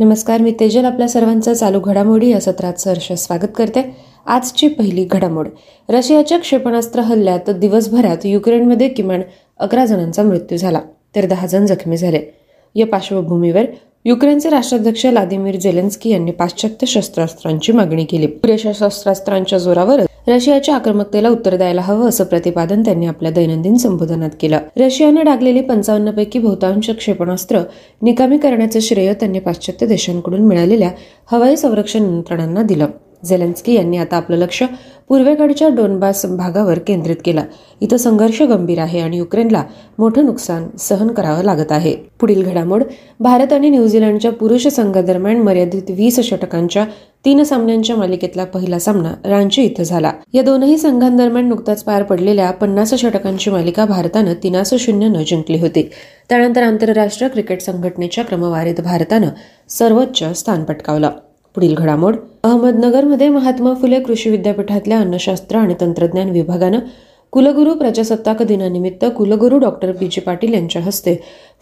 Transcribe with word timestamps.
नमस्कार 0.00 0.40
मी 0.40 0.54
तेजल 0.60 0.84
आपल्या 0.84 1.08
सर्वांचं 1.08 1.52
चालू 1.52 1.80
घडामोडी 1.80 2.28
या 2.28 2.40
सत्रात 2.40 2.74
सहर्ष 2.74 3.12
स्वागत 3.12 3.48
करते. 3.56 3.96
आजची 4.26 4.68
पहिली 4.68 5.04
घडामोड. 5.04 5.48
रशियाच्या 5.88 6.38
क्षेपणास्त्र 6.38 7.00
हल्ल्यात 7.00 7.50
दिवसभरात 7.50 8.16
युक्रेनमध्ये 8.24 8.88
किमान 8.88 9.20
अकरा 9.58 9.84
जणांचा 9.84 10.22
मृत्यू 10.22 10.58
झाला 10.58 10.80
तर 11.16 11.26
दहा 11.26 11.46
जण 11.46 11.66
जखमी 11.66 11.96
झाले. 11.96 12.20
या 12.74 12.86
पार्श्वभूमीवर 12.86 13.62
युक्रेनचे 14.04 14.50
राष्ट्राध्यक्ष 14.50 15.04
व्लादिमीर 15.06 15.56
झेलेन्स्की 15.56 16.10
यांनी 16.10 16.30
पाश्चात्य 16.30 16.86
शस्त्रास्त्रांची 16.86 17.72
मागणी 17.72 18.04
केली. 18.04 18.26
पुरेशा 18.26 18.70
शस्त्रास्त्रांच्या 18.72 19.58
जोरावर 19.58 20.00
रशियाच्या 20.28 20.74
आक्रमकतेला 20.74 21.28
उत्तर 21.28 21.56
द्यायला 21.56 21.80
हवं 21.80 22.08
असं 22.08 22.24
प्रतिपादन 22.24 22.82
त्यांनी 22.82 23.06
आपल्या 23.06 23.30
दैनंदिन 23.30 23.74
संबोधनात 23.74 24.30
केलं. 24.40 24.58
रशियानं 24.76 25.24
डागलेली 25.24 25.60
पंचावन्न 25.60 26.10
पैकी 26.10 26.38
बहुतांश 26.38 26.90
क्षेपणास्त्र 26.90 27.60
निकामी 28.02 28.38
करण्याचं 28.38 28.80
श्रेय 28.80 29.12
त्यांनी 29.14 29.38
पाश्चात्य 29.38 29.86
देशांकडून 29.86 30.40
मिळालेल्या 30.40 30.90
हवाई 31.32 31.56
संरक्षण 31.56 32.02
यंत्रणांना 32.02 32.62
दिलं. 32.62 32.86
झेलेन्स्की 33.28 33.74
यांनी 33.74 33.96
आता 33.96 34.16
आपलं 34.16 34.36
लक्ष 34.36 34.62
पूर्वेकडच्या 35.08 35.68
डोनबास 35.68 36.26
भागावर 36.26 36.78
केंद्रित 36.78 37.16
केलं. 37.24 37.42
इथं 37.80 37.96
संघर्ष 37.96 38.42
गंभीर 38.42 38.78
आहे 38.78 39.00
आणि 39.00 39.16
युक्रेनला 39.16 39.64
मोठं 39.98 40.24
नुकसान 40.24 40.66
सहन 40.78 41.08
करावं 41.08 41.42
लागत 41.42 41.72
आहे. 41.72 41.96
पुढील 42.20 42.42
घडामोड 42.42 42.82
भारत 43.20 43.52
आणि 43.52 43.70
न्यूझीलंडच्या 43.70 44.32
पुरुष 44.32 44.66
संघादरम्यान 44.68 45.36
मर्यादित 45.36 45.90
वीस 45.90 46.20
षटकांच्या 46.20 46.84
तीन 47.24 47.42
सामन्यांच्या 47.42 47.96
मालिकेतला 47.96 48.44
पहिला 48.44 48.78
सामना 48.78 49.12
रांची 49.24 49.62
इथं 49.62 49.82
झाला. 49.82 50.12
या 50.32 50.42
दोनही 50.42 50.78
संघांदरम्यान 50.78 51.48
नुकताच 51.48 51.84
पार 51.84 52.02
पडलेल्या 52.02 52.50
पन्नास 52.50 52.94
षटकांची 52.94 53.50
मालिका 53.50 53.84
भारतानं 53.84 54.34
तीनास 54.42 54.74
शून्यनं 54.74 55.22
जिंकली 55.22 55.58
होती. 55.58 55.90
त्यानंतर 56.28 56.62
आंतरराष्ट्रीय 56.62 57.30
क्रिकेट 57.30 57.60
संघटनेच्या 57.60 58.24
क्रमवारीत 58.24 58.80
भारतानं 58.80 59.28
सर्वोच्च 59.68 60.38
स्थान 60.38 60.64
पटकावलं. 60.64 61.10
पुढील 61.54 61.74
घडामोड. 61.74 62.16
अहमदनगरमध्ये 62.44 63.28
महात्मा 63.28 63.74
फुले 63.74 64.00
कृषी 64.00 64.30
विद्यापीठातल्या 64.30 64.98
अन्नशास्त्र 64.98 65.56
आणि 65.56 65.74
तंत्रज्ञान 65.80 66.30
विभागानं 66.30 66.78
कुलगुरू 67.30 67.74
प्रजासत्ताक 67.74 68.42
दिनानिमित्त 68.42 69.04
कुलगुरू 69.16 69.58
डॉक्टर 69.58 69.92
पी 69.92 70.06
जी 70.06 70.20
पाटील 70.20 70.54
यांच्या 70.54 70.82
हस्ते 70.82 71.14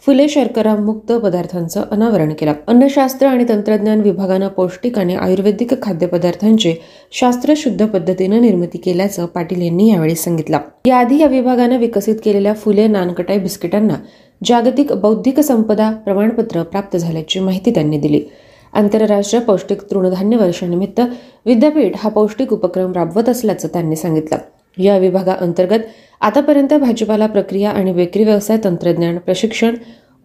फुले 0.05 0.27
शर्करा 0.27 0.75
मुक्त 0.75 1.11
पदार्थांचं 1.11 1.83
अनावरण 1.91 2.33
केलं. 2.33 2.53
अन्नशास्त्र 2.67 3.27
आणि 3.27 3.45
तंत्रज्ञान 3.49 4.01
विभागानं 4.01 4.47
पौष्टिक 4.47 4.99
आणि 4.99 5.15
आयुर्वेदिक 5.15 5.81
खाद्यपदार्थांची 5.81 6.73
शास्त्रशुद्ध 7.11 7.85
पद्धतीनं 7.85 8.41
निर्मिती 8.41 8.77
केल्याचं 8.77 9.25
पाटील 9.25 9.61
यांनी 9.61 9.91
यावेळी 9.91 10.15
सांगितलं. 10.15 10.57
याआधी 10.85 11.17
या 11.17 11.27
विभागानं 11.27 11.77
विकसित 11.77 12.15
केलेल्या 12.25 12.53
फुले 12.53 12.87
नानकटाई 12.87 13.37
बिस्किटांना 13.37 13.95
जागतिक 14.45 14.93
बौद्धिक 14.93 15.39
संपदा 15.39 15.91
प्रमाणपत्र 15.91 16.63
प्राप्त 16.63 16.97
झाल्याची 16.97 17.39
माहिती 17.39 17.71
त्यांनी 17.71 17.97
दिली. 17.97 18.21
आंतरराष्ट्रीय 18.73 19.41
पौष्टिक 19.41 19.81
तृणधान्य 19.81 20.37
वर्षानिमित्त 20.37 21.01
विद्यापीठ 21.45 21.93
हा 21.97 22.09
पौष्टिक 22.09 22.53
उपक्रम 22.53 22.91
राबवत 22.91 23.29
असल्याचं 23.29 23.67
त्यांनी 23.67 23.95
सांगितलं. 23.95 24.37
या 24.77 24.97
विभागाअंतर्गत 24.97 25.79
आतापर्यंत 26.21 26.73
भाजीपाला 26.73 27.27
प्रक्रिया 27.27 27.69
आणि 27.69 27.93
बेकरी 27.93 28.23
व्यवसाय 28.23 28.57
तंत्रज्ञान 28.63 29.17
प्रशिक्षण 29.17 29.75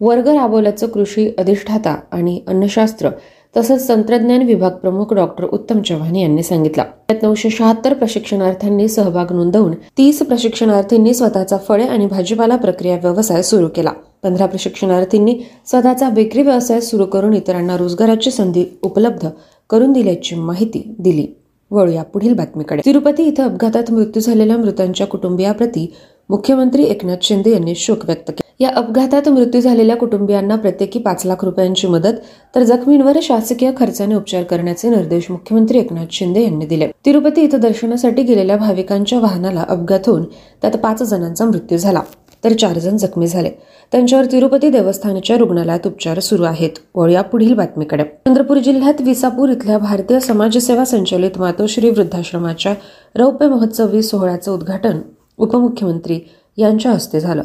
वर्ग 0.01 0.27
राबवल्याचं 0.27 0.87
कृषी 0.87 1.33
अधिष्ठाता 1.37 1.97
आणि 2.11 2.41
अन्नशास्त्र 2.47 3.09
तसंच 3.57 3.89
तंत्रज्ञान 3.89 4.41
विभाग 4.41 4.71
प्रमुख 4.71 5.13
डॉक्टर 5.13 5.43
उत्तम 5.43 5.81
चव्हाण 5.81 6.15
यांनी 6.15 6.43
सांगितलं. 6.43 6.83
त्यात 7.07 7.23
नऊशे 7.23 7.49
शहात्तर 7.49 7.93
प्रशिक्षणार्थ्यांनी 7.93 8.87
सहभाग 8.87 9.31
नोंदवून 9.31 9.71
तीस 9.97 10.19
प्रशिक्षणार्थींनी 10.19 11.13
स्वतःचा 11.13 11.57
फळे 11.57 11.83
आणि 11.83 12.05
भाजीपाला 12.05 12.55
प्रक्रिया 12.55 12.95
व्यवसाय 12.95 13.41
सुरू 13.41 13.67
केला. 13.67 13.91
पंधरा 14.25 14.45
प्रशिक्षणार्थींनी 14.45 15.37
स्वतःचा 15.65 16.09
बेकरी 16.09 16.41
व्यवसाय 16.41 16.79
सुरू 16.81 17.05
करून 17.05 17.33
इतरांना 17.33 17.77
रोजगाराची 17.77 18.31
संधी 18.31 18.65
उपलब्ध 18.83 19.27
करून 19.69 19.91
दिल्याची 19.91 20.35
माहिती 20.35 20.95
दिली. 20.99 21.27
वळूया 21.71 22.03
पुढील 22.03 22.33
बातमीकडे. 22.33 22.81
तिरुपती 22.85 23.23
इथं 23.23 23.43
अपघातात 23.43 23.91
मृत्यू 23.91 24.21
झालेल्या 24.21 24.57
मृतांच्या 24.57 25.07
कुटुंबियाप्रती 25.07 25.93
मुख्यमंत्री 26.29 26.83
एकनाथ 26.83 27.23
शिंदे 27.23 27.51
यांनी 27.51 27.75
शोक 27.75 28.05
व्यक्त 28.05 28.29
केला. 28.29 28.41
या 28.59 28.69
अपघातात 28.75 29.29
मृत्यू 29.29 29.61
झालेल्या 29.61 29.95
कुटुंबियांना 29.95 30.55
प्रत्येकी 30.55 30.99
पाच 30.99 31.25
लाख 31.25 31.43
रुपयांची 31.45 31.87
मदत 31.87 32.19
तर 32.55 32.63
जखमींवर 32.63 33.17
शासकीय 33.21 33.71
खर्चाने 33.77 34.15
उपचार 34.15 34.43
करण्याचे 34.43 34.89
निर्देश 34.89 35.29
मुख्यमंत्री 35.29 35.79
एकनाथ 35.79 36.05
शिंदे 36.11 36.43
यांनी 36.43 36.65
दिले. 36.65 36.87
तिरुपती 37.05 37.41
इथं 37.41 37.59
दर्शनासाठी 37.59 38.23
गेलेल्या 38.23 38.57
भाविकांच्या 38.57 39.19
वाहनाला 39.19 39.65
अपघात 39.69 40.07
होऊन 40.07 40.23
त्यात 40.61 40.77
पाच 40.77 41.03
जणांचा 41.03 41.45
मृत्यू 41.45 41.77
झाला. 41.77 42.01
तर 42.43 42.53
चार 42.53 42.79
जण 42.79 42.97
जखमी 42.97 43.27
झाले. 43.27 43.49
त्यांच्यावर 43.91 44.25
तिरुपती 44.25 44.69
देवस्थानच्या 44.69 45.37
रुग्णालयात 45.37 45.87
उपचार 45.87 46.19
सुरू 46.19 46.43
आहेत. 46.43 46.69
वळूया 46.95 47.21
पुढील 47.21 47.53
बातमीकडे. 47.53 48.03
चंद्रपूर 48.03 48.57
जिल्ह्यात 48.57 49.01
विसापूर 49.01 49.49
इथल्या 49.49 49.77
भारतीय 49.77 50.19
समाजसेवा 50.19 50.85
संचलित 50.85 51.31
मातोश्री 51.37 51.89
वृद्धाश्रमाच्या 51.89 52.73
रौप्य 53.15 53.47
महोत्सवी 53.47 54.01
सोहळ्याचं 54.01 54.51
उद्घाटन 54.51 54.99
उपमुख्यमंत्री 55.37 56.19
यांच्या 56.57 56.91
हस्ते 56.91 57.19
झालं. 57.19 57.43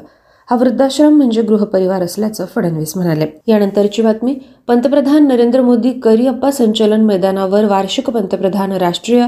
हा 0.50 0.56
वृद्धाश्रम 0.56 1.12
म्हणजे 1.12 1.42
गृहपरिवार 1.42 2.02
असल्याचं 2.02 2.44
फडणवीस 2.54 2.96
म्हणाले. 2.96 3.26
यानंतरची 3.46 4.02
बातमी 4.02 4.38
पंतप्रधान 4.68 5.28
नरेंद्र 5.28 5.60
मोदी 5.60 5.92
करिअप्पा 5.92 6.50
संचलन 6.50 7.00
मैदानावर 7.00 7.64
वार्षिक 7.64 8.10
पंतप्रधान 8.10 8.72
राष्ट्रीय 8.72 9.26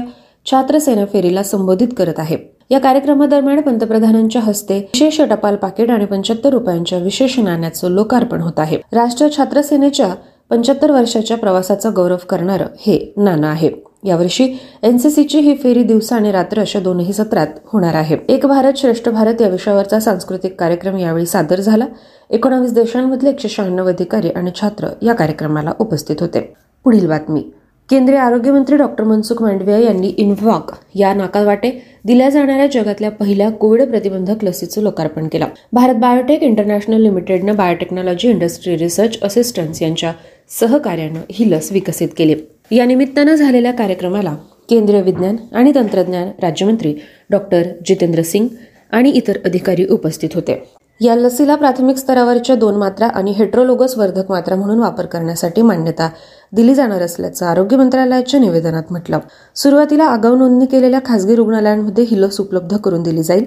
छात्रसेना 0.51 1.05
फेरीला 1.05 1.43
संबोधित 1.43 1.87
करत 1.97 2.13
आहे. 2.17 2.37
या 2.69 2.79
कार्यक्रमादरम्यान 2.79 3.61
पंतप्रधानांच्या 3.61 4.41
हस्ते 4.41 4.77
विशेष 4.77 5.21
टपाल 5.21 5.55
पाकिट 5.55 5.91
आणि 5.91 6.05
पंच्याहत्तर 6.05 6.49
रुपयांच्या 6.49 6.97
विशेष 6.97 7.39
नाण्याचं 7.39 7.91
लोकार्पण 7.91 8.41
होत 8.41 8.59
आहे. 8.59 8.77
राष्ट्रीय 8.93 9.29
छात्र 9.37 9.61
सेनेच्या 9.61 10.15
पंच्याहत्तर 10.49 10.91
वर्षाच्या 10.91 11.37
प्रवासाचा 11.37 11.89
गौरव 11.89 12.17
करणारं 12.29 12.65
हे 12.79 13.13
नाणं 13.17 13.47
आहे. 13.47 13.71
यावर्षी 14.03 14.59
एनसीसीची 14.83 15.39
ही 15.39 15.55
फेरी 15.55 15.83
दिवसा 15.83 16.15
आणि 16.15 16.31
रात्र 16.31 16.59
अशा 16.59 16.79
दोनही 16.79 17.13
सत्रात 17.13 17.47
होणार 17.65 17.95
आहे. 17.95 18.17
एक 18.29 18.45
भारत 18.45 18.73
श्रेष्ठ 18.77 19.09
भारत 19.09 19.41
या 19.41 19.47
विषयावरचा 19.47 19.99
सांस्कृतिक 19.99 20.59
कार्यक्रम 20.59 20.97
यावेळी 20.97 21.25
सादर 21.25 21.59
झाला. 21.59 21.85
एकोणावीस 22.29 22.73
देशांमधले 22.73 23.29
एकशे 23.29 23.49
शहाण्णव 23.49 23.87
अधिकारी 23.87 24.29
आणि 24.29 24.51
छात्र 24.61 24.87
या 25.01 25.13
कार्यक्रमाला 25.13 25.71
उपस्थित 25.79 26.15
होते. 26.19 26.53
पुढील 26.83 27.07
बातमी. 27.07 27.43
केंद्रीय 27.89 28.17
आरोग्यमंत्री 28.19 28.77
डॉक्टर 28.77 29.03
मनसुख 29.03 29.41
मांडविया 29.41 29.77
यांनी 29.77 30.07
इन्व्हॉक 30.07 30.71
या 30.95 31.13
नाकावाटे 31.13 31.71
दिल्या 32.05 32.29
जाणाऱ्या 32.29 32.67
जगातल्या 32.67 33.11
पहिल्या 33.11 33.49
कोविड 33.49 33.83
प्रतिबंधक 33.83 34.43
लसीचं 34.43 34.81
लोकार्पण 34.81 35.27
केलं. 35.27 35.45
भारत 35.73 35.95
बायोटेक 35.95 36.43
इंटरनॅशनल 36.43 37.01
लिमिटेडनं 37.01 37.55
बायोटेक्नॉलॉजी 37.55 38.29
इंडस्ट्री 38.29 38.77
रिसर्च 38.77 39.17
असिस्टन्स 39.21 39.81
यांच्या 39.81 40.13
सहकार्यानं 40.49 41.19
ही 41.31 41.51
लस 41.51 41.71
विकसित 41.71 42.09
केली. 42.17 42.35
या 42.71 42.85
निमित्तानं 42.85 43.35
झालेल्या 43.35 43.71
कार्यक्रमाला 43.71 44.35
केंद्रीय 44.69 45.01
विज्ञान 45.01 45.35
आणि 45.51 45.71
तंत्रज्ञान 45.75 46.29
राज्यमंत्री 46.41 46.95
डॉक्टर 47.29 47.61
जितेंद्र 47.85 48.21
सिंग 48.21 48.47
आणि 48.91 49.09
इतर 49.09 49.37
अधिकारी 49.45 49.85
उपस्थित 49.85 50.29
होते. 50.35 50.63
या 51.01 51.15
लसीला 51.15 51.55
प्राथमिक 51.55 51.97
स्तरावरच्या 51.97 52.55
दोन 52.55 52.75
मात्रा 52.75 53.07
आणि 53.07 53.31
हेट्रोलोगस 53.31 53.97
वर्धक 53.97 54.29
मात्रा 54.29 54.55
म्हणून 54.55 54.79
वापर 54.79 55.05
करण्यासाठी 55.05 55.61
मान्यता 55.61 56.09
दिली 56.53 56.75
जाणार 56.75 57.01
असल्याचं 57.01 57.45
आरोग्य 57.45 57.77
मंत्रालयाच्या 57.77 58.39
निवेदनात 58.39 58.91
म्हटलं. 58.91 59.19
सुरुवातीला 59.55 60.03
आगाऊ 60.03 60.35
नोंदणी 60.35 60.65
केलेल्या 60.65 60.99
खासगी 61.05 61.35
रुग्णालयांमध्ये 61.35 62.03
ही 62.03 62.21
लस 62.21 62.39
उपलब्ध 62.39 62.77
करून 62.77 63.03
दिली 63.03 63.23
जाईल. 63.23 63.45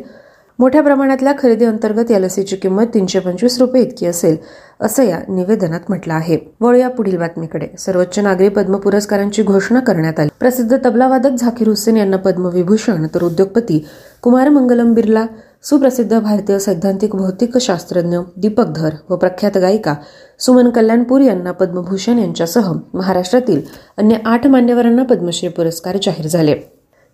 मोठ्या 0.59 0.83
प्रमाणातल्या 0.83 1.33
खरेदी 1.39 1.65
अंतर्गत 1.65 2.11
या 2.11 2.19
लसीची 2.19 2.57
किंमत 2.57 2.87
तीनशे 2.95 3.19
पंचवीस 3.19 3.59
रुपये 3.59 3.83
इतकी 3.83 4.07
असेल 4.07 4.37
असं 4.81 5.03
या 5.03 5.19
निवेदनात 5.29 5.81
म्हटलं 5.89 6.15
आहे. 6.15 6.39
वळूया 6.61 6.89
पुढील 6.89 7.17
बातमीकडे. 7.17 7.67
सर्वोच्च 7.79 8.19
नागरी 8.19 8.49
पद्म 8.49 8.77
पुरस्कारांची 8.77 9.43
घोषणा 9.43 9.81
करण्यात 9.81 10.21
आली. 10.21 10.29
प्रसिद्ध 10.41 10.77
तबलावादक 10.85 11.31
झाकीर 11.31 11.69
हुसेन 11.69 11.97
यांना 11.97 12.17
पद्मविभूषण 12.17 13.07
तर 13.15 13.23
उद्योगपती 13.23 13.85
कुमार 14.23 14.49
मंगलम 14.49 14.95
बिर्ला 14.95 15.27
सुप्रसिद्ध 15.63 16.19
भारतीय 16.21 16.59
सैद्धांतिक 16.59 17.15
भौतिक 17.17 17.59
शास्त्रज्ञ 17.59 18.19
दीपक 18.37 18.67
धर 18.67 18.95
व 19.11 19.17
प्रख्यात 19.17 19.57
गायिका 19.59 19.95
सुमन 20.39 20.69
कल्याणपूर 20.71 21.21
यांना 21.21 21.53
पद्मभूषण 21.53 22.19
यांच्यासह 22.19 22.73
महाराष्ट्रातील 22.95 23.63
अन्य 23.99 24.17
आठ 24.27 24.47
मान्यवरांना 24.47 25.03
पद्मश्री 25.03 25.49
पुरस्कार 25.49 25.97
जाहीर 26.03 26.27
झाले. 26.27 26.55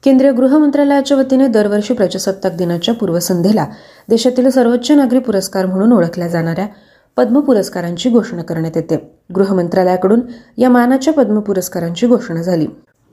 केंद्रीय 0.05 0.33
गृहमंत्रालयाच्या 0.33 1.17
वतीने 1.17 1.47
दरवर्षी 1.47 1.95
प्रजासत्ताक 1.95 2.53
दिनाच्या 2.53 2.95
पूर्वसंध्येला 2.95 3.67
देशातील 4.09 4.51
सर्वोच्च 4.51 4.91
नागरी 4.91 5.19
पुरस्कार 5.19 5.67
म्हणून 5.67 5.93
ओळखल्या 5.93 6.29
जाणाऱ्या 6.29 6.67
पद्म 7.17 7.41
पुरस्कारांची 7.41 8.11
घोषणा 8.11 8.43
करण्यात 8.43 8.77
येते. 8.77 9.17
गृह 9.35 9.55
मंत्रालयाकडून 9.55 10.21
या 10.59 10.71
मानाच्या 10.71 11.13
पद्म 11.13 11.41
पुरस्कारांची 11.41 12.07
घोषणा 12.07 12.43
झाली. 12.43 12.67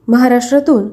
महाराष्ट्रातून 0.08 0.90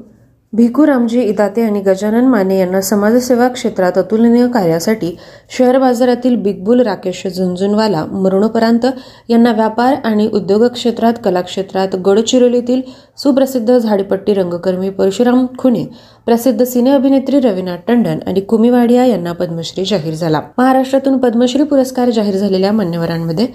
भिकू 0.57 0.85
रामजी 0.85 1.21
इदाते 1.21 1.61
आणि 1.61 1.79
गजानन 1.81 2.27
माने 2.27 2.57
यांना 2.59 2.79
समाजसेवा 2.81 3.47
क्षेत्रात 3.47 3.97
अतुलनीय 3.97 4.47
कार्यासाठी 4.47 5.11
शेअर 5.57 5.77
बाजारातील 5.79 6.35
बिगबुल 6.35 6.81
राकेश 6.81 7.25
झुंझुनवाला 7.27 8.03
मरणोपरांत 8.05 8.85
यांना 9.29 9.51
व्यापार 9.51 9.95
आणि 10.03 10.27
उद्योग 10.33 10.65
क्षेत्रात 10.67 11.19
कलाक्षेत्रात 11.23 11.95
गडचिरोलीतील 12.05 12.81
सुप्रसिद्ध 13.23 13.77
झाडीपट्टी 13.77 14.33
रंगकर्मी 14.33 14.89
परशुराम 14.89 15.45
खुने 15.57 15.85
प्रसिद्ध 16.25 16.63
सिने 16.63 16.91
अभिनेत्री 16.91 17.39
रवीनाथ 17.39 17.87
टंडन 17.87 18.19
आणि 18.27 18.41
कुमिवाडिया 18.41 19.05
यांना 19.05 19.31
पद्मश्री 19.33 19.85
जाहीर 19.85 20.13
झाला. 20.13 20.41
महाराष्ट्रातून 20.57 21.17
पद्मश्री 21.17 21.63
पुरस्कार 21.63 22.09
जाहीर 22.09 22.37
झालेल्या 22.37 22.71
मान्यवरांमध्ये 22.71 23.47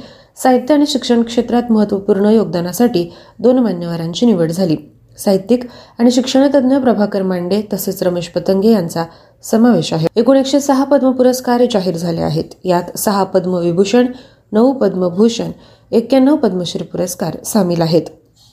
साहित्य 0.42 0.74
आणि 0.74 0.86
शिक्षण 0.86 1.22
क्षेत्रात 1.22 1.72
महत्त्वपूर्ण 1.72 2.30
योगदानासाठी 2.30 3.08
दोन 3.38 3.58
मान्यवरांची 3.58 4.26
निवड 4.26 4.50
झाली. 4.50 4.91
साहित्यिक 5.18 5.60
आणि 5.98 6.10
शिक्षणतज्ञ 6.10 6.76
प्रभाकर 6.76 7.22
मांडे 7.22 7.62
तसेच 7.72 8.02
रमेश 8.02 8.28
पतंगे 8.28 8.70
यांचा 8.70 9.04
समावेश 9.42 9.92
आहे. 9.92 10.06
एकूण 10.16 10.36
एकशे 10.36 10.60
सहा 10.60 10.84
पद्म 10.84 11.10
पुरस्कार 11.10 11.62
जाहीर 11.70 11.96
झाले 11.96 12.20
आहेत. 12.20 12.44
यात 12.64 12.98
सहा 12.98 13.24
पद्मविभूषण 13.24 14.06
नऊ 14.52 14.72
पद्मभूषण 14.72 15.50
एक्क्याण्णव 15.90 16.36
पद्मश्री 16.36 16.82
पुरस्कार 16.82 17.44
सामील 17.44 17.80
आहेत. 17.80 18.02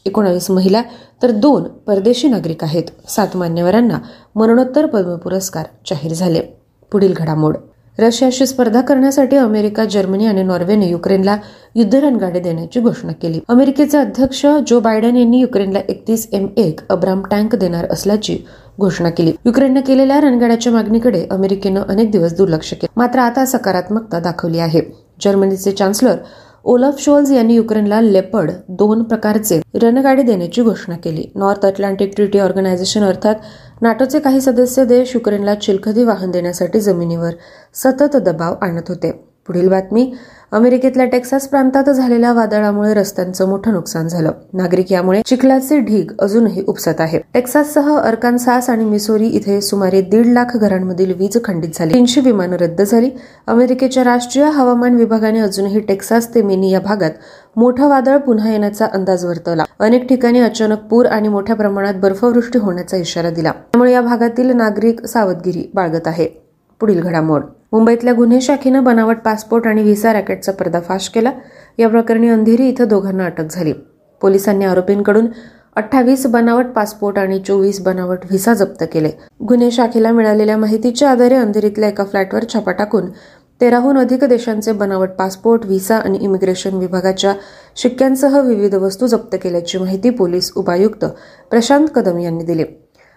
एकोणावीस 0.05 0.51
महिला 0.51 0.81
तर 1.23 1.31
दोन 1.31 1.63
परदेशी 1.63 2.27
नागरिक 2.27 2.63
आहेत. 2.63 3.09
सात 3.09 3.27
मान्यवरांना 3.35 3.99
मरणोत्तर 4.35 4.85
पद्म 4.85 5.15
पुरस्कार 5.15 5.65
जाहीर 5.85 6.13
झाले. 6.13 6.41
पुढील 6.91 7.13
घडामोड. 7.17 7.57
रशियाशी 7.99 8.45
स्पर्धा 8.45 8.81
करण्यासाठी 8.81 9.37
अमेरिका 9.37 9.85
जर्मनी 9.85 10.25
आणि 10.25 10.43
नॉर्वेने 10.43 10.89
युक्रेनला 10.89 11.37
युद्ध 11.75 11.95
रणगाडे 11.95 12.39
देण्याची 12.39 12.79
घोषणा 12.79 13.11
केली. 13.11 13.39
अमेरिकेचे 13.47 13.97
अध्यक्ष 13.97 14.45
जो 14.67 14.79
बायडन 14.79 15.17
यांनी 15.17 15.39
युक्रेनला 15.39 15.79
एकतीस 15.89 16.27
एम 16.31 16.47
एक 16.57 16.79
अब्राम 16.89 17.21
टँक 17.31 17.55
देणार 17.55 17.85
असल्याची 17.91 18.37
घोषणा 18.79 19.09
केली. 19.09 19.33
युक्रेननं 19.45 19.81
केलेल्या 19.81 20.21
रणगाड्याच्या 20.21 20.73
मागणीकडे 20.73 21.25
अमेरिकेनं 21.31 21.81
अनेक 21.81 22.11
दिवस 22.11 22.37
दुर्लक्ष 22.37 22.69
केले. 22.69 22.87
मात्र 22.97 23.19
आता 23.19 23.45
सकारात्मकता 23.45 24.19
दाखवली 24.19 24.59
आहे. 24.59 24.81
जर्मनीचे 25.21 25.71
चान्सलर 25.71 26.15
ओलफ 26.63 26.99
शोल्स 26.99 27.31
यांनी 27.31 27.55
युक्रेनला 27.55 28.01
लेपर्ड 28.01 28.51
दोन 28.69 29.03
प्रकारचे 29.03 29.59
रणगाडे 29.81 30.21
देण्याची 30.21 30.61
घोषणा 30.61 30.95
केली. 30.95 31.23
नॉर्थ 31.35 31.65
अटलांटिक 31.65 32.11
ट्रिटी 32.15 32.39
ऑर्गनायझेशन 32.39 33.03
अर्थात 33.03 33.35
नाटोचे 33.81 34.19
काही 34.19 34.41
सदस्य 34.41 34.85
देश 34.85 35.11
युक्रेनला 35.15 35.55
चिलखती 35.55 36.03
वाहन 36.03 36.31
देण्यासाठी 36.31 36.79
जमिनीवर 36.79 37.31
सतत 37.73 38.17
दबाव 38.17 38.55
आणत 38.61 38.89
होते. 38.89 39.28
पुढील 39.47 39.69
बातमी. 39.69 40.11
अमेरिकेतल्या 40.51 41.05
टेक्सास 41.05 41.47
प्रांतात 41.47 41.89
झालेल्या 41.89 42.31
वादळामुळे 42.33 42.93
रस्त्यांचं 42.93 43.47
मोठं 43.49 43.73
नुकसान 43.73 44.07
झालं. 44.07 44.31
नागरिक 44.53 44.91
यामुळे 44.91 45.21
चिखलाचे 45.25 45.79
ढीग 45.79 46.11
अजूनही 46.19 46.63
उपसत 46.67 47.01
आहे 47.01 47.19
टेक्साससह 47.33 47.97
अर्कानसास 47.97 48.69
आणि 48.69 48.85
मिसोरी 48.85 49.27
इथे 49.27 49.59
सुमारे 49.61 50.01
दीड 50.01 50.25
लाख 50.25 50.55
घरांमधील 50.57 51.13
वीज 51.17 51.37
खंडित 51.43 51.69
झाली. 51.73 51.93
तीनशे 51.93 52.21
विमानं 52.21 52.55
रद्द 52.55 52.81
झाली. 52.81 53.09
अमेरिकेच्या 53.47 54.03
राष्ट्रीय 54.03 54.45
हवामान 54.45 54.95
विभागाने 54.95 55.39
अजूनही 55.39 55.79
टेक्सास 55.79 56.33
ते 56.35 56.41
मिनी 56.41 56.71
या 56.71 56.79
भागात 56.79 57.11
मोठं 57.57 57.87
वादळ 57.87 58.17
पुन्हा 58.17 58.51
येण्याचा 58.51 58.85
अंदाज 58.85 59.25
वर्तवला. 59.25 59.63
अनेक 59.79 60.07
ठिकाणी 60.09 60.39
अचानक 60.39 60.79
पूर 60.79 61.05
आणि 61.05 61.27
मोठ्या 61.27 61.55
प्रमाणात 61.55 61.93
बर्फवृष्टी 61.93 62.59
होण्याचा 62.59 62.97
इशारा 62.97 63.29
दिला. 63.29 63.51
त्यामुळे 63.51 63.91
या 63.91 64.01
भागातील 64.01 64.55
नागरिक 64.55 65.05
सावधगिरी 65.05 65.71
बाळगत 65.73 66.07
आहे 66.07 66.48
पुढील 66.79 67.01
घडामोड. 67.01 67.43
मुंबईतल्या 67.71 68.13
गुन्हे 68.13 68.41
शाखेनं 68.41 68.83
बनावट 68.83 69.17
पासपोर्ट 69.17 69.67
आणि 69.67 69.83
व्हिसा 69.83 70.13
रॅकेटचा 70.13 70.51
पर्दाफाश 70.51 71.09
केला. 71.09 71.31
या 71.77 71.89
प्रकरणी 71.89 72.29
अंधेरी 72.29 72.67
इथं 72.69 72.87
दोघांना 72.87 73.25
अटक 73.25 73.51
झाली. 73.51 73.73
पोलिसांनी 74.21 74.65
आरोपींकडून 74.65 75.27
अठ्ठावीस 75.75 76.25
बनावट 76.27 76.65
पासपोर्ट 76.65 77.17
आणि 77.17 77.39
चोवीस 77.39 77.81
बनावट 77.81 78.25
व्हिसा 78.25 78.53
जप्त 78.53 78.83
केले. 78.93 79.09
गुन्हे 79.49 79.71
शाखेला 79.71 80.11
मिळालेल्या 80.11 80.57
माहितीच्या 80.57 81.11
आधारे 81.11 81.35
अंधेरीतल्या 81.35 81.89
एका 81.89 82.03
फ्लॅटवर 82.03 82.43
छापा 82.53 82.71
टाकून 82.71 83.09
तेराहून 83.61 83.97
अधिक 83.97 84.23
देशांचे 84.23 84.71
बनावट 84.71 85.09
पासपोर्ट 85.09 85.65
व्हिसा 85.65 85.95
आणि 85.95 86.17
इमिग्रेशन 86.21 86.75
विभागाच्या 86.75 87.33
शिक्क्यांसह 87.75 88.39
विविध 88.39 88.75
वस्तू 88.75 89.07
जप्त 89.07 89.35
केल्याची 89.43 89.77
माहिती 89.77 90.09
पोलीस 90.09 90.51
उपायुक्त 90.55 91.05
प्रशांत 91.51 91.87
कदम 91.95 92.19
यांनी 92.19 92.43
दिली. 92.43 92.63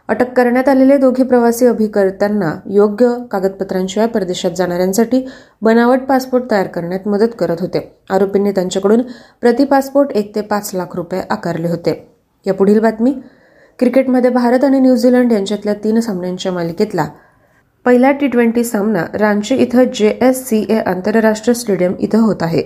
अटक 0.08 0.32
करण्यात 0.36 0.68
आलेले 0.68 0.96
दोघे 0.96 1.24
प्रवासी 1.24 1.66
अभिकर्त्यांना 1.66 2.52
योग्य 2.70 3.08
कागदपत्रांशिवाय 3.30 4.08
परदेशात 4.08 4.50
जाणाऱ्यांसाठी 4.50 5.24
बनावट 5.62 6.00
पासपोर्ट 6.00 6.50
तयार 6.50 6.66
करण्यात 6.66 7.08
मदत 7.08 7.34
करत 7.38 7.60
होते. 7.60 7.80
आरोपींनी 8.10 8.50
त्यांच्याकडून 8.52 9.02
प्रति 9.40 9.64
पासपोर्ट 9.64 10.12
एक 10.12 10.34
ते 10.34 10.40
पाच 10.40 10.70
लाख 10.74 10.96
रुपये 10.96 11.20
आकारले 11.30 11.68
होते. 11.68 11.94
या 12.46 12.54
पुढील 12.54 12.80
बातमी. 12.80 13.12
क्रिकेटमध्ये 13.78 14.30
भारत 14.30 14.64
आणि 14.64 14.80
न्यूझीलंड 14.80 15.32
यांच्यातल्या 15.32 15.74
तीन 15.74 16.00
सामन्यांच्या 16.00 16.52
मालिकेतला 16.52 17.06
पहिला 17.86 18.10
टी 18.10 18.26
ट्वेंटी 18.26 18.64
सामना 18.64 19.04
रांची 19.14 19.54
इथं 19.54 19.84
जे 19.94 20.08
एस 20.22 20.46
सी 20.48 20.64
ए 20.68 20.78
आंतरराष्ट्रीय 20.78 21.54
स्टेडियम 21.54 21.94
इथं 21.98 22.18
होत 22.18 22.42
आहे. 22.42 22.62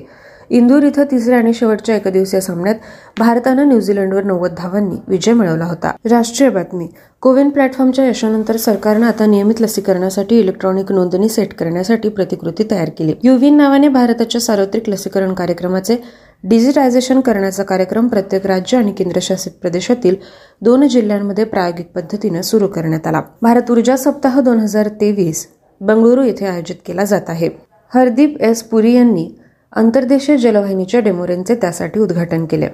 इंदूर 0.50 0.82
इथं 0.82 1.04
तिसऱ्या 1.10 1.38
आणि 1.38 1.52
शेवटच्या 1.54 1.96
एकदिवसीय 1.96 2.40
सामन्यात 2.40 2.74
भारतानं 3.18 3.68
न्यूझीलंडवर 3.68 4.24
नव्वद 4.24 4.54
धावांनी 4.58 4.96
विजय 5.08 5.32
मिळवला 5.32 5.64
होता. 5.64 5.90
राष्ट्रीय 6.10 6.50
बातमी. 6.50 6.86
कोविन 7.20 7.48
प्लॅटफॉर्मच्या 7.48 8.06
यशानंतर 8.06 8.56
सरकारनं 8.56 9.06
आता 9.06 9.26
नियमित 9.26 9.60
लसीकरणासाठी 9.60 10.38
इलेक्ट्रॉनिक 10.38 10.92
नोंदणी 10.92 11.28
सेट 11.28 11.54
करण्यासाठी 11.54 12.08
प्रतिकृती 12.08 12.64
तयार 12.70 12.88
केली. 12.88 13.14
युविन 13.22 13.56
नावाने 13.56 13.88
भारताच्या 13.88 14.40
सार्वत्रिक 14.40 14.88
लसीकरण 14.88 15.34
कार्यक्रमाचे 15.34 15.96
डिजिटायझेशन 16.44 17.20
करण्याचा 17.20 17.62
कार्यक्रम 17.62 18.08
प्रत्येक 18.08 18.46
राज्य 18.46 18.78
आणि 18.78 18.92
केंद्रशासित 18.92 19.52
प्रदेशातील 19.52 20.14
दोन 20.62 20.86
जिल्ह्यांमध्ये 20.88 21.44
प्रायोगिक 21.44 21.90
पद्धतीनं 21.94 22.40
सुरू 22.40 22.66
करण्यात 22.66 23.06
आला. 23.06 23.22
भारत 23.42 23.70
ऊर्जा 23.70 23.96
सप्ताह 23.96 24.40
दोन 24.40 24.60
हजार 24.60 24.88
तेवीस 24.88 25.46
बंगळुरू 25.80 26.22
येथे 26.22 26.46
आयोजित 26.46 26.76
केला 26.86 27.04
जात 27.04 27.28
आहे. 27.28 27.48
हरदीप 27.94 28.36
एस 28.40 28.62
पुरी 28.62 28.94
यांनी 28.94 29.28
आंतरदेशीय 29.76 30.36
जलवाहिनीच्या 30.36 31.00
डेमोरेनचे 31.00 31.54
त्यासाठी 31.54 32.00
उद्घाटन 32.00 32.44
केले. 32.46 32.68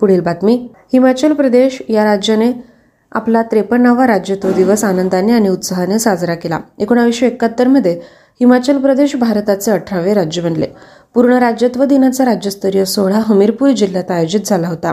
पुढील 0.00 0.20
बातमी 0.20 0.68
हिमाचल 0.92 1.32
प्रदेश 1.32 1.82
या 1.88 2.04
राज्याने 2.04 2.52
आपला 3.12 3.42
त्रेपन्नावा 3.42 4.06
राज्यत्व 4.06 4.52
दिवस 4.52 4.84
आनंदाने 4.84 5.32
आणि 5.32 5.48
उत्साहाने 5.48 5.98
साजरा 5.98 6.34
केला. 6.34 6.58
एकोणावीसशे 6.78 7.26
एकाहत्तरमध्ये 7.26 8.00
हिमाचल 8.40 8.78
प्रदेश 8.78 9.16
भारताचे 9.16 9.70
अठरावे 9.70 10.14
राज्य 10.14 10.42
बनले. 10.42 10.66
पूर्ण 11.14 11.32
राज्यत्व 11.32 11.84
दिनाचा 11.84 12.24
राज्यस्तरीय 12.24 12.84
सोहळा 12.84 13.20
हमीरपूर 13.26 13.70
जिल्ह्यात 13.70 14.10
आयोजित 14.10 14.40
झाला 14.46 14.68
होता. 14.68 14.92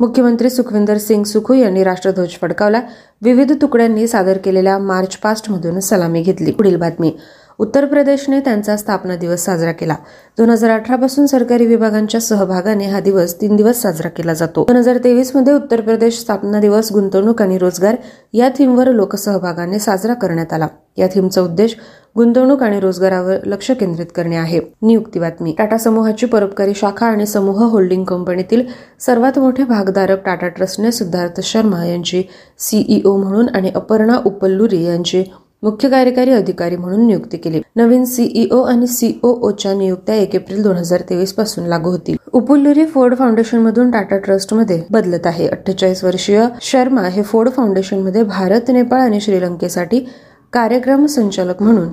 मुख्यमंत्री 0.00 0.50
सुखविंदर 0.50 0.98
सिंग 0.98 1.22
सुखू 1.22 1.54
यांनी 1.54 1.84
राष्ट्रध्वज 1.84 2.28
फडकावला. 2.42 2.80
विविध 3.22 3.52
तुकड्यांनी 3.62 4.06
सादर 4.06 4.38
केलेल्या 4.38 4.78
मार्च 4.78 5.16
पास्टमधून 5.16 5.80
सलामी 5.80 6.22
घेतली. 6.22 6.50
पुढील 6.50 6.76
बातमी 6.76 7.16
उत्तर 7.58 7.84
प्रदेशने 7.84 8.40
त्यांचा 8.40 8.76
स्थापना 8.76 9.16
दिवस 9.16 9.44
साजरा 9.44 9.72
केला. 9.72 9.94
दोन 10.38 10.50
हजार 10.50 10.70
अठरापासून 10.70 11.26
सरकारी 11.26 11.66
विभागांच्या 11.66 12.20
सहभागाने 12.20 12.86
हा 12.86 13.00
दिवस 13.00 13.34
तीन 13.40 13.56
दिवस 13.56 13.82
साजरा 13.82 14.08
केला 14.08 14.34
जातो. 14.34 14.64
दोन 14.64 14.76
हजार 14.76 14.98
तेवीसमध्ये 15.04 15.52
उत्तर 15.52 15.80
प्रदेश 15.80 16.20
स्थापना 16.20 16.60
दिवस 16.60 16.92
गुंतवणूक 16.92 17.42
आणि 17.42 17.58
रोजगार 17.58 17.96
या 18.32 18.48
थीमवर 18.58 18.92
लोकसहभागाने 18.92 19.78
साजरा 19.78 20.14
करण्यात 20.14 20.52
आला. 20.52 20.68
या 20.98 21.06
थीमचा 21.14 21.40
उद्देश 21.40 21.76
गुंतवणूक 22.16 22.62
आणि 22.62 22.80
रोजगारावर 22.80 23.36
लक्ष 23.46 23.70
केंद्रित 23.70 24.06
करणे 24.14 24.36
आहे. 24.36 24.60
नियुक्ती 24.82 25.18
बातमी. 25.20 25.54
टाटा 25.58 25.78
समूहाची 25.78 26.26
परोपकारी 26.26 26.74
शाखा 26.74 27.06
आणि 27.06 27.26
समूह 27.26 27.62
होल्डिंग 27.64 28.04
कंपनीतील 28.04 28.62
सर्वात 29.00 29.38
मोठे 29.38 29.64
भागधारक 29.64 30.24
टाटा 30.24 30.48
ट्रस्टने 30.48 30.92
सिद्धार्थ 30.92 31.40
शर्मा 31.42 31.84
यांची 31.84 32.22
सीईओ 32.58 33.16
म्हणून 33.16 33.48
आणि 33.48 33.70
अपर्णा 33.74 34.18
उपल्लुरी 34.24 34.82
यांची 34.84 35.24
मुख्य 35.62 35.88
कार्यकारी 35.88 36.30
अधिकारी 36.30 36.76
म्हणून 36.76 37.06
नियुक्ती 37.06 37.36
केली. 37.36 37.60
नवीन 37.76 38.04
सीईओ 38.04 38.62
आणि 38.62 38.86
सीओओच्या 38.86 39.74
नियुक्त्या 39.74 40.14
एक 40.14 40.34
एप्रिल 40.34 40.62
दोन 40.62 40.76
हजार 40.76 41.00
तेवीसपासून 41.10 41.66
लागू 41.66 41.90
होतील. 41.90 42.16
उपुल्लुरी 42.32 42.84
फोर्ड 42.84 43.14
फाउंडेशन 43.14 43.58
मधून 43.58 43.90
टाटा 43.90 44.18
ट्रस्टमध्ये 44.18 44.82
बदलत 44.90 45.26
आहे. 45.26 45.46
अठ्ठेचाळीस 45.48 46.04
वर्षीय 46.04 46.44
शर्मा 46.62 47.02
हे 47.02 47.22
फोर्ड 47.22 47.50
फाउंडेशनमध्ये 47.50 48.22
भारत 48.22 48.70
नेपाळ 48.70 49.00
आणि 49.00 49.20
श्रीलंकेसाठी 49.20 50.06
कार्यक्रम 50.52 51.06
संचालक 51.06 51.62
म्हणून 51.62 51.88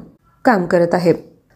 काम 0.45 0.65
करत 0.65 0.93
आहे 0.93 1.13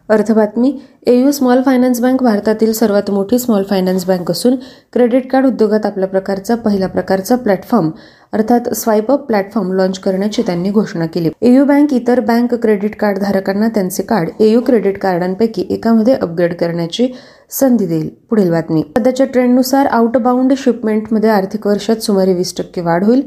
अर्थबातमी 0.09 0.71
एयू 1.07 1.31
स्मॉल 1.31 1.61
फायनान्स 1.61 1.99
बँक 1.99 2.23
भारतातील 2.23 2.71
सर्वात 2.73 3.09
मोठी 3.11 3.37
स्मॉल 3.39 3.63
फायनान्स 3.69 4.05
बँक 4.05 4.31
असून 4.31 4.55
क्रेडिट 4.93 5.29
कार्ड 5.31 5.45
उद्योगात 5.45 5.85
आपल्या 5.85 6.07
प्रकारचा 6.07 6.55
पहिला 6.55 6.87
प्रकारचा 6.87 7.35
प्लॅटफॉर्म 7.35 7.89
अर्थात 8.33 8.73
स्वाईप 8.73 9.11
अप 9.11 9.25
प्लॅटफॉर्म 9.27 9.71
लॉन्च 9.73 9.99
करण्याची 9.99 10.41
त्यांनी 10.41 10.69
घोषणा 10.69 11.05
केली. 11.05 11.29
एयू 11.41 11.65
बँक 11.65 11.93
इतर 11.93 12.19
बँक 12.19 12.53
क्रेडिट 12.53 12.95
कार्ड 12.95 13.19
धारकांना 13.19 13.67
त्यांचे 13.67 14.03
कार्ड 14.03 14.29
एयू 14.39 14.61
क्रेडिट 14.61 14.97
कार्डांपैकी 14.97 15.65
एकामध्ये 15.69 16.13
अपग्रेड 16.13 16.53
करण्याची 16.53 17.07
संधी 17.51 17.85
देईल. 17.85 18.09
पुढील 18.29 18.51
बातमी. 18.51 18.83
सध्याच्या 18.97 19.25
ट्रेंडनुसार 19.25 19.85
आउटबाउंड 19.85 20.53
शिपमेंटमध्ये 20.57 21.29
आर्थिक 21.29 21.67
वर्षात 21.67 22.03
सुमारे 22.03 22.33
वीस 22.33 22.57
टक्के 22.57 22.81
वाढ 22.81 23.03
होईल. 23.03 23.21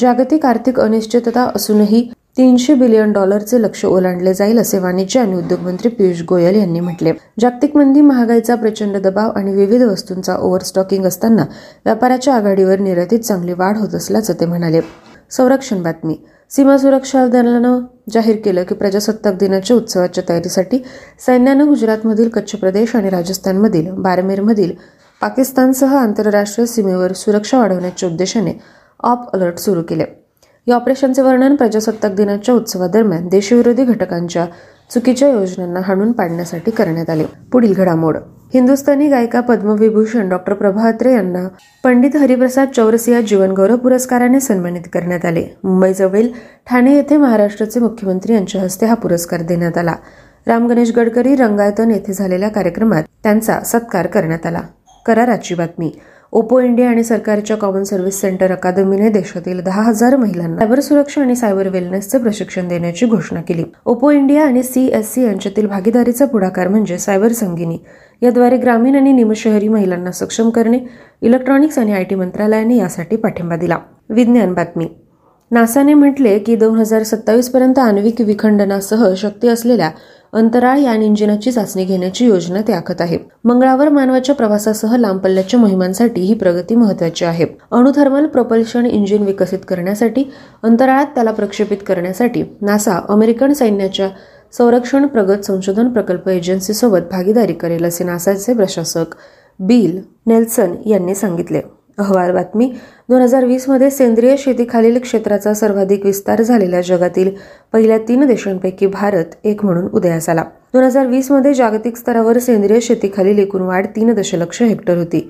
जागतिक 0.00 0.46
आर्थिक 0.46 0.80
अनिश्चितता 0.80 1.50
असूनही 1.54 2.08
तीनशे 2.36 2.74
बिलियन 2.74 3.12
डॉलरचे 3.12 3.60
लक्ष 3.62 3.84
ओलांडले 3.84 4.34
जाईल 4.34 4.58
असे 4.58 4.78
वाणिज्य 4.78 5.20
आणि 5.20 5.34
उद्योग 5.36 5.60
मंत्री 5.60 5.88
पियुष 5.88 6.22
गोयल 6.28 6.54
यांनी 6.54 6.80
म्हटले. 6.80 7.12
जागतिक 7.40 7.76
मंदी 7.76 8.00
महागाईचा 8.00 8.54
प्रचंड 8.54 8.96
दबाव 8.96 9.30
आणि 9.30 9.54
विविध 9.54 9.82
वस्तूंचा 9.82 10.36
ओव्हरस्टॉकिंग 10.36 11.06
असताना 11.06 11.44
व्यापाराच्या 11.84 12.34
आघाडीवर 12.34 12.78
निर्यातीत 12.78 13.18
चांगली 13.18 13.52
वाढ 13.52 13.76
होत 13.76 13.94
असल्याचं 13.94 14.32
ते 14.40 14.46
म्हणाले. 14.46 14.80
संरक्षण 15.30 15.82
बातमी. 15.82 16.14
सीमा 16.50 16.78
सुरक्षा 16.78 17.26
दलानं 17.26 17.78
जाहीर 18.12 18.36
केलं 18.44 18.62
की 18.62 18.74
प्रजासत्ताक 18.74 19.36
दिनाच्या 19.38 19.76
उत्सवाच्या 19.76 20.24
तयारीसाठी 20.28 20.82
सैन्यानं 21.26 21.68
गुजरातमधील 21.68 22.28
कच्छ 22.28 22.54
प्रदेश 22.54 22.96
आणि 22.96 23.10
राजस्थानमधील 23.10 23.90
बारमेरमधील 23.92 24.72
पाकिस्तानसह 25.20 25.96
आंतरराष्ट्रीय 25.96 26.66
सीमेवर 26.66 27.12
सुरक्षा 27.12 27.58
वाढवण्याच्या 27.58 28.08
उद्देशाने 28.08 28.52
ऑप 29.00 29.34
अलर्ट 29.34 29.58
सुरू 29.58 29.82
केले. 29.82 30.04
या 30.66 30.76
ऑपरेशनचे 30.76 31.22
वर्णन 31.22 31.54
प्रजासत्ताक 31.54 32.12
दिनाच्या 32.12 32.54
उत्सवादरम्यान 32.54 33.28
देशविरोधी 33.28 33.84
घटकांच्या 33.84 34.46
चुकीच्या 34.90 35.28
योजनांना 35.28 35.80
हाणून 35.80 36.12
पाडण्यासाठी 36.12 36.70
करण्यात 36.70 37.10
आले. 37.10 37.24
पुढील 37.52 37.74
घडामोड. 37.74 38.16
हिंदुस्थानी 38.54 39.08
गायिका 39.08 39.40
पद्मविभूषण 39.40 40.28
डॉक्टर 40.28 40.52
प्रभा 40.52 40.88
अत्रे 40.88 41.12
यांना 41.12 41.48
पंडित 41.84 42.16
हरिप्रसाद 42.16 42.68
चौरसिया 42.76 43.20
जीवनगौरव 43.20 43.76
पुरस्काराने 43.76 44.40
सन्मानित 44.40 44.80
करण्यात 44.92 45.24
आले. 45.24 45.44
मुंबईजवळील 45.64 46.28
ठाणे 46.70 46.94
येथे 46.96 47.16
महाराष्ट्राचे 47.16 47.80
मुख्यमंत्री 47.80 48.34
यांच्या 48.34 48.60
हस्ते 48.60 48.86
हा 48.86 48.94
पुरस्कार 48.94 49.42
देण्यात 49.42 49.78
आला. 49.78 49.94
राम 50.46 50.66
गणेश 50.66 50.92
गडकरी 50.96 51.36
रंगायतन 51.36 51.90
येथे 51.90 52.12
झालेल्या 52.12 52.48
कार्यक्रमात 52.48 53.02
त्यांचा 53.22 53.60
सत्कार 53.60 54.06
करण्यात 54.06 54.46
आला. 54.46 54.60
कराराची 55.06 55.54
बातमी. 55.54 55.92
ओपो 56.32 56.58
इंडिया 56.60 56.88
आणि 56.90 57.02
सरकारच्या 57.04 57.56
कॉमन 57.56 57.82
सर्व्हिस 57.82 58.20
सेंटर 58.20 58.52
अकादमीने 58.52 59.08
देशातील 59.08 59.60
दहा 59.62 59.82
हजार 59.82 60.14
महिलांना 60.16 60.56
सायबर 60.58 60.80
सुरक्षा 60.80 61.20
आणि 61.22 61.34
सायबर 61.36 61.68
वेलनेसचे 61.68 62.18
प्रशिक्षण 62.18 62.68
देण्याची 62.68 63.06
घोषणा 63.06 63.40
केली. 63.40 63.64
ओपो 63.84 64.10
इंडिया 64.10 64.44
आणि 64.44 64.62
सी 64.62 64.86
एस 64.88 65.12
सी 65.14 65.24
यांच्यातील 65.24 65.66
भागीदारीचा 65.66 66.26
पुढाकार 66.26 66.68
म्हणजे 66.68 66.98
सायबर 66.98 67.32
संगिनी. 67.32 67.78
याद्वारे 68.22 68.56
ग्रामीण 68.56 68.96
आणि 68.96 69.12
निमशहरी 69.12 69.68
महिलांना 69.68 70.10
सक्षम 70.10 70.50
करणे 70.50 70.78
इलेक्ट्रॉनिक्स 71.22 71.78
आणि 71.78 71.92
आय 71.92 72.04
टी 72.04 72.14
मंत्रालयाने 72.14 72.76
यासाठी 72.76 73.16
पाठिंबा 73.16 73.56
दिला. 73.56 73.78
विज्ञान 74.08 74.54
बातमी. 74.54 74.86
नासाने 75.50 75.94
म्हटले 75.94 76.38
की 76.38 76.56
दोन 76.56 76.78
हजार 76.78 77.02
सत्तावीस 77.02 77.48
पर्यंत 77.48 77.78
आण्विक 77.78 78.20
विखंडनासह 78.20 79.04
शक्ती 79.16 79.48
असलेल्या 79.48 79.90
अंतराळ 80.32 80.78
यान 80.78 81.02
इंजिनाची 81.02 81.50
चाचणी 81.52 81.84
घेण्याची 81.84 82.26
योजना 82.26 82.60
ते 82.68 82.72
आखत 82.72 83.00
आहे. 83.00 83.18
मंगळावर 83.44 83.88
मानवाच्या 83.88 84.34
प्रवासासह 84.34 84.96
लांब 84.96 85.18
पल्ल्याच्या 85.20 85.58
मोहिमांसाठी 85.60 86.20
ही 86.20 86.34
प्रगती 86.34 86.74
महत्वाची 86.74 87.24
आहे. 87.24 87.46
अणुथर्मल 87.70 88.26
प्रोपल्शन 88.26 88.86
इंजिन 88.86 89.22
विकसित 89.22 89.58
करण्यासाठी 89.68 90.24
अंतराळात 90.62 91.06
त्याला 91.06 91.32
प्रक्षेपित 91.32 91.76
करण्यासाठी 91.86 92.42
नासा 92.60 92.98
अमेरिकन 93.08 93.52
सैन्याच्या 93.52 94.08
संरक्षण 94.52 95.06
प्रगत 95.06 95.44
संशोधन 95.44 95.88
प्रकल्प 95.88 96.28
एजन्सीसोबत 96.28 97.10
भागीदारी 97.10 97.52
करेल 97.52 97.84
असे 97.84 98.04
नासाचे 98.04 98.54
प्रशासक 98.54 99.14
बिल 99.58 100.00
नेल्सन 100.26 100.74
यांनी 100.86 101.14
सांगितले. 101.14 101.60
अहवाल 101.98 102.30
बातमी. 102.32 102.72
दोन 103.08 103.20
हजार 103.22 103.44
वीसमध्ये 103.44 103.90
सेंद्रिय 103.90 104.34
शेतीखालील 104.38 104.98
क्षेत्राचा 104.98 105.52
सर्वाधिक 105.54 106.04
विस्तार 106.06 106.42
झालेल्या 106.42 106.80
जगातील 106.80 107.30
पहिल्या 107.72 107.98
तीन 108.08 108.26
देशांपैकी 108.26 108.86
भारत 108.86 109.34
एक 109.44 109.64
म्हणून 109.64 109.88
उदयास 109.92 110.28
आला. 110.28 110.44
दोन 110.74 110.84
हजार 110.84 111.06
वीसमध्ये 111.06 111.54
जागतिक 111.54 111.96
स्तरावर 111.96 112.38
सेंद्रिय 112.38 112.80
शेतीखालील 112.80 113.38
एकूण 113.38 113.62
वाढ 113.62 113.86
तीन 113.96 114.12
दशलक्ष 114.14 114.62
हेक्टर 114.62 114.96
होती. 114.96 115.20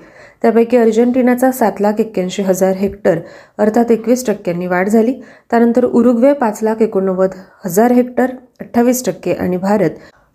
त्यापैकी 0.42 0.76
अर्जेंटिनाचा 0.76 1.50
सात 1.52 1.80
लाख 1.80 2.00
एक्क्याऐंशी 2.00 2.42
हजार 2.42 2.76
हेक्टर 2.76 3.18
अर्थात 3.58 3.90
एकवीस 3.90 4.26
टक्क्यांनी 4.26 4.66
वाढ 4.66 4.88
झाली. 4.88 5.12
त्यानंतर 5.50 5.84
उरुग्वे 5.84 6.32
पाच 6.32 6.62
लाख 6.62 6.82
एकोणनव्वद 6.82 7.34
हजार 7.64 7.92
हेक्टर 7.92 8.30
अठ्ठावीस 8.60 9.04
टक्के 9.06 9.32
आणि 9.32 9.56
भारत 9.56 9.90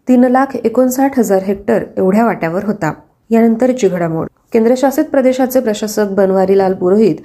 तीन 0.08 0.24
लाख 0.24 0.56
एकोणसाठ 0.64 1.20
हजार 1.20 1.44
हेक्टर 1.44 1.84
एवढ्या 1.98 2.26
वाट्यावर 2.26 2.66
होता. 2.66 2.94
यानंतरची 3.30 3.88
घडामोड 3.88 4.28
केंद्रशासित 4.54 5.06
प्रदेशाचे 5.06 5.60
प्रशासक 5.60 6.12
बनवारीलाल 6.12 6.74
पुरोहित 6.74 7.16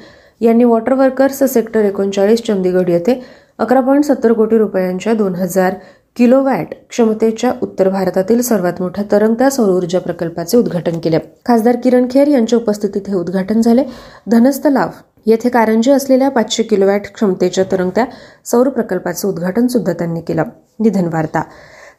यांनी 0.40 0.64
वॉटर 0.64 0.92
वर्कर्स 0.92 1.42
सेक्टर 1.44 1.84
एकोणचाळीस 1.84 2.42
चंदीगड 2.42 2.88
येथे 2.88 3.22
अकरा 3.58 3.80
पॉईंट 3.80 4.04
सत्तर 4.04 4.32
कोटी 4.32 4.58
रुपयांच्या 4.58 5.12
दोन 5.14 5.34
हजार 5.34 5.74
किलोवॅट 6.16 6.74
क्षमतेच्या 6.90 7.52
उत्तर 7.62 7.88
भारतातील 7.88 8.40
सर्वात 8.42 8.80
मोठ्या 8.80 9.04
तरंगत्या 9.12 9.50
सौर 9.50 9.68
ऊर्जा 9.68 9.98
प्रकल्पाचे 9.98 10.56
उद्घाटन 10.56 10.98
केले. 10.98 11.18
खासदार 11.46 11.76
किरण 11.84 12.06
खेर 12.10 12.28
यांच्या 12.28 12.58
उपस्थितीत 12.58 13.08
हे 13.08 13.14
उद्घाटन 13.14 13.60
झाले. 13.60 13.84
धनस्थ 14.30 14.66
लाभ 14.66 14.90
येथे 15.26 15.48
कारंजी 15.48 15.90
असलेल्या 15.90 16.28
पाचशे 16.28 16.62
किलोवॅट 16.62 17.06
क्षमतेच्या 17.14 17.64
तरंगत्या 17.72 18.04
सौर 18.44 18.68
प्रकल्पाचे 18.68 19.26
उद्घाटन 19.28 19.66
सुद्धा 19.66 19.92
त्यांनी 19.92 20.20
केलं. 20.20 20.44
निधन 20.80 21.08
वार्ता 21.12 21.42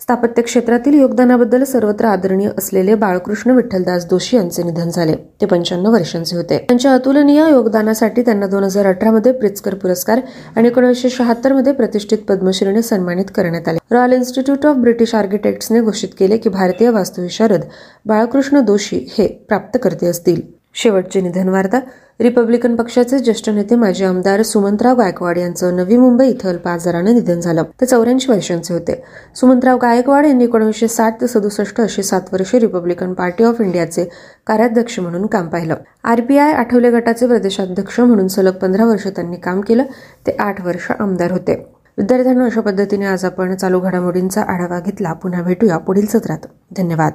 स्थापत्य 0.03 0.41
क्षेत्रातील 0.41 0.93
योगदानाबद्दल 0.93 1.63
सर्वत्र 1.63 2.05
आदरणीय 2.05 2.49
असलेले 2.57 2.95
बाळकृष्ण 2.95 3.51
विठ्ठलदास 3.51 4.05
जोशी 4.05 4.37
यांचे 4.37 4.63
निधन 4.63 4.89
झाले. 4.89 5.13
ते 5.41 5.45
पंच्याण्णव 5.45 5.91
वर्षांचे 5.91 6.35
होते. 6.35 6.57
त्यांच्या 6.57 6.93
अतुलनीय 6.93 7.49
योगदानासाठी 7.49 8.21
त्यांना 8.21 8.47
दोन 8.47 8.63
हजार 8.63 8.85
अठरामध्ये 8.85 9.31
मध्ये 9.31 9.71
पुरस्कार 9.71 10.19
आणि 10.55 10.67
एकोणीसशे 10.67 11.09
शहात्तरमध्ये 11.09 11.73
प्रतिष्ठित 11.73 12.17
पद्मश्रीने 12.17 12.81
सन्मानित 12.81 13.31
करण्यात 13.35 13.67
आले. 13.67 13.77
रॉयल 13.91 14.11
इन्स्टिट्यूट 14.11 14.65
ऑफ 14.65 14.75
ब्रिटिश 14.75 15.15
आर्किटेक्ट्सने 15.15 15.81
घोषित 15.81 16.09
केले 16.19 16.37
की 16.37 16.49
भारतीय 16.49 16.89
वास्तुविशारद 16.89 17.61
बाळकृष्ण 18.05 18.59
दोशी 18.59 19.05
हे 19.17 19.27
प्राप्तकर्ते 19.49 20.07
असतील. 20.07 20.41
शेवटची 20.73 21.21
निधन 21.21 21.49
वार्ता 21.49 21.79
रिपब्लिकन 22.19 22.75
पक्षाचे 22.75 23.19
ज्येष्ठ 23.19 23.49
नेते 23.49 23.75
माजी 23.75 24.03
आमदार 24.03 24.41
सुमंतराव 24.41 24.97
गायकवाड 24.97 25.37
यांचं 25.37 25.75
नवी 25.75 25.97
मुंबई 25.97 26.27
इथं 26.27 26.49
अल्प 26.49 26.67
आजारानं 26.67 27.13
निधन 27.13 27.39
झालं. 27.39 27.63
ते 27.81 27.85
चौऱ्याऐंशी 27.85 28.31
वर्षांचे 28.31 28.73
होते. 28.73 29.03
सुमंतराव 29.35 29.77
गायकवाड 29.77 30.25
यांनी 30.25 30.43
एकोणीसशे 30.43 30.87
साठ 30.87 31.21
ते 31.21 31.27
सदुसष्ट 31.27 31.81
अशी 31.81 32.03
सात 32.03 32.21
वर्षे 32.33 32.59
रिपब्लिकन 32.59 33.13
पार्टी 33.13 33.43
ऑफ 33.43 33.61
इंडियाचे 33.61 34.03
कार्याध्यक्ष 34.47 34.99
म्हणून 34.99 35.25
काम 35.25 35.47
पाहिलं. 35.47 35.75
आरपीआय 36.03 36.53
आठवले 36.53 36.91
गटाचे 36.91 37.27
प्रदेशाध्यक्ष 37.27 37.99
म्हणून 37.99 38.27
सलग 38.27 38.51
पंधरा 38.51 38.85
वर्ष 38.85 39.07
त्यांनी 39.07 39.37
काम 39.37 39.61
केलं. 39.61 39.83
ते 40.27 40.35
आठ 40.39 40.65
वर्ष 40.65 40.91
आमदार 40.99 41.31
होते. 41.31 41.67
विद्यार्थ्यांना 41.97 42.45
अशा 42.45 42.61
पद्धतीने 42.61 43.05
आज 43.05 43.25
आपण 43.25 43.55
चालू 43.55 43.79
घडामोडींचा 43.79 44.41
आढावा 44.41 44.79
घेतला. 44.79 45.13
पुन्हा 45.13 45.41
भेटूया 45.41 45.77
पुढील 45.77 46.05
सत्रात. 46.05 46.47
धन्यवाद. 46.77 47.11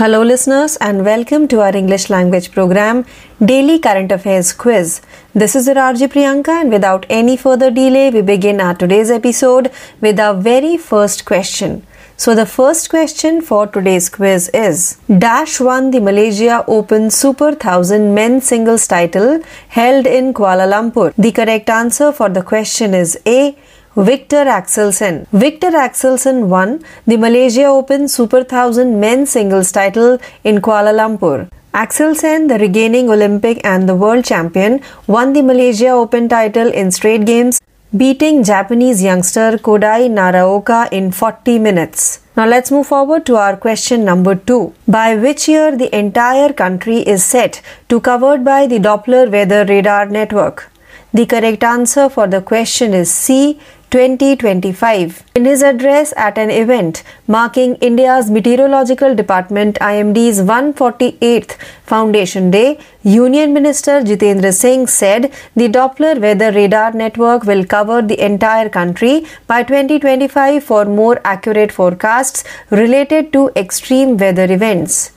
Hello, 0.00 0.22
listeners, 0.22 0.78
and 0.78 1.04
welcome 1.04 1.46
to 1.46 1.60
our 1.60 1.76
English 1.76 2.08
language 2.08 2.52
program, 2.52 3.04
Daily 3.44 3.78
Current 3.78 4.10
Affairs 4.10 4.50
Quiz. 4.54 5.02
This 5.34 5.54
is 5.54 5.68
RJ 5.68 6.08
Priyanka, 6.14 6.54
and 6.58 6.70
without 6.70 7.04
any 7.10 7.36
further 7.36 7.70
delay, 7.70 8.08
we 8.08 8.22
begin 8.22 8.62
our 8.62 8.74
today's 8.74 9.10
episode 9.10 9.70
with 10.00 10.18
our 10.18 10.32
very 10.32 10.78
first 10.78 11.26
question. 11.26 11.86
So, 12.16 12.34
the 12.34 12.46
first 12.46 12.88
question 12.88 13.42
for 13.42 13.66
today's 13.66 14.08
quiz 14.08 14.48
is 14.54 14.96
Dash 15.18 15.60
won 15.60 15.90
the 15.90 16.00
Malaysia 16.00 16.64
Open 16.66 17.10
Super 17.10 17.50
1000 17.50 18.14
men's 18.14 18.46
singles 18.46 18.86
title 18.86 19.42
held 19.68 20.06
in 20.06 20.32
Kuala 20.32 20.66
Lumpur. 20.72 21.12
The 21.18 21.32
correct 21.32 21.68
answer 21.68 22.10
for 22.10 22.30
the 22.30 22.42
question 22.42 22.94
is 22.94 23.18
A. 23.26 23.54
Victor 23.96 24.44
Axelsen. 24.44 25.26
Victor 25.32 25.72
Axelsen 25.72 26.46
won 26.46 26.80
the 27.08 27.16
Malaysia 27.16 27.64
Open 27.64 28.06
Super 28.06 28.44
1000 28.44 29.00
men's 29.00 29.30
singles 29.30 29.72
title 29.72 30.20
in 30.44 30.60
Kuala 30.60 30.94
Lumpur. 30.94 31.48
Axelsen, 31.74 32.46
the 32.46 32.56
regaining 32.60 33.10
Olympic 33.10 33.60
and 33.64 33.88
the 33.88 33.96
world 33.96 34.24
champion, 34.24 34.80
won 35.08 35.32
the 35.32 35.42
Malaysia 35.42 35.88
Open 35.88 36.28
title 36.28 36.68
in 36.68 36.92
straight 36.92 37.26
games, 37.26 37.60
beating 37.96 38.44
Japanese 38.44 39.02
youngster 39.02 39.58
Kodai 39.58 40.08
Naraoka 40.08 40.88
in 40.92 41.10
40 41.10 41.58
minutes. 41.58 42.20
Now 42.36 42.46
let's 42.46 42.70
move 42.70 42.86
forward 42.86 43.26
to 43.26 43.34
our 43.34 43.56
question 43.56 44.04
number 44.04 44.36
2. 44.36 44.72
By 44.86 45.16
which 45.16 45.48
year 45.48 45.76
the 45.76 45.92
entire 45.92 46.52
country 46.52 46.98
is 46.98 47.24
set 47.24 47.60
to 47.88 48.00
covered 48.00 48.44
by 48.44 48.68
the 48.68 48.78
Doppler 48.78 49.28
weather 49.28 49.64
radar 49.64 50.06
network? 50.06 50.70
The 51.12 51.26
correct 51.26 51.64
answer 51.64 52.08
for 52.08 52.28
the 52.28 52.40
question 52.40 52.94
is 52.94 53.10
C 53.10 53.58
2025. 53.90 55.24
In 55.34 55.44
his 55.44 55.62
address 55.62 56.12
at 56.16 56.38
an 56.38 56.50
event 56.50 57.02
marking 57.26 57.74
India's 57.76 58.30
Meteorological 58.30 59.16
Department 59.16 59.78
IMD's 59.80 60.40
148th 60.40 61.56
Foundation 61.84 62.50
Day, 62.52 62.78
Union 63.02 63.52
Minister 63.52 64.00
Jitendra 64.00 64.54
Singh 64.54 64.86
said 64.86 65.32
the 65.56 65.68
Doppler 65.68 66.20
weather 66.20 66.52
radar 66.52 66.92
network 66.92 67.44
will 67.44 67.64
cover 67.64 68.00
the 68.00 68.20
entire 68.24 68.68
country 68.68 69.26
by 69.48 69.62
2025 69.64 70.62
for 70.62 70.84
more 70.84 71.20
accurate 71.24 71.72
forecasts 71.72 72.44
related 72.70 73.32
to 73.32 73.50
extreme 73.56 74.16
weather 74.16 74.52
events. 74.52 75.12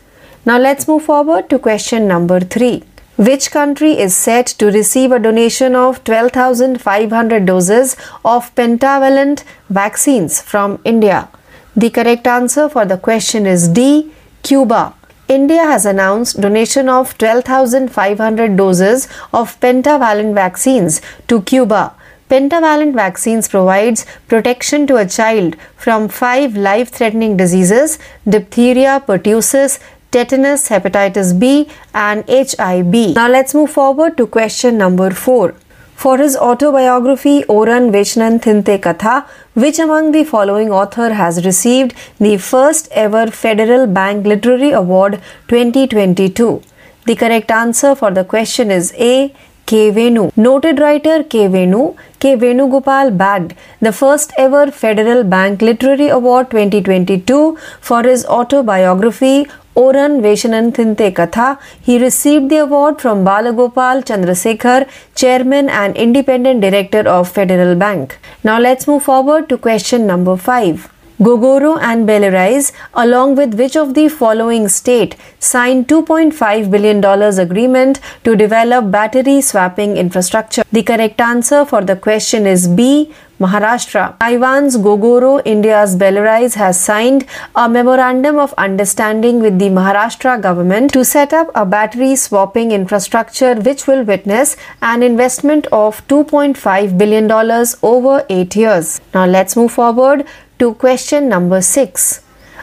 Now 0.46 0.58
let's 0.58 0.88
move 0.88 1.03
forward 1.03 1.50
to 1.51 1.60
question 1.60 2.08
number 2.08 2.39
3. 2.39 2.84
Which 3.15 3.51
country 3.51 3.91
is 4.00 4.15
set 4.15 4.48
to 4.58 4.72
receive 4.72 5.12
a 5.12 5.20
donation 5.20 5.75
of 5.75 6.03
12,500 6.03 7.46
doses 7.46 7.96
of 8.25 8.53
pentavalent 8.55 9.43
vaccines 9.70 10.41
from 10.41 10.79
India? 10.84 11.29
The 11.75 11.91
correct 11.91 12.25
answer 12.25 12.67
for 12.70 12.86
the 12.86 12.98
question 12.98 13.46
is 13.46 13.67
D. 13.67 14.12
Cuba. 14.41 14.96
India 15.27 15.63
has 15.63 15.86
announced 15.86 16.41
donation 16.41 16.89
of 16.89 17.15
12,500 17.20 18.58
doses 18.58 19.08
of 19.32 19.60
pentavalent 19.60 20.34
vaccines 20.34 21.00
to 21.27 21.43
Cuba. 21.43 21.93
Pentavalent 22.32 22.96
vaccines 22.96 23.48
provides 23.48 24.08
protection 24.27 24.88
to 24.88 24.96
a 24.96 25.05
child 25.05 25.55
from 25.77 26.08
five 26.08 26.58
life-threatening 26.58 27.38
diseases: 27.38 28.00
diphtheria, 28.27 29.03
pertussis, 29.05 29.79
tetanus, 30.13 30.70
hepatitis 30.70 31.38
B, 31.39 31.67
and 31.93 32.24
HIB. 32.27 33.15
Now 33.15 33.27
let's 33.27 33.53
move 33.53 33.72
forward 33.72 34.17
to 34.17 34.27
question 34.27 34.77
number 34.77 35.12
4. 35.12 35.55
For 36.03 36.17
his 36.17 36.36
autobiography 36.36 37.43
Oran 37.46 37.91
Veshnan 37.91 38.41
Thinte 38.41 38.79
Katha, 38.86 39.25
which 39.53 39.79
among 39.79 40.12
the 40.12 40.24
following 40.24 40.72
author 40.72 41.13
has 41.13 41.46
received 41.46 41.93
the 42.20 42.36
first 42.38 42.89
ever 42.91 43.27
Federal 43.27 43.88
Bank 43.88 44.25
Literary 44.25 44.72
Award 44.72 45.22
2022? 45.48 46.62
The 47.05 47.15
correct 47.15 47.51
answer 47.51 47.96
for 47.96 48.12
the 48.12 48.24
question 48.24 48.72
is 48.72 48.93
A. 48.98 49.34
K. 49.65 49.91
Venu. 49.91 50.29
Noted 50.36 50.79
writer 50.79 51.24
K. 51.24 51.48
Venu, 51.48 51.96
K. 52.20 52.36
Venugopal 52.36 53.17
bagged 53.17 53.53
the 53.79 53.93
first 53.93 54.34
ever 54.38 54.70
Federal 54.72 55.24
Bank 55.24 55.62
Literary 55.62 56.10
Award 56.10 56.51
2022 56.51 57.58
for 57.79 58.03
his 58.03 58.25
autobiography 58.25 59.48
Oran 59.75 60.22
Veshananthinte 60.22 61.12
Katha, 61.13 61.60
he 61.82 61.98
received 61.98 62.50
the 62.50 62.58
award 62.58 63.01
from 63.01 63.25
Balagopal 63.25 64.03
Chandrasekhar, 64.06 64.88
Chairman 65.15 65.68
and 65.68 65.96
Independent 65.98 66.62
Director 66.62 67.08
of 67.08 67.27
Federal 67.27 67.75
Bank. 67.75 68.20
Now 68.44 68.60
let's 68.60 68.88
move 68.88 69.03
forward 69.03 69.50
to 69.50 69.58
question 69.58 70.06
number 70.06 70.38
5. 70.38 70.92
Gogoro 71.20 71.80
and 71.80 72.08
Belarise, 72.08 72.72
along 72.94 73.36
with 73.36 73.53
which 73.53 73.75
of 73.75 73.94
the 73.94 74.10
following 74.10 74.68
state 74.68 75.15
signed 75.39 75.88
$2.5 75.88 76.70
billion 76.70 77.03
agreement 77.39 78.00
to 78.24 78.36
develop 78.36 78.92
battery 78.92 79.39
swapping 79.42 79.96
infrastructure? 79.96 80.63
The 80.72 80.84
correct 80.84 81.22
answer 81.22 81.65
for 81.65 81.82
the 81.82 81.96
question 81.96 82.46
is 82.46 82.68
B. 82.68 83.13
Maharashtra. 83.44 84.18
Taiwan's 84.20 84.78
Gogoro, 84.78 85.42
India's 85.46 85.96
Belarise 85.96 86.56
has 86.56 86.80
signed 86.80 87.26
a 87.56 87.68
memorandum 87.68 88.40
of 88.40 88.54
understanding 88.58 89.42
with 89.42 89.60
the 89.60 89.70
Maharashtra 89.70 90.42
government 90.42 90.94
to 90.94 91.04
set 91.04 91.34
up 91.34 91.52
a 91.54 91.66
battery 91.66 92.16
swapping 92.16 92.72
infrastructure 92.72 93.56
which 93.56 93.88
will 93.88 94.04
witness 94.04 94.56
an 94.82 95.04
investment 95.04 95.68
of 95.72 96.06
$2.5 96.08 96.98
billion 96.98 97.32
over 97.84 98.26
8 98.30 98.56
years. 98.56 99.02
Now 99.14 99.26
let's 99.26 99.56
move 99.56 99.72
forward 99.72 100.26
to 100.60 100.74
question 100.76 101.28
number 101.30 101.62
6. 101.62 102.22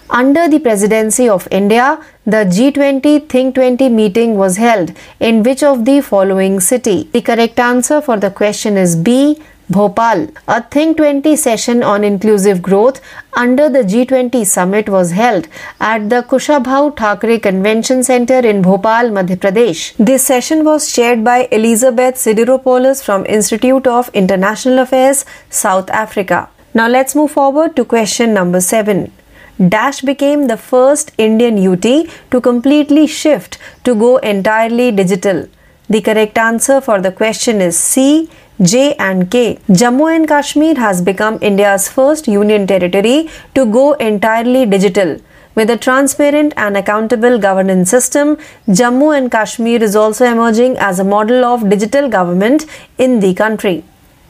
Under 0.08 0.48
the 0.48 0.58
presidency 0.58 1.28
of 1.28 1.46
India, 1.52 2.04
the 2.26 2.38
G20 2.54 3.28
Think 3.28 3.54
20 3.54 3.88
meeting 3.88 4.34
was 4.36 4.56
held 4.56 4.92
in 5.20 5.44
which 5.44 5.62
of 5.62 5.84
the 5.84 6.00
following 6.00 6.58
city? 6.58 7.08
The 7.12 7.20
correct 7.20 7.60
answer 7.60 8.00
for 8.00 8.16
the 8.16 8.30
question 8.30 8.76
is 8.76 8.96
B. 8.96 9.40
Bhopal. 9.70 10.28
A 10.48 10.62
Think 10.62 10.96
20 10.96 11.36
session 11.36 11.82
on 11.84 12.02
inclusive 12.02 12.60
growth 12.60 13.00
under 13.34 13.68
the 13.68 13.82
G20 13.84 14.44
summit 14.44 14.88
was 14.88 15.12
held 15.12 15.46
at 15.80 16.10
the 16.10 16.22
Kushabhau 16.22 16.96
Thackeray 16.96 17.38
Convention 17.38 18.02
Center 18.02 18.40
in 18.40 18.62
Bhopal, 18.62 19.10
Madhya 19.18 19.36
Pradesh. 19.36 19.94
This 19.96 20.24
session 20.24 20.64
was 20.64 20.92
chaired 20.92 21.22
by 21.22 21.48
Elizabeth 21.52 22.16
Sidiropoulos 22.16 23.04
from 23.04 23.24
Institute 23.26 23.86
of 23.86 24.10
International 24.12 24.80
Affairs, 24.80 25.24
South 25.50 25.88
Africa. 25.90 26.48
Now 26.74 26.88
let's 26.88 27.14
move 27.14 27.30
forward 27.30 27.76
to 27.76 27.84
question 27.84 28.34
number 28.34 28.60
7. 28.60 29.12
Dash 29.68 30.00
became 30.00 30.48
the 30.48 30.56
first 30.56 31.12
Indian 31.18 31.56
UT 31.64 31.86
to 32.32 32.40
completely 32.40 33.06
shift 33.06 33.58
to 33.84 33.94
go 33.94 34.16
entirely 34.16 34.90
digital. 34.90 35.46
The 35.88 36.00
correct 36.00 36.38
answer 36.38 36.80
for 36.80 37.00
the 37.00 37.12
question 37.12 37.60
is 37.60 37.76
C. 37.76 38.30
J 38.62 38.94
and 38.96 39.30
K. 39.30 39.58
Jammu 39.70 40.14
and 40.14 40.28
Kashmir 40.28 40.74
has 40.74 41.00
become 41.00 41.38
India's 41.40 41.88
first 41.88 42.28
union 42.28 42.66
territory 42.66 43.30
to 43.54 43.64
go 43.64 43.94
entirely 43.94 44.66
digital. 44.66 45.18
With 45.54 45.70
a 45.70 45.78
transparent 45.78 46.52
and 46.58 46.76
accountable 46.76 47.38
governance 47.38 47.88
system, 47.88 48.36
Jammu 48.68 49.16
and 49.16 49.30
Kashmir 49.30 49.82
is 49.82 49.96
also 49.96 50.26
emerging 50.26 50.76
as 50.76 50.98
a 50.98 51.04
model 51.04 51.42
of 51.42 51.70
digital 51.70 52.10
government 52.10 52.66
in 52.98 53.20
the 53.20 53.32
country. 53.32 53.82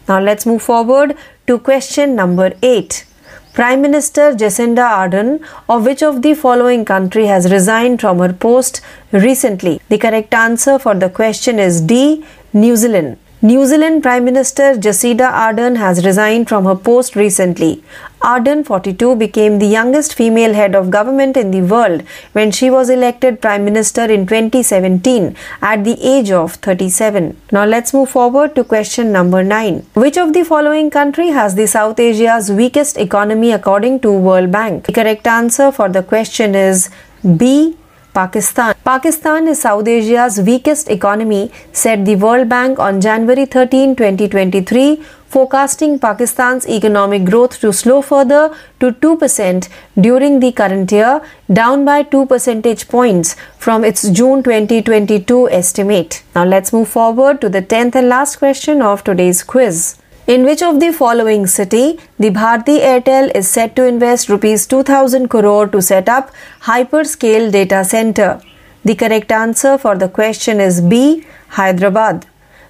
Now 0.09 0.21
let's 0.21 0.47
move 0.47 0.63
forward 0.63 1.17
to 1.49 1.59
question 1.59 2.15
number 2.15 2.53
8. 2.63 3.05
Prime 3.53 3.83
Minister 3.83 4.33
Jacinda 4.33 4.87
Ardern 4.89 5.45
of 5.69 5.85
which 5.85 6.05
of 6.05 6.23
the 6.23 6.35
following 6.35 6.85
country 6.85 7.27
has 7.27 7.51
resigned 7.51 8.01
from 8.01 8.21
her 8.21 8.33
post 8.33 8.81
recently? 9.11 9.81
The 9.89 9.99
correct 9.99 10.33
answer 10.35 10.79
for 10.79 10.95
the 10.95 11.11
question 11.11 11.59
is 11.59 11.81
D. 11.81 12.25
New 12.53 12.77
Zealand. 12.77 13.19
New 13.43 13.65
Zealand 13.65 14.03
Prime 14.03 14.27
Minister 14.27 14.75
Jacinda 14.75 15.33
Ardern 15.33 15.79
has 15.79 16.05
resigned 16.05 16.47
from 16.47 16.67
her 16.67 16.75
post 16.75 17.17
recently. 17.17 17.83
Ardern, 18.21 18.67
42, 18.67 19.17
became 19.17 19.59
the 19.59 19.67
youngest 19.67 20.13
female 20.13 20.53
head 20.53 20.75
of 20.75 20.91
government 20.91 21.39
in 21.39 21.51
the 21.51 21.63
world 21.63 22.03
when 22.33 22.51
she 22.51 22.69
was 22.69 22.91
elected 22.91 23.41
Prime 23.41 23.65
Minister 23.65 24.05
in 24.05 24.27
2017 24.27 25.35
at 25.63 25.85
the 25.85 25.97
age 26.07 26.31
of 26.31 26.57
37. 26.57 27.35
Now 27.51 27.65
let's 27.65 27.95
move 27.95 28.11
forward 28.11 28.55
to 28.57 28.63
question 28.63 29.11
number 29.11 29.43
9. 29.43 29.87
Which 29.95 30.19
of 30.19 30.35
the 30.35 30.45
following 30.45 30.91
country 30.91 31.29
has 31.29 31.55
the 31.55 31.67
South 31.67 31.99
Asia's 31.99 32.53
weakest 32.53 32.99
economy 32.99 33.53
according 33.53 34.01
to 34.01 34.13
World 34.13 34.53
Bank? 34.53 34.85
The 34.85 34.93
correct 34.93 35.27
answer 35.27 35.73
for 35.73 35.89
the 35.89 36.03
question 36.03 36.55
is 36.55 36.91
B. 37.39 37.79
Pakistan. 38.13 38.75
Pakistan 38.85 39.47
is 39.47 39.61
South 39.61 39.87
Asia's 39.87 40.41
weakest 40.41 40.91
economy, 40.91 41.51
said 41.73 42.05
the 42.07 42.17
World 42.17 42.49
Bank 42.49 42.79
on 42.79 43.01
January 43.01 43.47
13, 43.47 43.95
2023, 43.97 44.97
forecasting 45.29 45.99
Pakistan's 45.99 46.67
economic 46.69 47.25
growth 47.25 47.61
to 47.61 47.73
slow 47.73 48.03
further 48.03 48.55
to 48.81 48.91
2% 48.91 49.69
during 50.01 50.41
the 50.41 50.51
current 50.51 50.91
year, 50.91 51.21
down 51.53 51.85
by 51.85 52.03
2 52.03 52.27
percentage 52.27 52.89
points 52.89 53.37
from 53.59 53.85
its 53.85 54.09
June 54.11 54.43
2022 54.43 55.49
estimate. 55.51 56.23
Now 56.35 56.45
let's 56.45 56.73
move 56.73 56.89
forward 56.89 57.41
to 57.43 57.49
the 57.49 57.63
10th 57.63 57.95
and 57.95 58.09
last 58.09 58.37
question 58.37 58.83
of 58.83 59.05
today's 59.05 59.45
quiz. 59.45 59.97
In 60.33 60.45
which 60.45 60.63
of 60.63 60.79
the 60.79 60.93
following 60.97 61.45
city 61.53 61.99
the 62.21 62.29
Bharti 62.31 62.75
Airtel 62.89 63.31
is 63.35 63.49
set 63.49 63.75
to 63.75 63.85
invest 63.85 64.29
rupees 64.29 64.65
2000 64.73 65.27
crore 65.29 65.67
to 65.67 65.83
set 65.83 66.09
up 66.09 66.31
hyperscale 66.67 67.51
data 67.51 67.85
center? 67.85 68.41
The 68.85 68.95
correct 68.95 69.33
answer 69.33 69.77
for 69.77 69.97
the 69.97 70.09
question 70.09 70.61
is 70.61 70.81
B. 70.81 71.25
Hyderabad. 71.49 72.27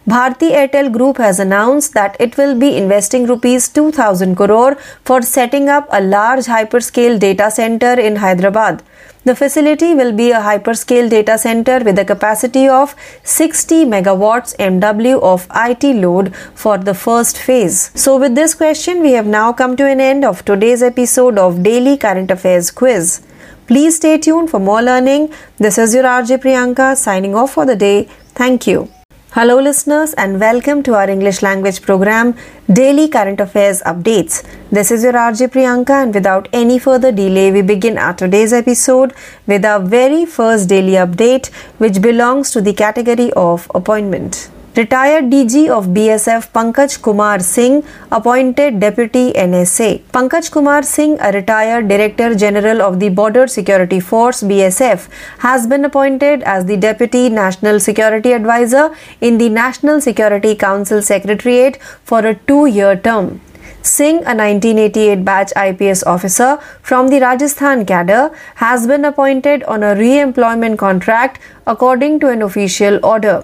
Bharti 0.08 0.52
Airtel 0.60 0.90
Group 0.90 1.18
has 1.18 1.38
announced 1.38 1.92
that 1.92 2.16
it 2.18 2.38
will 2.38 2.58
be 2.58 2.78
investing 2.78 3.26
rupees 3.26 3.68
2000 3.68 4.36
crore 4.36 4.76
for 5.04 5.20
setting 5.20 5.68
up 5.68 5.86
a 5.92 6.00
large 6.00 6.46
hyperscale 6.46 7.20
data 7.20 7.50
center 7.50 7.92
in 7.92 8.16
Hyderabad. 8.16 8.82
The 9.22 9.34
facility 9.36 9.94
will 9.94 10.12
be 10.12 10.30
a 10.30 10.40
hyperscale 10.40 11.10
data 11.10 11.36
center 11.36 11.80
with 11.80 11.98
a 11.98 12.04
capacity 12.06 12.66
of 12.68 12.94
60 13.22 13.84
megawatts 13.84 14.56
MW 14.56 15.20
of 15.22 15.46
IT 15.54 15.84
load 15.96 16.34
for 16.54 16.78
the 16.78 16.94
first 16.94 17.36
phase. 17.36 17.90
So 17.94 18.18
with 18.18 18.34
this 18.34 18.54
question 18.54 19.02
we 19.02 19.12
have 19.12 19.26
now 19.26 19.52
come 19.52 19.76
to 19.76 19.86
an 19.86 20.00
end 20.00 20.24
of 20.24 20.44
today's 20.44 20.82
episode 20.82 21.38
of 21.38 21.62
Daily 21.62 21.98
Current 21.98 22.30
Affairs 22.30 22.70
Quiz. 22.70 23.20
Please 23.66 23.96
stay 23.96 24.16
tuned 24.16 24.48
for 24.48 24.58
more 24.58 24.80
learning. 24.80 25.32
This 25.58 25.76
is 25.76 25.94
your 25.94 26.04
RJ 26.04 26.38
Priyanka 26.38 26.96
signing 26.96 27.34
off 27.34 27.52
for 27.52 27.66
the 27.66 27.76
day. 27.76 28.08
Thank 28.34 28.66
you. 28.66 28.88
Hello, 29.34 29.60
listeners, 29.60 30.12
and 30.14 30.40
welcome 30.40 30.82
to 30.82 30.94
our 30.94 31.08
English 31.08 31.40
language 31.40 31.82
program, 31.82 32.34
Daily 32.72 33.06
Current 33.06 33.38
Affairs 33.38 33.80
Updates. 33.82 34.42
This 34.72 34.90
is 34.90 35.04
your 35.04 35.12
RJ 35.12 35.52
Priyanka, 35.52 36.02
and 36.02 36.12
without 36.12 36.48
any 36.52 36.80
further 36.80 37.12
delay, 37.12 37.52
we 37.52 37.62
begin 37.62 37.96
our 37.96 38.12
today's 38.12 38.52
episode 38.52 39.14
with 39.46 39.64
our 39.64 39.78
very 39.78 40.26
first 40.26 40.68
daily 40.68 40.94
update, 40.94 41.46
which 41.78 42.02
belongs 42.02 42.50
to 42.50 42.60
the 42.60 42.72
category 42.72 43.32
of 43.34 43.70
appointment. 43.72 44.50
Retired 44.76 45.24
DG 45.30 45.68
of 45.68 45.86
BSF 45.86 46.52
Pankaj 46.52 47.02
Kumar 47.02 47.40
Singh 47.40 47.82
appointed 48.12 48.78
Deputy 48.78 49.32
NSA. 49.32 50.00
Pankaj 50.12 50.48
Kumar 50.52 50.84
Singh, 50.84 51.18
a 51.18 51.32
retired 51.32 51.88
Director 51.88 52.36
General 52.36 52.80
of 52.80 53.00
the 53.00 53.08
Border 53.08 53.48
Security 53.48 53.98
Force 53.98 54.44
BSF, 54.44 55.08
has 55.40 55.66
been 55.66 55.84
appointed 55.84 56.44
as 56.44 56.66
the 56.66 56.76
Deputy 56.76 57.28
National 57.28 57.80
Security 57.80 58.32
Advisor 58.32 58.94
in 59.20 59.38
the 59.38 59.48
National 59.48 60.00
Security 60.00 60.54
Council 60.54 61.02
Secretariat 61.02 61.82
for 62.04 62.24
a 62.24 62.36
two-year 62.36 62.94
term. 62.94 63.40
Singh, 63.82 64.18
a 64.18 64.36
1988 64.36 65.24
batch 65.24 65.52
IPS 65.56 66.04
officer 66.04 66.58
from 66.80 67.08
the 67.08 67.18
Rajasthan 67.18 67.86
cadre, 67.86 68.30
has 68.56 68.86
been 68.86 69.04
appointed 69.04 69.64
on 69.64 69.82
a 69.82 69.96
re-employment 69.96 70.78
contract 70.78 71.40
according 71.66 72.20
to 72.20 72.28
an 72.28 72.42
official 72.42 73.04
order. 73.04 73.42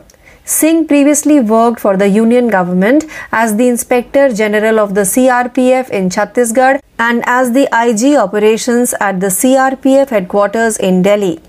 Singh 0.49 0.87
previously 0.87 1.41
worked 1.41 1.81
for 1.81 1.97
the 1.97 2.07
Union 2.07 2.47
government 2.47 3.05
as 3.33 3.57
the 3.57 3.67
Inspector 3.67 4.33
General 4.35 4.79
of 4.79 4.95
the 4.95 5.01
CRPF 5.01 5.91
in 5.91 6.09
Chhattisgarh 6.09 6.81
and 7.01 7.25
as 7.27 7.51
the 7.51 7.69
IG 7.73 8.15
operations 8.15 8.95
at 9.01 9.19
the 9.19 9.27
CRPF 9.27 10.11
headquarters 10.11 10.77
in 10.77 11.03
Delhi. 11.03 11.41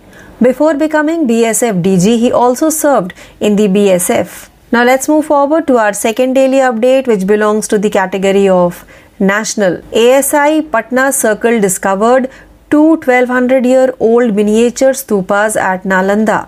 Before 0.42 0.74
becoming 0.74 1.28
BSF 1.28 1.84
DG, 1.84 2.18
he 2.18 2.32
also 2.32 2.72
served 2.72 3.14
in 3.40 3.56
the 3.56 3.68
BSF. 3.68 4.50
Now 4.72 4.84
let's 4.84 5.08
move 5.08 5.26
forward 5.26 5.68
to 5.68 5.78
our 5.78 5.94
second 5.94 6.34
daily 6.34 6.58
update, 6.58 7.06
which 7.06 7.28
belongs 7.28 7.68
to 7.68 7.78
the 7.78 7.92
category 7.92 8.50
of 8.50 8.84
national. 9.20 9.84
ASI 9.94 10.64
Patna 10.64 11.12
Circle 11.14 11.62
discovered 11.62 12.32
two 12.72 12.96
1200 12.96 13.64
year 13.64 13.94
old 14.00 14.34
miniature 14.34 14.94
stupas 14.94 15.56
at 15.56 15.84
Nalanda. 15.84 16.48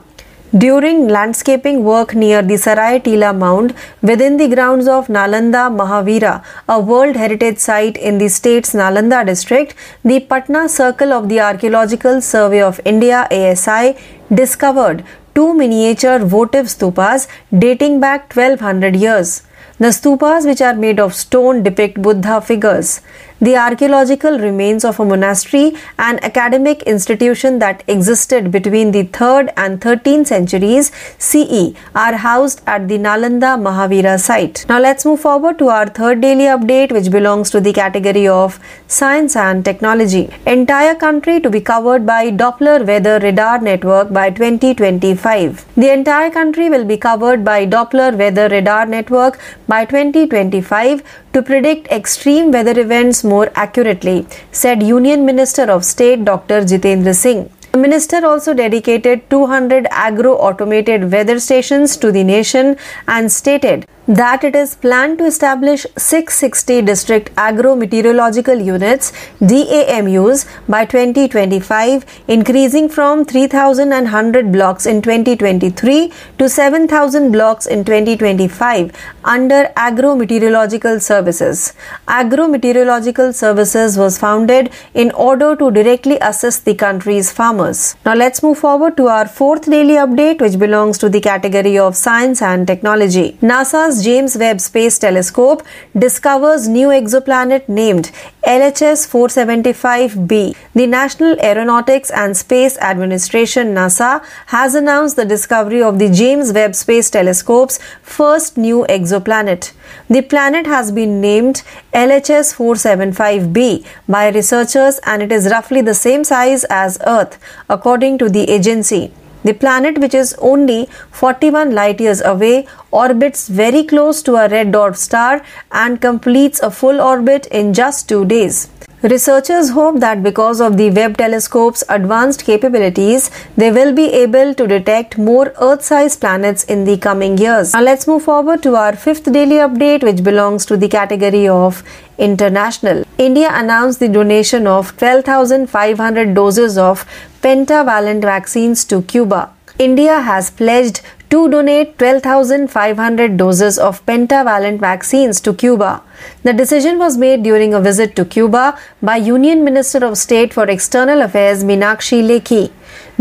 During 0.57 1.07
landscaping 1.07 1.83
work 1.83 2.15
near 2.15 2.41
the 2.41 2.57
Sarai 2.57 2.99
Tila 2.99 3.37
Mound 3.37 3.75
within 4.01 4.37
the 4.37 4.47
grounds 4.47 4.87
of 4.87 5.05
Nalanda 5.05 5.69
Mahavihara, 5.69 6.43
a 6.67 6.79
World 6.79 7.15
Heritage 7.15 7.59
Site 7.59 7.97
in 7.97 8.17
the 8.17 8.29
state's 8.29 8.73
Nalanda 8.73 9.23
district, 9.23 9.75
the 10.03 10.19
Patna 10.21 10.67
Circle 10.67 11.13
of 11.13 11.29
the 11.29 11.39
Archaeological 11.39 12.19
Survey 12.19 12.63
of 12.63 12.81
India 12.83 13.27
ASI 13.29 13.95
discovered 14.33 15.03
two 15.35 15.53
miniature 15.53 16.17
votive 16.17 16.65
stupas 16.65 17.27
dating 17.55 17.99
back 17.99 18.35
1200 18.35 18.95
years. 18.95 19.43
The 19.77 19.89
stupas, 19.89 20.47
which 20.47 20.61
are 20.61 20.73
made 20.73 20.99
of 20.99 21.13
stone, 21.13 21.61
depict 21.61 22.01
Buddha 22.01 22.41
figures. 22.41 23.01
The 23.41 23.55
archaeological 23.55 24.37
remains 24.37 24.83
of 24.83 24.99
a 24.99 25.05
monastery 25.05 25.73
an 25.97 26.19
academic 26.23 26.81
institution 26.83 27.59
that 27.59 27.85
existed 27.87 28.51
between 28.51 28.91
the 28.91 29.05
3rd 29.05 29.53
and 29.55 29.79
13th 29.79 30.27
centuries 30.27 30.91
CE 31.17 31.73
are 31.95 32.17
housed 32.17 32.61
at 32.67 32.89
the 32.89 32.97
Nalanda 32.97 33.51
Mahavihara 33.67 34.19
site. 34.19 34.65
Now 34.67 34.81
let's 34.81 35.05
move 35.05 35.21
forward 35.21 35.57
to 35.59 35.69
our 35.69 35.85
third 35.85 36.19
daily 36.19 36.47
update 36.55 36.91
which 36.91 37.09
belongs 37.09 37.49
to 37.51 37.61
the 37.61 37.71
category 37.71 38.27
of 38.27 38.59
science 38.87 39.37
and 39.37 39.63
technology. 39.63 40.29
Entire 40.45 40.95
country 40.95 41.39
to 41.39 41.49
be 41.49 41.61
covered 41.61 42.05
by 42.05 42.31
Doppler 42.31 42.85
weather 42.85 43.19
radar 43.19 43.61
network 43.61 44.11
by 44.11 44.31
2025. 44.31 45.65
The 45.75 45.93
entire 45.93 46.29
country 46.29 46.67
will 46.67 46.83
be 46.83 46.97
covered 46.97 47.45
by 47.45 47.65
Doppler 47.65 48.17
weather 48.17 48.49
radar 48.49 48.85
network 48.85 49.39
by 49.65 49.85
2025 49.85 51.03
to 51.33 51.41
predict 51.41 51.87
extreme 51.91 52.51
weather 52.51 52.79
events 52.79 53.23
more 53.23 53.51
accurately, 53.55 54.25
said 54.51 54.81
Union 54.81 55.25
Minister 55.25 55.63
of 55.63 55.85
State 55.85 56.25
Dr. 56.25 56.61
Jitendra 56.61 57.15
Singh. 57.15 57.49
The 57.71 57.77
minister 57.77 58.25
also 58.25 58.55
dedicated 58.55 59.29
200 59.29 59.85
agro 59.91 60.35
automated 60.35 61.11
weather 61.11 61.39
stations 61.39 61.97
to 61.97 62.11
the 62.11 62.23
nation 62.23 62.77
and 63.07 63.31
stated 63.31 63.85
that 64.09 64.43
it 64.43 64.55
is 64.55 64.73
planned 64.73 65.19
to 65.19 65.25
establish 65.25 65.85
660 65.95 66.81
district 66.81 67.29
agro 67.37 67.75
meteorological 67.75 68.59
units 68.59 69.11
DAMUs 69.39 70.47
by 70.67 70.83
2025 70.83 72.05
increasing 72.27 72.89
from 72.89 73.23
3100 73.23 74.51
blocks 74.51 74.87
in 74.87 75.03
2023 75.03 76.11
to 76.39 76.49
7000 76.49 77.31
blocks 77.31 77.67
in 77.67 77.85
2025 77.85 78.91
under 79.23 79.71
agro 79.75 80.15
meteorological 80.15 80.99
services. 80.99 81.73
Agro 82.07 82.47
meteorological 82.47 83.31
services 83.31 83.95
was 83.95 84.17
founded 84.17 84.71
in 84.95 85.11
order 85.11 85.55
to 85.55 85.69
directly 85.69 86.17
assist 86.19 86.65
the 86.65 86.73
country's 86.73 87.31
farmers. 87.31 87.95
Now 88.07 88.15
let's 88.15 88.41
move 88.41 88.57
forward 88.57 88.97
to 88.97 89.07
our 89.07 89.27
fourth 89.27 89.69
daily 89.69 89.97
update 90.05 90.41
which 90.41 90.57
belongs 90.57 90.97
to 90.97 91.09
the 91.09 91.21
category 91.21 91.77
of 91.77 91.95
science 91.95 92.41
and 92.41 92.65
technology. 92.65 93.37
NASA's 93.43 93.98
James 94.03 94.37
Webb 94.37 94.61
Space 94.61 94.97
Telescope 94.99 95.63
discovers 95.97 96.67
new 96.67 96.87
exoplanet 96.89 97.67
named 97.67 98.11
LHS 98.45 99.07
475b. 99.09 100.55
The 100.73 100.87
National 100.87 101.39
Aeronautics 101.39 102.09
and 102.11 102.35
Space 102.35 102.77
Administration 102.79 103.75
NASA 103.75 104.23
has 104.47 104.75
announced 104.75 105.15
the 105.15 105.25
discovery 105.25 105.83
of 105.83 105.99
the 105.99 106.09
James 106.09 106.51
Webb 106.53 106.75
Space 106.75 107.09
Telescope's 107.09 107.79
first 108.01 108.57
new 108.57 108.85
exoplanet. 108.89 109.73
The 110.09 110.21
planet 110.21 110.65
has 110.65 110.91
been 110.91 111.21
named 111.21 111.63
LHS 111.93 112.55
475b 112.55 113.85
by 114.07 114.29
researchers 114.29 114.99
and 115.05 115.21
it 115.21 115.31
is 115.31 115.49
roughly 115.49 115.81
the 115.81 115.93
same 115.93 116.23
size 116.23 116.63
as 116.69 116.97
Earth, 117.05 117.37
according 117.69 118.17
to 118.19 118.29
the 118.29 118.49
agency. 118.49 119.11
The 119.43 119.53
planet, 119.53 119.99
which 119.99 120.13
is 120.13 120.35
only 120.39 120.89
41 121.11 121.73
light 121.73 122.01
years 122.01 122.21
away, 122.21 122.67
orbits 122.91 123.47
very 123.47 123.83
close 123.83 124.21
to 124.23 124.35
a 124.35 124.49
red 124.49 124.73
dwarf 124.73 124.97
star 124.97 125.41
and 125.71 126.01
completes 126.01 126.59
a 126.59 126.69
full 126.69 126.99
orbit 126.99 127.45
in 127.47 127.73
just 127.73 128.09
two 128.09 128.25
days. 128.25 128.69
Researchers 129.01 129.69
hope 129.69 130.01
that 130.01 130.21
because 130.23 130.59
of 130.59 130.75
the 130.75 130.91
Webb 130.91 131.15
telescope's 131.15 131.85
advanced 131.87 132.43
capabilities, 132.43 133.31
they 133.55 133.71
will 133.71 133.95
be 133.95 134.07
able 134.11 134.53
to 134.53 134.67
detect 134.67 135.17
more 135.17 135.53
Earth-sized 135.61 136.19
planets 136.19 136.65
in 136.65 136.83
the 136.83 136.97
coming 136.97 137.37
years. 137.37 137.71
Now 137.73 137.81
let's 137.81 138.07
move 138.07 138.23
forward 138.23 138.61
to 138.63 138.75
our 138.75 138.97
fifth 138.97 139.31
daily 139.31 139.55
update 139.55 140.03
which 140.03 140.21
belongs 140.21 140.65
to 140.65 140.75
the 140.75 140.89
category 140.89 141.47
of 141.47 141.81
international. 142.17 143.05
India 143.17 143.49
announced 143.53 144.01
the 144.01 144.09
donation 144.09 144.67
of 144.67 144.97
12,500 144.97 146.33
doses 146.33 146.77
of 146.77 147.05
pentavalent 147.41 148.21
vaccines 148.21 148.83
to 148.85 149.01
Cuba. 149.03 149.51
India 149.77 150.19
has 150.19 150.51
pledged 150.51 151.01
to 151.29 151.47
donate 151.47 151.97
12,500 151.99 153.37
doses 153.37 153.77
of 153.77 154.03
pentavalent 154.05 154.79
vaccines 154.79 155.39
to 155.39 155.53
Cuba. 155.53 156.01
The 156.43 156.53
decision 156.53 156.97
was 156.97 157.17
made 157.17 157.43
during 157.43 157.73
a 157.73 157.79
visit 157.79 158.15
to 158.15 158.25
Cuba 158.25 158.77
by 159.01 159.17
Union 159.17 159.63
Minister 159.63 160.03
of 160.03 160.17
State 160.17 160.53
for 160.53 160.65
External 160.65 161.21
Affairs 161.21 161.63
Meenakshi 161.63 162.21
Lekhi. 162.23 162.71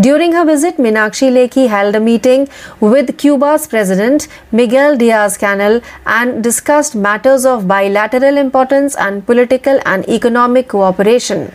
During 0.00 0.32
her 0.32 0.44
visit, 0.44 0.76
Minakshi 0.76 1.28
Lekhi 1.32 1.66
held 1.68 1.96
a 1.96 2.00
meeting 2.00 2.48
with 2.78 3.18
Cuba's 3.18 3.66
President 3.66 4.28
Miguel 4.52 4.96
Diaz-Canel 4.96 5.82
and 6.06 6.40
discussed 6.40 6.94
matters 6.94 7.44
of 7.44 7.66
bilateral 7.66 8.36
importance 8.36 8.94
and 8.94 9.26
political 9.26 9.80
and 9.84 10.08
economic 10.08 10.68
cooperation. 10.68 11.52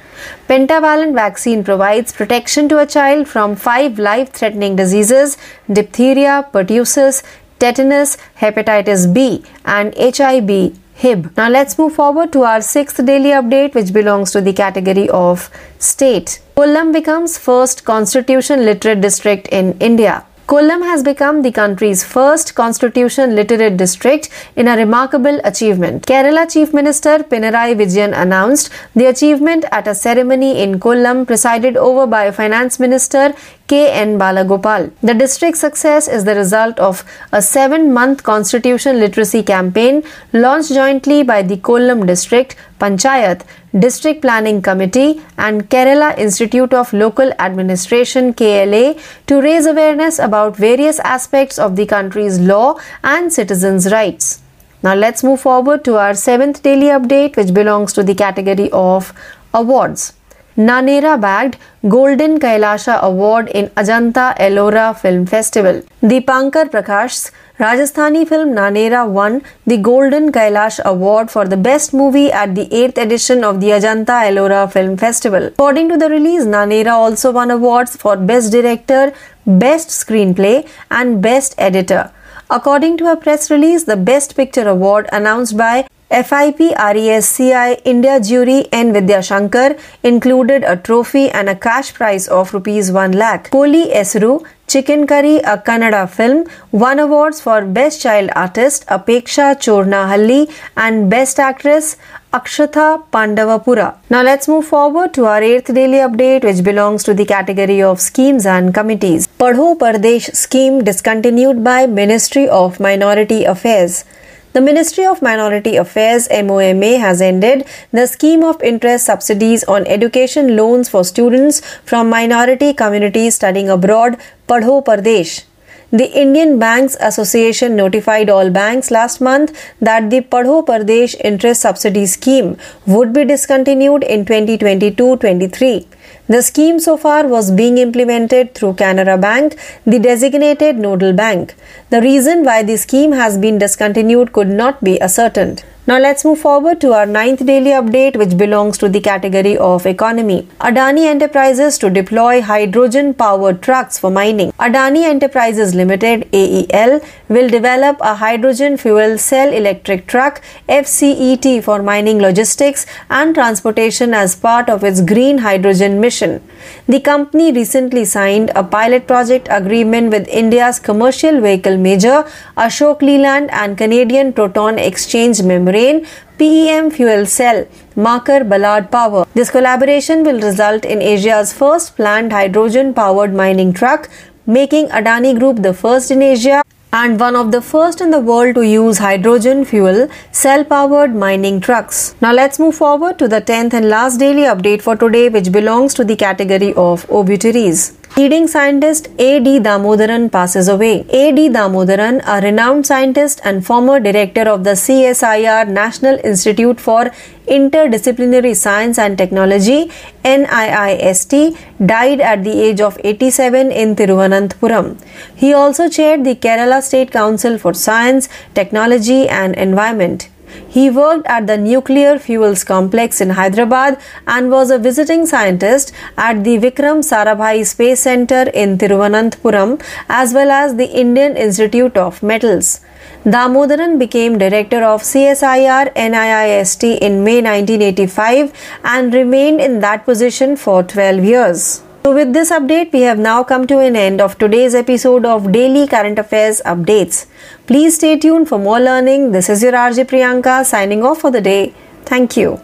Pentavalent 0.49 1.13
vaccine 1.13 1.63
provides 1.63 2.11
protection 2.11 2.67
to 2.67 2.79
a 2.79 2.85
child 2.85 3.29
from 3.29 3.55
five 3.55 3.97
life-threatening 3.97 4.75
diseases: 4.75 5.37
diphtheria, 5.71 6.45
pertussis, 6.51 7.23
tetanus, 7.59 8.17
hepatitis 8.41 9.13
B, 9.13 9.41
and 9.63 9.95
HIV 9.95 10.77
HIB. 10.95 11.35
Now 11.37 11.49
let's 11.49 11.77
move 11.77 11.93
forward 11.93 12.31
to 12.33 12.43
our 12.43 12.61
sixth 12.61 13.05
daily 13.05 13.29
update, 13.29 13.75
which 13.75 13.93
belongs 13.93 14.31
to 14.31 14.41
the 14.41 14.53
category 14.53 15.09
of 15.09 15.49
state. 15.79 16.41
Kollam 16.55 16.93
becomes 16.93 17.37
first 17.37 17.83
constitution 17.83 18.65
literate 18.65 19.01
district 19.01 19.47
in 19.47 19.77
India. 19.79 20.25
Kollam 20.45 20.83
has 20.83 21.03
become 21.03 21.41
the 21.41 21.51
country's 21.51 22.03
first 22.03 22.53
constitution 22.53 23.33
literate 23.33 23.77
district 23.77 24.29
in 24.57 24.67
a 24.67 24.75
remarkable 24.75 25.39
achievement. 25.45 26.05
Kerala 26.05 26.51
Chief 26.51 26.73
Minister 26.73 27.19
Pinarayi 27.19 27.75
Vijayan 27.75 28.13
announced 28.15 28.69
the 28.93 29.05
achievement 29.05 29.63
at 29.71 29.87
a 29.87 29.95
ceremony 29.95 30.61
in 30.61 30.81
Kollam 30.81 31.25
presided 31.25 31.77
over 31.77 32.05
by 32.05 32.29
Finance 32.29 32.77
Minister 32.77 33.33
K. 33.73 33.89
N. 33.89 34.19
Balagopal. 34.19 34.91
The 35.01 35.15
district's 35.15 35.61
success 35.61 36.07
is 36.07 36.25
the 36.25 36.35
result 36.35 36.79
of 36.87 37.03
a 37.31 37.41
seven 37.41 37.91
month 37.91 38.21
constitution 38.21 38.99
literacy 38.99 39.41
campaign 39.41 40.03
launched 40.31 40.73
jointly 40.73 41.23
by 41.23 41.41
the 41.41 41.57
Kollam 41.57 42.05
District, 42.05 42.55
Panchayat, 42.79 43.41
District 43.87 44.21
Planning 44.21 44.61
Committee, 44.61 45.21
and 45.39 45.67
Kerala 45.71 46.15
Institute 46.19 46.71
of 46.71 46.93
Local 46.93 47.33
Administration 47.39 48.31
KLA 48.35 48.93
to 49.25 49.41
raise 49.41 49.65
awareness 49.65 50.19
about 50.19 50.55
various 50.55 50.99
aspects 50.99 51.57
of 51.57 51.75
the 51.75 51.87
country's 51.87 52.39
law 52.39 52.79
and 53.03 53.33
citizens' 53.33 53.91
rights. 53.91 54.43
Now 54.83 54.93
let's 54.93 55.23
move 55.23 55.41
forward 55.41 55.83
to 55.85 55.97
our 55.97 56.13
seventh 56.13 56.61
daily 56.61 56.97
update, 57.01 57.37
which 57.37 57.55
belongs 57.55 57.93
to 57.93 58.03
the 58.03 58.13
category 58.13 58.69
of 58.71 59.13
awards. 59.51 60.13
Nanera 60.57 61.19
bagged 61.19 61.57
Golden 61.89 62.39
Kailasha 62.39 63.01
Award 63.01 63.49
in 63.49 63.69
Ajanta 63.69 64.37
Ellora 64.37 64.95
Film 64.95 65.25
Festival. 65.25 65.81
Deepankar 66.03 66.69
Prakash's 66.69 67.31
Rajasthani 67.57 68.27
film 68.27 68.53
Nanera 68.53 69.09
won 69.09 69.41
the 69.65 69.77
Golden 69.77 70.31
Kailash 70.31 70.79
Award 70.83 71.31
for 71.31 71.47
the 71.47 71.57
best 71.57 71.91
movie 71.91 72.31
at 72.31 72.53
the 72.53 72.67
8th 72.67 72.99
edition 72.99 73.43
of 73.43 73.61
the 73.61 73.69
Ajanta 73.69 74.29
Ellora 74.29 74.71
Film 74.71 74.95
Festival. 74.95 75.47
According 75.47 75.89
to 75.89 75.97
the 75.97 76.09
release, 76.09 76.43
Nanera 76.43 76.91
also 76.91 77.31
won 77.31 77.49
awards 77.49 77.95
for 77.95 78.15
Best 78.15 78.51
Director, 78.51 79.11
Best 79.47 79.89
Screenplay, 79.89 80.67
and 80.91 81.19
Best 81.19 81.55
Editor. 81.57 82.11
According 82.51 82.97
to 82.97 83.11
a 83.11 83.17
press 83.17 83.49
release, 83.49 83.85
the 83.85 83.97
Best 83.97 84.35
Picture 84.35 84.67
Award 84.67 85.09
announced 85.11 85.57
by 85.57 85.87
FIP 86.13 86.59
RESCI 86.77 87.81
India 87.85 88.19
jury 88.19 88.67
N 88.71 88.93
Vidyashankar 88.93 89.79
included 90.03 90.63
a 90.63 90.77
trophy 90.77 91.31
and 91.31 91.49
a 91.49 91.55
cash 91.55 91.91
prize 91.95 92.27
of 92.27 92.53
rupees 92.53 92.91
1 92.91 93.13
lakh. 93.13 93.49
Koli 93.49 93.85
Esru 93.87 94.45
Chicken 94.67 95.07
Curry, 95.07 95.37
a 95.37 95.57
Kannada 95.57 96.07
film, 96.07 96.45
won 96.71 96.99
awards 96.99 97.41
for 97.41 97.65
Best 97.65 97.99
Child 98.03 98.29
Artist 98.35 98.85
Apeksha 98.87 99.55
Chornahalli 99.65 100.51
and 100.77 101.09
Best 101.09 101.39
Actress 101.39 101.97
Akshatha 102.31 103.03
Pandavapura. 103.11 103.97
Now 104.11 104.21
let's 104.21 104.47
move 104.47 104.67
forward 104.67 105.15
to 105.15 105.25
our 105.25 105.41
eighth 105.41 105.73
daily 105.73 105.97
update, 105.97 106.43
which 106.43 106.63
belongs 106.63 107.03
to 107.05 107.15
the 107.15 107.25
category 107.25 107.81
of 107.81 107.99
schemes 107.99 108.45
and 108.45 108.71
committees. 108.71 109.27
Padho 109.39 109.75
Pardesh 109.79 110.31
scheme 110.35 110.83
discontinued 110.83 111.63
by 111.63 111.87
Ministry 111.87 112.47
of 112.47 112.79
Minority 112.79 113.45
Affairs. 113.45 114.05
The 114.53 114.61
Ministry 114.61 115.03
of 115.03 115.23
Minority 115.23 115.77
Affairs 115.77 116.27
MOMA 116.27 116.99
has 116.99 117.21
ended 117.23 117.65
the 117.91 118.05
scheme 118.05 118.43
of 118.43 118.61
interest 118.61 119.07
subsidies 119.07 119.63
on 119.63 119.87
education 119.87 120.55
loans 120.55 120.89
for 120.89 121.03
students 121.03 121.61
from 121.83 122.07
minority 122.07 122.71
communities 122.71 123.33
studying 123.33 123.67
abroad, 123.67 124.19
Padho 124.47 124.85
Pardesh. 124.85 125.45
The 125.89 126.05
Indian 126.21 126.59
Banks 126.59 126.95
Association 126.99 127.75
notified 127.75 128.29
all 128.29 128.51
banks 128.51 128.91
last 128.91 129.21
month 129.21 129.57
that 129.81 130.11
the 130.11 130.21
Padho 130.21 130.63
Pardesh 130.63 131.15
interest 131.23 131.61
subsidy 131.61 132.05
scheme 132.05 132.55
would 132.85 133.11
be 133.11 133.25
discontinued 133.25 134.03
in 134.03 134.23
2022-23. 134.23 135.87
The 136.29 136.41
scheme 136.41 136.79
so 136.79 136.95
far 136.95 137.27
was 137.27 137.51
being 137.51 137.77
implemented 137.77 138.55
through 138.55 138.75
Canara 138.75 139.19
Bank, 139.19 139.57
the 139.85 139.99
designated 139.99 140.77
nodal 140.77 141.11
bank. 141.11 141.53
The 141.89 142.01
reason 142.01 142.45
why 142.45 142.63
the 142.63 142.77
scheme 142.77 143.11
has 143.11 143.37
been 143.37 143.57
discontinued 143.57 144.31
could 144.31 144.47
not 144.47 144.81
be 144.81 145.01
ascertained. 145.01 145.65
Now 145.85 145.99
let's 145.99 146.23
move 146.23 146.39
forward 146.39 146.79
to 146.79 146.93
our 146.93 147.05
ninth 147.05 147.45
daily 147.45 147.71
update, 147.71 148.15
which 148.15 148.37
belongs 148.37 148.77
to 148.77 148.87
the 148.87 149.01
category 149.01 149.57
of 149.57 149.85
economy. 149.85 150.47
Adani 150.61 151.07
Enterprises 151.07 151.77
to 151.79 151.89
deploy 151.89 152.41
hydrogen 152.41 153.13
powered 153.13 153.61
trucks 153.61 153.99
for 153.99 154.09
mining. 154.09 154.53
Adani 154.53 155.03
Enterprises 155.03 155.75
Limited 155.75 156.25
AEL 156.31 157.01
will 157.27 157.49
develop 157.49 157.97
a 157.99 158.15
hydrogen 158.15 158.77
fuel 158.77 159.17
cell 159.17 159.51
electric 159.51 160.07
truck 160.07 160.41
FCET 160.69 161.61
for 161.61 161.83
mining 161.83 162.19
logistics 162.19 162.85
and 163.09 163.35
transportation 163.35 164.13
as 164.13 164.37
part 164.37 164.69
of 164.69 164.85
its 164.85 165.01
green 165.01 165.39
hydrogen 165.39 165.99
mission. 165.99 166.41
The 166.87 167.01
company 167.01 167.51
recently 167.51 168.05
signed 168.05 168.53
a 168.55 168.63
pilot 168.63 169.05
project 169.05 169.49
agreement 169.51 170.11
with 170.11 170.29
India's 170.29 170.79
commercial 170.79 171.41
vehicle 171.41 171.75
major 171.75 172.25
Ashok 172.55 173.01
Leyland 173.01 173.51
and 173.51 173.77
Canadian 173.77 174.31
Proton 174.31 174.79
Exchange 174.79 175.43
Membrane 175.73 176.05
PEM 176.37 176.91
fuel 176.91 177.25
cell 177.25 177.65
marker 177.95 178.43
Ballard 178.43 178.91
Power. 178.91 179.25
This 179.33 179.49
collaboration 179.49 180.23
will 180.23 180.39
result 180.39 180.85
in 180.85 181.01
Asia's 181.01 181.51
first 181.51 181.95
planned 181.95 182.31
hydrogen 182.31 182.93
powered 182.93 183.33
mining 183.33 183.73
truck, 183.73 184.09
making 184.45 184.89
Adani 184.89 185.37
Group 185.39 185.63
the 185.63 185.73
first 185.73 186.11
in 186.11 186.21
Asia 186.21 186.61
and 186.91 187.19
one 187.19 187.35
of 187.35 187.51
the 187.51 187.59
first 187.59 188.01
in 188.01 188.11
the 188.11 188.19
world 188.19 188.53
to 188.53 188.61
use 188.61 188.99
hydrogen 188.99 189.65
fuel 189.65 190.07
cell 190.31 190.63
powered 190.63 191.15
mining 191.15 191.59
trucks. 191.59 192.13
Now 192.21 192.33
let's 192.33 192.59
move 192.59 192.75
forward 192.75 193.17
to 193.17 193.27
the 193.27 193.41
10th 193.41 193.73
and 193.73 193.89
last 193.89 194.19
daily 194.19 194.43
update 194.43 194.83
for 194.83 194.95
today, 194.95 195.27
which 195.29 195.51
belongs 195.51 195.95
to 195.95 196.03
the 196.03 196.15
category 196.15 196.71
of 196.75 197.09
obituaries. 197.09 197.97
Leading 198.15 198.45
scientist 198.45 199.07
A.D. 199.17 199.59
Damodaran 199.61 200.31
passes 200.31 200.67
away. 200.67 201.03
A.D. 201.09 201.49
Damodaran, 201.49 202.21
a 202.27 202.41
renowned 202.41 202.85
scientist 202.85 203.41
and 203.43 203.65
former 203.65 203.99
director 203.99 204.43
of 204.43 204.63
the 204.63 204.75
CSIR 204.81 205.67
National 205.67 206.19
Institute 206.23 206.79
for 206.79 207.05
Interdisciplinary 207.47 208.55
Science 208.55 208.99
and 208.99 209.17
Technology 209.17 209.89
NIIST, 210.23 211.57
died 211.83 212.21
at 212.21 212.43
the 212.43 212.51
age 212.61 212.81
of 212.81 212.99
87 213.03 213.71
in 213.71 213.95
Thiruvananthapuram. 213.95 215.03
He 215.35 215.51
also 215.51 215.89
chaired 215.89 216.23
the 216.23 216.35
Kerala 216.35 216.83
State 216.83 217.11
Council 217.11 217.57
for 217.57 217.73
Science, 217.73 218.29
Technology 218.53 219.27
and 219.27 219.55
Environment. 219.55 220.29
He 220.67 220.89
worked 220.89 221.27
at 221.27 221.47
the 221.47 221.57
Nuclear 221.57 222.17
Fuels 222.19 222.63
Complex 222.63 223.21
in 223.21 223.31
Hyderabad 223.31 223.99
and 224.27 224.49
was 224.49 224.71
a 224.71 224.77
visiting 224.77 225.25
scientist 225.25 225.93
at 226.17 226.43
the 226.43 226.57
Vikram 226.57 227.03
Sarabhai 227.09 227.65
Space 227.65 228.01
Center 228.01 228.43
in 228.53 228.77
Thiruvananthapuram 228.77 229.81
as 230.09 230.33
well 230.33 230.51
as 230.51 230.75
the 230.75 230.89
Indian 231.03 231.37
Institute 231.37 231.95
of 231.97 232.21
Metals. 232.23 232.81
Damodaran 233.25 233.99
became 233.99 234.37
director 234.37 234.83
of 234.83 235.01
CSIR 235.01 235.93
NIIST 235.95 236.97
in 236.99 237.23
May 237.23 237.41
1985 237.41 238.51
and 238.83 239.13
remained 239.13 239.61
in 239.61 239.79
that 239.79 240.05
position 240.05 240.57
for 240.57 240.83
12 240.83 241.23
years. 241.23 241.83
So, 242.05 242.13
with 242.13 242.33
this 242.33 242.49
update, 242.51 242.91
we 242.91 243.01
have 243.03 243.17
now 243.17 243.43
come 243.45 243.65
to 243.67 243.77
an 243.79 243.95
end 243.95 244.19
of 244.19 244.37
today's 244.37 244.75
episode 244.75 245.25
of 245.25 245.53
Daily 245.53 245.87
Current 245.87 246.19
Affairs 246.19 246.61
Updates. 246.65 247.27
Please 247.65 247.95
stay 247.95 248.17
tuned 248.19 248.49
for 248.49 248.59
more 248.59 248.81
learning. 248.81 249.31
This 249.31 249.47
is 249.47 249.63
your 249.63 249.71
RJ 249.71 250.05
Priyanka 250.09 250.65
signing 250.65 251.01
off 251.01 251.21
for 251.21 251.31
the 251.31 251.39
day. 251.41 251.73
Thank 252.05 252.35
you. 252.35 252.57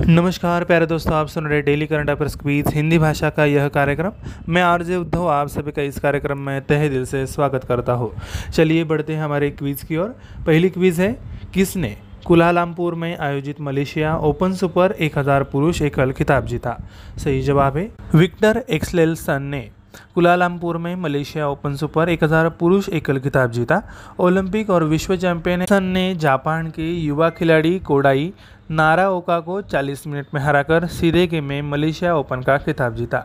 नमस्कार 0.00 0.64
प्यारे 0.64 0.86
दोस्तों 0.86 1.14
आप 1.14 1.28
सुन 1.28 1.46
रहे 1.46 1.60
daily 1.62 1.86
current 1.86 2.10
affairs 2.10 2.34
quiz 2.36 2.72
Hindi 2.74 2.98
भाषा 2.98 3.30
का 3.30 3.44
यह 3.44 3.68
कार्यक्रम 3.74 4.12
मैं 4.52 4.62
आरजे 4.62 4.96
उद्धव 4.96 5.26
आप 5.30 5.48
सभी 5.48 5.72
का 5.72 5.82
इस 5.82 5.98
कार्यक्रम 6.00 6.38
में 6.46 6.60
तहे 6.68 6.88
दिल 6.88 7.04
से 7.06 7.26
स्वागत 7.26 7.64
करता 7.68 7.92
हूँ 8.00 8.12
चलिए 8.56 8.84
बढ़ते 8.84 9.14
हैं 9.14 9.22
हमारे 9.22 9.50
क्वीज 9.50 9.82
की 9.88 9.96
ओर 9.96 10.08
पहली 10.46 10.70
क्वीज 10.70 11.00
है 11.00 11.12
किसने 11.54 11.96
कुलालमपुर 12.26 12.94
में 12.94 13.16
आयोजित 13.18 13.60
मलेशिया 13.60 14.16
ओपन 14.18 14.52
सुपर 14.52 14.92
1000 15.00 15.42
पुरुष 15.42 15.82
एकल 15.82 16.12
खिताब 16.12 16.46
जीता। 16.46 16.76
सही 17.18 17.42
जवाब 17.42 17.76
है 17.76 17.90
विक्टर 18.14 18.64
एक्सलेलसन 18.70 19.42
ने। 19.42 19.70
कुलालमपुर 20.14 20.76
में 20.76 20.94
मलेशिया 20.96 21.48
ओपन 21.48 21.74
सुपर 21.76 22.08
1000 22.08 22.48
पुरुष 22.50 22.88
एकल 22.88 23.18
खिताब 23.18 23.50
जीता। 23.50 23.82
ओलंपिक 24.18 24.70
और 24.70 24.84
विश्व 24.84 25.16
चैंपियन 25.16 25.66
सन 25.66 25.84
ने 25.84 26.14
जापान 26.14 26.70
के 26.70 26.92
युवा 26.92 27.30
खिलाड़ी 27.30 27.78
कोडाई 27.78 28.32
नारा 28.70 29.08
ओका 29.10 29.38
को 29.40 29.60
40 29.62 30.06
मिनट 30.06 30.26
में 30.34 30.40
हराकर 30.40 30.86
सीधे 30.86 31.26
गेम 31.26 31.44
में 31.44 31.62
मलेशिया 31.62 32.14
ओपन 32.16 32.42
का 32.42 32.56
खिताब 32.58 32.94
जीता। 32.94 33.18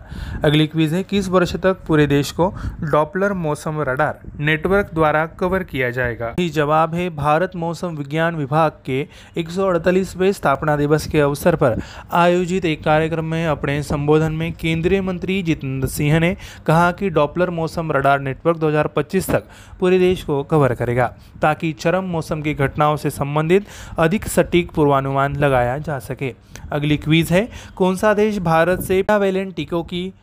अगली 0.44 0.66
क्विज 0.68 0.94
है, 0.94 1.04
किस 1.04 1.30
वर्ष 1.30 1.56
तक 1.56 1.78
पूरे 1.88 2.08
देश 2.08 2.32
को 2.32 2.48
डॉपलर 2.82 3.34
मौसम 3.34 3.80
रडार 3.82 4.20
नेटवर्क 4.40 4.90
द्वारा 4.94 5.26
कवर 5.40 5.64
किया 5.64 5.90
जाएगा? 5.90 6.28
यही 6.30 6.50
जवाब 6.50 6.96
है, 6.96 7.10
भारत 7.10 7.56
मौसम 7.56 7.96
विज्ञान 7.96 8.36
विभाग 8.36 8.72
के 8.86 9.00
एक 9.38 9.50
स्थापना 9.50 10.76
दिवस 10.76 11.08
के 11.08 11.20
अवसर 11.20 11.56
पर 11.56 11.80
आयोजित 12.14 12.66
एक 12.66 12.84
कार्यक्रम 12.84 13.26
में 13.26 13.48
अपने 13.48 13.82
संबोधन 13.84 14.32
में 14.32 14.52
केंद्रीय 14.54 15.02
मंत्री 15.02 15.42
जितेंद्र 15.44 15.88
सिंह 15.88 16.20
ने 16.20 16.36
कहा 16.66 16.79
कि 16.92 17.10
डॉपलर 17.10 17.50
मौसम 17.50 17.92
रडार 17.92 18.20
नेटवर्क 18.20 18.58
2025 18.58 19.30
तक 19.30 19.44
पूरे 19.80 20.00
देश 20.00 20.24
को 20.24 20.44
कवर 20.44 20.74
करेगा 20.74 21.14
ताकि 21.42 21.72
चरम 21.74 22.04
मौसम 22.04 22.42
की 22.42 22.54
घटनाओं 22.54 22.96
से 22.98 23.10
संबंधित 23.10 23.66
अधिक 24.00 24.28
सटीक 24.28 24.72
पूर्वानुमान 24.72 25.36
लगाया 25.36 25.78
जा 25.78 26.00
सके। 26.00 26.34
अगली 26.72 26.98
क्वीज 26.98 27.32
है 27.32 27.48
कौन 27.76 27.96
सा 27.96 28.14
देश 28.14 28.40
भारत 28.40 28.82
से 28.82 29.04
वेलेंट 29.12 29.56
टीकों 29.56 29.84
की 29.84 30.14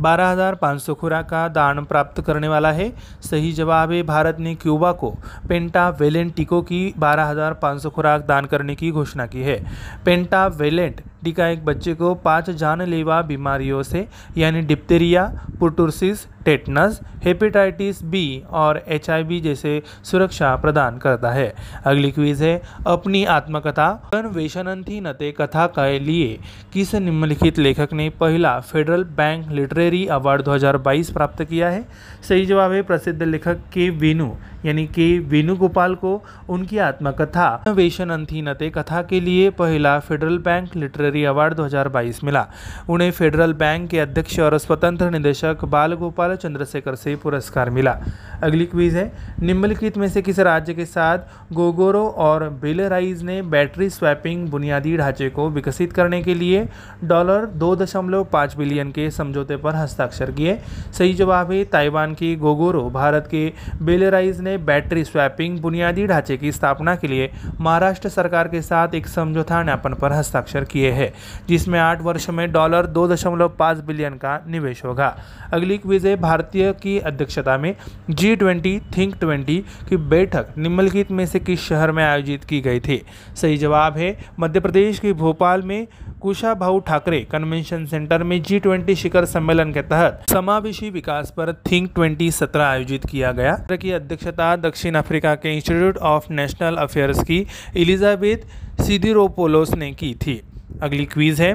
12,500 0.00 0.94
खुराक 0.94 1.28
का 1.28 1.48
दान 1.48 1.84
प्राप्त 1.84 2.20
करने 2.20 2.48
वाला 2.48 2.70
है? 2.72 2.88
सही 3.22 3.52
जवाब 3.52 3.92
है 3.92 4.02
भारत 4.02 4.36
ने 4.40 4.54
क्यूबा 4.54 4.92
को 4.92 5.10
पेंटावेलेंट 5.48 6.34
टीकों 6.34 6.62
की 6.62 6.94
12,500 6.98 7.90
खुराक 7.90 8.26
दान 8.26 8.44
करने 8.44 8.74
की 8.74 8.90
घोषणा 8.90 9.26
की 9.26 9.42
है। 9.42 9.58
पेंटावेलेंट 10.04 11.00
टीका 11.24 11.46
एक 11.46 11.64
बच्चे 11.64 11.94
को 11.94 12.14
पाँच 12.14 12.50
जानलेवा 12.50 13.22
बीमारियों 13.22 13.82
से, 13.82 14.08
यानी 14.38 14.60
diphtheria 14.60 15.24
pertussis, 15.60 16.26
tetanus, 16.44 17.00
hepatitis 17.24 18.02
B 18.02 18.42
और 18.50 18.82
एच 18.88 19.06
जैसे 19.42 19.82
सुरक्षा 20.04 20.56
प्रदान 20.56 20.98
करता 20.98 21.30
है। 21.30 21.54
अगली 21.84 22.10
क्विज 22.10 22.42
है, 22.42 22.62
अपनी 22.86 23.24
आत्मकथा 23.24 24.10
वेशनंथी 24.14 25.00
नते 25.00 25.32
कथा 25.32 25.66
के 25.66 25.98
लिए 25.98 26.38
किस 26.72 26.94
निम्नलिखित 26.94 27.58
लेखक 27.58 27.88
ने 27.92 28.08
पहला 28.10 28.60
फेडरल 28.60 29.04
बैंक 29.04 29.50
लिटरेरी 29.50 30.06
अवार्ड 30.06 30.42
2022 30.42 31.10
प्राप्त 31.10 31.44
किया 31.44 31.68
है? 31.68 31.84
सही 32.28 32.46
जवाब 32.46 32.72
है 32.72 32.82
प्रसिद्ध 32.82 33.22
लेखक 33.22 33.54
के 33.54 33.90
वेणु, 33.90 34.30
यानी 34.64 34.86
कि 34.86 35.18
वेणुगोपाल 35.18 35.94
को, 35.94 36.22
उनकी 36.48 36.78
आत्मकथा। 36.78 37.64
वेशनंथी 37.68 38.42
नते 38.42 38.70
कथा 38.70 39.02
के 39.02 39.20
लिए 39.20 39.50
पहला 39.50 39.98
फेडरल 39.98 40.38
बैंक 40.38 40.76
लिटरेरी 40.76 41.09
अवार्ड 41.10 41.54
2022 41.54 42.24
मिला। 42.24 42.46
उन्हें 42.88 43.10
फेडरल 43.10 43.52
बैंक 43.52 43.90
के 43.90 44.00
अध्यक्ष 44.00 44.40
और 44.40 44.58
स्वतंत्र 44.58 45.10
निदेशक 45.10 45.64
बाल 45.64 45.94
गोपाल 45.94 46.36
चंद्रशेखर 46.36 46.94
से 46.94 47.16
पुरस्कार 47.16 47.70
मिला। 47.70 47.98
अगली 48.42 48.66
क्वीज 48.66 48.96
है। 48.96 49.12
निम्नलिखित 49.42 49.98
में 49.98 50.08
से 50.08 50.22
किस 50.22 50.38
राज्य 50.38 50.74
के 50.74 50.84
साथ 50.84 51.18
गोगोरो 51.52 52.08
और 52.08 52.48
बेलराइज 52.48 53.22
ने 53.22 53.42
बैटरी 53.42 53.90
स्वैपिंग 53.90 54.48
बुनियादी 54.48 54.96
ढांचे 54.96 55.30
को 55.30 55.48
विकसित 55.50 55.92
करने 55.92 56.22
के 56.22 56.34
लिए 56.34 56.68
डॉलर 57.04 57.46
दो 57.46 57.76
दशमलव 57.76 58.24
पाँच 58.24 58.56
बिलियन 58.56 58.90
के 58.90 59.10
समझौते 59.10 59.56
पर 59.56 59.74
हस्ताक्षर 59.74 60.30
किए? 60.30 60.58
सही 60.98 61.14
जवाब 61.14 61.52
है, 61.52 61.64
ताइवान 61.64 62.14
की 62.14 62.36
गोगोरो। 62.36 62.90
भारत 62.90 63.28
के 63.30 63.52
बेलराइज 63.82 64.40
ने 64.40 64.56
बैटरी 64.58 65.04
स्वैपिंग 65.04 65.58
बुनियादी 65.60 66.06
ढांचे 66.06 66.36
की 66.36 66.52
स्थापना 66.52 66.94
के 66.96 67.08
लिए 67.08 67.30
महाराष्ट्र 67.60 68.08
सरकार 68.08 68.48
के 68.48 68.62
साथ 68.62 68.94
एक 68.94 69.06
समझौता 69.06 69.62
ज्ञापन 69.62 69.94
पर 69.94 70.12
हस्ताक्षर 70.12 70.64
किए 70.64 70.90
हैं। 70.90 70.99
जिसमें 71.48 71.78
आठ 71.78 72.02
वर्ष 72.02 72.28
में 72.30 72.52
डॉलर 72.52 72.86
दो 72.86 73.06
दशमलव 73.08 73.48
पाँच 73.48 73.78
बिलियन 73.78 74.14
का 74.14 74.38
निवेश 74.48 74.84
होगा। 74.84 75.16
अगली 75.52 75.78
क्विज 75.78 76.06
है 76.06 76.16
भारतीय 76.16 76.72
की 76.72 76.98
अध्यक्षता 76.98 77.56
में 77.58 77.74
जी 78.10 78.36
ट्वेंटी 78.36 78.78
थिंक 78.96 79.16
ट्वेंटी 79.20 79.58
की 79.88 79.96
बैठक 79.96 80.46
निम्नलिखित 80.58 81.10
में 81.10 81.26
से 81.26 81.38
किस 81.38 81.60
शहर 81.60 81.92
में 81.92 82.04
आयोजित 82.04 82.44
की 82.44 82.60
गई 82.60 82.80
थी? 82.80 83.02
सही 83.36 83.56
जवाब 83.56 83.96
है 83.96 84.16
मध्य 84.40 84.60
प्रदेश 84.60 84.98
के 84.98 85.12
भोपाल 85.12 85.62
में 85.62 85.86
कुशाभाऊ 86.20 86.78
ठाकरे 86.80 87.20
कन्वेंशन 87.20 87.86
सेंटर 87.86 88.22
में 88.22 88.42
जी 88.42 88.58
ट्वेंटी 88.58 88.94
शिखर 88.94 89.24
सम्मेलन 89.24 89.72
के 89.72 89.82
तहत 89.82 90.24
समावेशी 90.30 90.90
विकास 90.90 91.30
पर 91.36 91.52
थिंक 91.70 91.90
ट्वेंटी 91.94 92.30
सत्रह 92.30 92.64
आयोजित 92.64 93.06
किया 93.06 93.32
गया। 93.32 93.56
की 93.72 93.90
अध्यक्षता 93.90 94.56
दक्षिण 94.56 94.94
अफ्रीका 94.94 95.34
के 95.34 95.54
इंस्टीट्यूट 95.56 95.98
ऑफ़ 95.98 96.32
नेशनल 96.32 96.76
अफेयर्स 96.76 97.22
की 97.24 97.46
इलिजाबेथ 97.76 98.82
सिदिरोपोलोस 98.82 99.74
ने 99.74 99.92
की 99.92 100.14
थी। 100.14 100.40
अगली 100.82 101.04
क्वीज 101.04 101.40
है, 101.40 101.54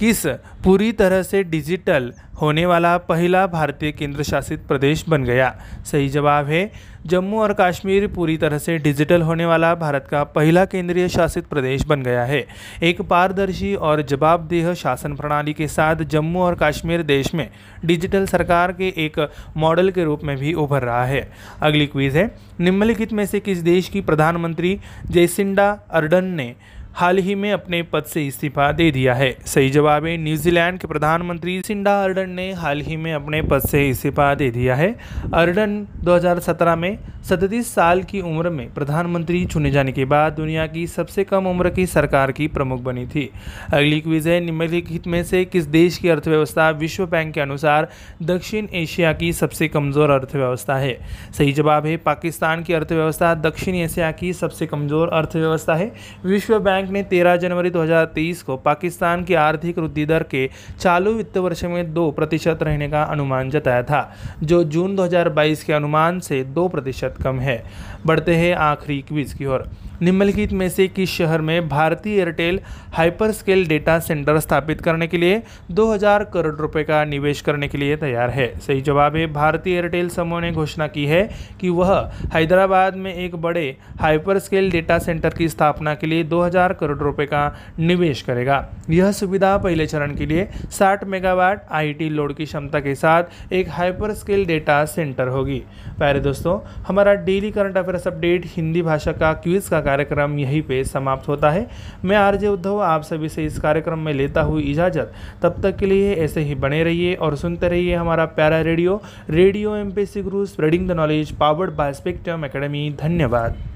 किस 0.00 0.26
पूरी 0.64 0.92
तरह 0.92 1.22
से 1.22 1.42
डिजिटल 1.44 2.12
होने 2.40 2.64
वाला 2.66 2.96
पहला 2.98 3.46
भारतीय 3.46 3.92
केंद्र 3.92 4.22
शासित 4.22 4.66
प्रदेश 4.68 5.04
बन 5.08 5.22
गया? 5.24 5.54
सही 5.86 6.08
जवाब 6.08 6.46
है, 6.46 6.70
जम्मू 7.06 7.40
और 7.40 7.54
कश्मीर 7.60 8.06
पूरी 8.06 8.36
तरह 8.36 8.58
से 8.58 8.76
डिजिटल 8.78 9.22
होने 9.22 9.46
वाला 9.46 9.74
भारत 9.74 10.06
का 10.10 10.22
पहला 10.24 10.64
केंद्रीय 10.64 11.08
शासित 11.08 11.46
प्रदेश 11.46 11.84
बन 11.86 12.02
गया 12.02 12.24
है। 12.24 12.44
एक 12.82 13.00
पारदर्शी 13.02 13.74
और 13.74 14.02
जवाबदेह 14.02 14.72
शासन 14.74 15.14
प्रणाली 15.14 15.52
के 15.52 15.68
साथ 15.68 16.02
जम्मू 16.06 16.40
और 16.40 16.56
कश्मीर 16.62 17.02
देश 17.02 17.34
में 17.34 17.48
डिजिटल 17.84 18.26
सरकार 18.26 18.72
के 18.72 18.92
एक 18.96 19.18
मॉडल 19.56 19.90
के 19.90 20.04
रूप 20.04 20.24
में 20.24 20.36
भी 20.36 20.52
उभर 20.54 20.82
रहा 20.82 21.04
है। 21.04 21.28
अगली 21.62 21.86
क्वीज़ 21.86 22.18
है, 22.18 22.30
निम्नलिखित 22.60 23.12
में 23.12 23.26
से 23.26 23.40
किस 23.40 23.58
देश 23.58 23.88
की 23.88 24.00
प्रधानमंत्री 24.00 24.78
जैसिंडा 25.06 25.70
अर्डन 25.90 26.24
ने 26.24 26.54
हाल 26.96 27.18
ही 27.18 27.34
में 27.34 27.52
अपने 27.52 27.82
पद 27.82 28.04
से 28.04 28.26
इस्तीफा 28.26 28.70
दे 28.72 28.90
दिया 28.90 29.14
है। 29.14 29.30
सही 29.46 29.70
जवाब 29.70 30.04
है 30.04 30.16
न्यूजीलैंड 30.16 30.78
के 30.78 30.86
प्रधानमंत्री 30.88 31.60
सिंडा 31.62 31.92
अर्डन 32.04 32.30
ने 32.30 32.52
हाल 32.52 32.80
ही 32.80 32.96
में 32.96 33.12
अपने 33.14 33.40
पद 33.42 33.58
से 33.60 33.88
इस्तीफा 33.88 34.34
दे 34.34 34.50
दिया 34.50 34.74
है। 34.74 34.88
अर्डन 35.34 35.76
2017 36.04 36.76
में 36.76 36.98
सैंतीस 37.24 37.74
साल 37.74 38.02
की 38.02 38.20
उम्र 38.20 38.50
में 38.50 38.72
प्रधानमंत्री 38.74 39.44
चुने 39.44 39.70
जाने 39.70 39.92
के 39.92 40.04
बाद 40.04 40.32
दुनिया 40.32 40.66
की 40.66 40.86
सबसे 40.86 41.24
कम 41.24 41.46
उम्र 41.46 41.70
की 41.70 41.86
सरकार 41.86 42.32
की 42.32 42.46
प्रमुख 42.48 42.80
बनी 42.80 43.06
थी। 43.06 43.28
अगली 43.72 44.00
क्विज 44.00 44.28
है 44.28 44.40
निम्नलिखित 44.40 45.06
में 45.06 45.22
से 45.24 45.44
किस 45.44 45.66
देश 45.66 45.98
की 45.98 46.08
अर्थव्यवस्था 46.08 46.70
विश्व 46.70 47.06
बैंक 47.06 47.34
के 47.34 47.40
अनुसार 47.40 47.88
दक्षिण 48.22 48.68
एशिया 48.74 49.12
की 49.12 49.32
सबसे 49.32 49.68
कमज़ोर 49.68 50.10
अर्थव्यवस्था 50.10 50.76
है? 50.76 50.98
सही 51.38 51.52
जवाब 51.52 51.86
है, 51.86 51.96
पाकिस्तान 51.96 52.62
की 52.62 52.72
अर्थव्यवस्था 52.72 53.34
दक्षिण 53.34 53.74
एशिया 53.74 54.10
की 54.12 54.32
सबसे 54.32 54.66
कमज़ोर 54.66 55.08
अर्थव्यवस्था 55.08 55.74
है। 55.74 55.92
विश्व 56.24 56.58
बैंक 56.58 56.85
बैंक 56.86 56.92
ने 56.92 57.02
13 57.10 57.36
जनवरी 57.36 57.70
2023 57.70 58.42
को 58.42 58.56
पाकिस्तान 58.56 59.24
की 59.24 59.34
आर्थिक 59.34 59.78
वृद्धि 59.78 60.04
दर 60.06 60.22
के 60.22 60.48
चालू 60.80 61.12
वित्त 61.12 61.38
वर्ष 61.38 61.64
में 61.64 61.92
दो 61.94 62.10
प्रतिशत 62.10 62.58
रहने 62.62 62.88
का 62.88 63.02
अनुमान 63.02 63.50
जताया 63.50 63.82
था, 63.82 64.16
जो 64.42 64.62
जून 64.64 64.96
2022 64.96 65.64
के 65.64 65.72
अनुमान 65.72 66.20
से 66.20 66.42
दो 66.44 66.68
प्रतिशत 66.68 67.14
कम 67.22 67.40
है। 67.40 67.62
बढ़ते 68.06 68.34
हैं 68.34 68.54
आखिरी 68.54 69.00
क्विज 69.08 69.32
की 69.32 69.46
ओर। 69.46 69.68
निम्नलिखित 70.02 70.52
में 70.52 70.68
से 70.68 70.86
किस 70.88 71.10
शहर 71.10 71.40
में 71.40 71.68
भारतीय 71.68 72.16
Airtel 72.16 72.60
hyper 72.92 73.30
scale 73.30 73.66
data 73.66 73.98
center 73.98 74.38
स्थापित 74.38 74.80
करने 74.80 75.06
के 75.06 75.16
लिए 75.16 75.42
2000 75.70 76.24
करोड़ 76.24 76.54
रुपए 76.54 76.82
का 76.82 77.04
निवेश 77.04 77.40
करने 77.40 77.68
के 77.68 77.78
लिए 77.78 77.96
तैयार 77.96 78.30
है? 78.30 78.46
सही 78.60 78.80
जवाब 78.80 79.16
है, 79.16 79.26
भारतीय 79.26 79.74
एयरटेल 79.74 80.08
समूह 80.08 80.40
ने 80.40 80.52
घोषणा 80.52 80.86
की 80.86 81.06
है 81.06 81.22
कि 81.60 81.68
वह 81.68 82.12
हैदराबाद 82.34 82.96
में 82.96 83.14
एक 83.14 83.36
बड़े 83.36 83.76
हाइपर 84.00 84.38
स्केल 84.38 84.70
डेटा 84.70 84.98
सेंटर 84.98 85.30
की 85.30 85.48
स्थापना 85.48 85.94
के 85.94 86.06
लिए 86.06 86.24
2000 86.24 86.72
करोड़ 86.72 86.98
रुपए 86.98 87.26
का 87.26 87.56
निवेश 87.78 88.22
करेगा। 88.22 88.68
यह 88.90 89.12
सुविधा 89.12 89.56
पहले 89.56 89.86
चरण 89.86 90.14
के 90.14 90.26
लिए 90.26 90.48
60 90.70 91.04
मेगावाट 91.04 91.66
आईटी 91.70 92.08
लोड 92.08 92.36
की 92.36 92.44
क्षमता 92.44 92.80
के 92.80 92.94
साथ 92.94 93.52
एक 93.52 93.70
हाइपर 93.70 94.14
स्केल 94.14 94.46
डेटा 94.46 94.84
सेंटर 94.84 95.28
होगी। 95.28 95.62
प्यारे 95.98 96.20
दोस्तों, 96.20 96.58
हमारा 96.88 97.14
daily 97.14 97.50
current 97.50 97.76
affairs 97.96 98.06
update, 98.06 98.42
Hindi 98.46 98.82
भाषा 98.82 99.12
का 99.12 99.32
क्विज 99.32 99.68
का 99.68 99.80
कार्यक्रम 99.80 100.38
यहीं 100.38 100.60
पे 100.62 100.82
समाप्त 100.84 101.28
होता 101.28 101.50
है। 101.50 101.64
मैं 102.04 102.16
आरजे 102.16 102.48
उद्धव, 102.48 102.78
आप 102.78 103.04
सभी 103.04 103.28
से 103.28 103.44
इस 103.44 103.60
कार्यक्रम 103.60 103.98
में 103.98 104.16
लेता 104.16 104.42
हुई 104.42 104.62
इजाज़त। 104.62 105.12
तब 105.42 105.60
तक 105.62 105.76
के 105.76 105.88
लिए 105.88 106.14
ऐसे 106.14 106.40
ही 106.40 106.54
बने 106.54 106.82
रहिए 106.84 107.14
और 107.14 107.34
सुनते 107.34 107.68
रहिए 107.68 107.94
हमारा 107.94 108.24
प्यारा 108.26 108.62
radio. 108.62 108.98
Radio 109.28 109.74
M 109.76 109.90
P 109.90 110.06
C 110.06 110.22
guru, 110.22 110.44
spreading 110.46 110.88
the 110.88 110.92
knowledge, 110.92 111.32
powered 111.32 111.70
by 111.70 111.92
spectrum 111.92 112.44
academy. 112.44 112.88
धन्यवाद। 113.00 113.75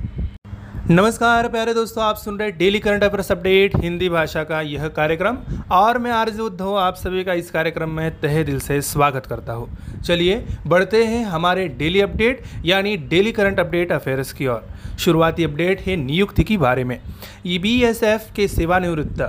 नमस्कार 0.91 1.47
प्यारे 1.49 1.73
दोस्तों, 1.75 2.03
आप 2.05 2.17
सुन 2.17 2.41
रहे 2.41 2.51
daily 2.51 2.79
current 2.79 3.05
affairs 3.05 3.31
update 3.31 3.77
Hindi 3.77 4.09
भाषा 4.09 4.43
का 4.43 4.61
यह 4.61 4.87
कार्यक्रम। 4.87 5.37
और 5.71 5.99
मैं 5.99 6.13
आरजे 6.13 6.41
उद्धव, 6.43 6.75
आप 6.75 6.97
सभी 6.97 7.23
का 7.23 7.35
इस 7.35 7.51
कार्यक्रम 7.51 7.91
में 7.91 8.11
तहे 8.23 8.43
दिल 8.45 8.59
से 8.59 8.81
स्वागत 8.83 9.27
करता 9.31 9.53
हूँ। 9.53 9.67
चलिए, 10.03 10.39
बढ़ते 10.67 11.03
हैं 11.05 11.25
हमारे 11.25 11.67
डेली 11.79 12.01
अपडेट 12.01 12.41
यानी 12.65 12.97
डेली 13.11 13.33
करंट 13.33 13.61
अपडेट 13.61 13.93
अफेयर्स 13.93 14.33
की 14.33 14.47
ओर। 14.47 14.59
शुरुआती 14.99 15.45
अपडेट 15.45 15.81
है 15.81 15.95
नियुक्ति 15.97 16.43
के 16.43 16.57
बारे 16.57 16.83
में। 16.83 16.97
ईबीएसएफ 17.45 18.33
के 18.37 18.49
सेवानिवृत्त 18.49 19.23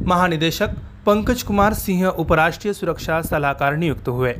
महानिदेशक 0.00 0.68
पंकज 1.06 1.42
कुमार 1.42 1.74
सिंह 1.74 2.06
उपराष्ट्रीय 2.08 2.72
सुरक्षा 2.74 3.20
सलाहकार 3.22 3.76
नियुक्त 3.76 4.06
हुए। 4.08 4.32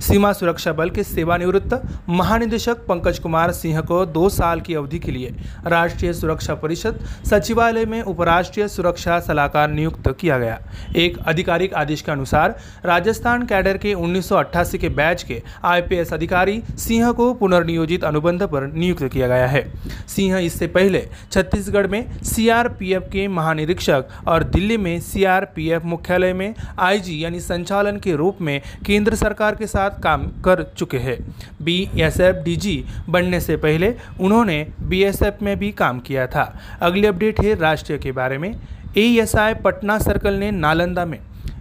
सीमा 0.00 0.32
सुरक्षा 0.32 0.72
बल 0.72 0.90
के 0.90 1.02
सेवानिवृत्त 1.04 1.72
महानिदेशक 2.08 2.84
पंकज 2.88 3.18
कुमार 3.18 3.52
सिंह 3.52 3.80
को 3.80 4.04
दो 4.06 4.28
साल 4.28 4.60
की 4.60 4.74
अवधि 4.74 4.98
के 4.98 5.12
लिए 5.12 5.34
राष्ट्रीय 5.66 6.12
सुरक्षा 6.12 6.54
परिषद 6.54 7.00
सचिवालय 7.30 7.84
में 7.84 8.02
उपराष्ट्रीय 8.02 8.66
सुरक्षा 8.68 9.18
सलाहकार 9.20 9.70
नियुक्त 9.70 10.08
किया 10.20 10.38
गया। 10.38 10.60
एक 10.96 11.18
आधिकारिक 11.28 11.74
आदेश 11.74 12.02
के 12.02 12.12
अनुसार 12.12 12.56
राजस्थान 12.84 13.46
कैडर 13.46 13.78
के 13.78 13.94
उन्नीस 13.94 14.28
सौ 14.28 14.36
अट्ठासी 14.36 14.78
के 14.78 14.88
बैच 14.90 15.22
के 15.22 15.42
आईपीएस 15.64 16.12
अधिकारी 16.12 16.60
सिंह 16.78 17.10
को 17.12 17.32
पुनर्नियोजित 17.34 18.04
अनुबंध 18.04 18.42
पर 18.44 18.66
नियुक्त 18.66 19.04
किया 19.04 19.28
गया 19.28 19.46
है। 19.46 19.64
सिंह 20.08 20.38
इससे 20.38 20.66
पहले 20.68 21.06
छत्तीसगढ़ 21.32 21.86
में 21.86 22.22
सीआरपीएफ 22.24 23.08
के 23.12 23.28
महानिरीक्षक 23.30 24.08
और 24.28 24.44
दिल्ली 24.46 24.76
में 24.78 24.98
सीआरपीएफ 25.02 25.84
मुख्य 25.84 26.10
मुख्यालय 26.12 26.32
में 26.32 26.52
आईजी 26.78 27.20
यानी 27.20 27.40
संचालन 27.40 27.96
के 27.96 28.16
रूप 28.16 28.40
में 28.40 28.58
केंद्र 28.86 29.14
सरकार 29.14 29.54
के 29.54 29.66
साथ 29.66 30.00
काम 30.02 30.26
कर 30.44 30.62
चुके 30.78 30.98
हैं। 30.98 31.16
बीएसएफ 31.60 32.36
डीजी 32.44 32.82
बनने 33.08 33.40
से 33.40 33.56
पहले 33.56 33.92
उन्होंने 34.20 34.64
बीएसएफ 34.88 35.42
में 35.42 35.56
भी 35.58 35.70
काम 35.70 35.98
किया 35.98 36.26
था। 36.26 36.44
अगली 36.80 37.06
अपडेट 37.06 37.40
है 37.40 37.54
राष्ट्रीय 37.54 37.98
के 37.98 38.12
बारे 38.12 38.38
में। 38.38 38.52
एएसआई 38.96 39.54
पटना 39.54 39.98
सर्कल 39.98 40.34
ने 40.34 40.50
नालंदा 40.50 41.04
में 41.04 41.18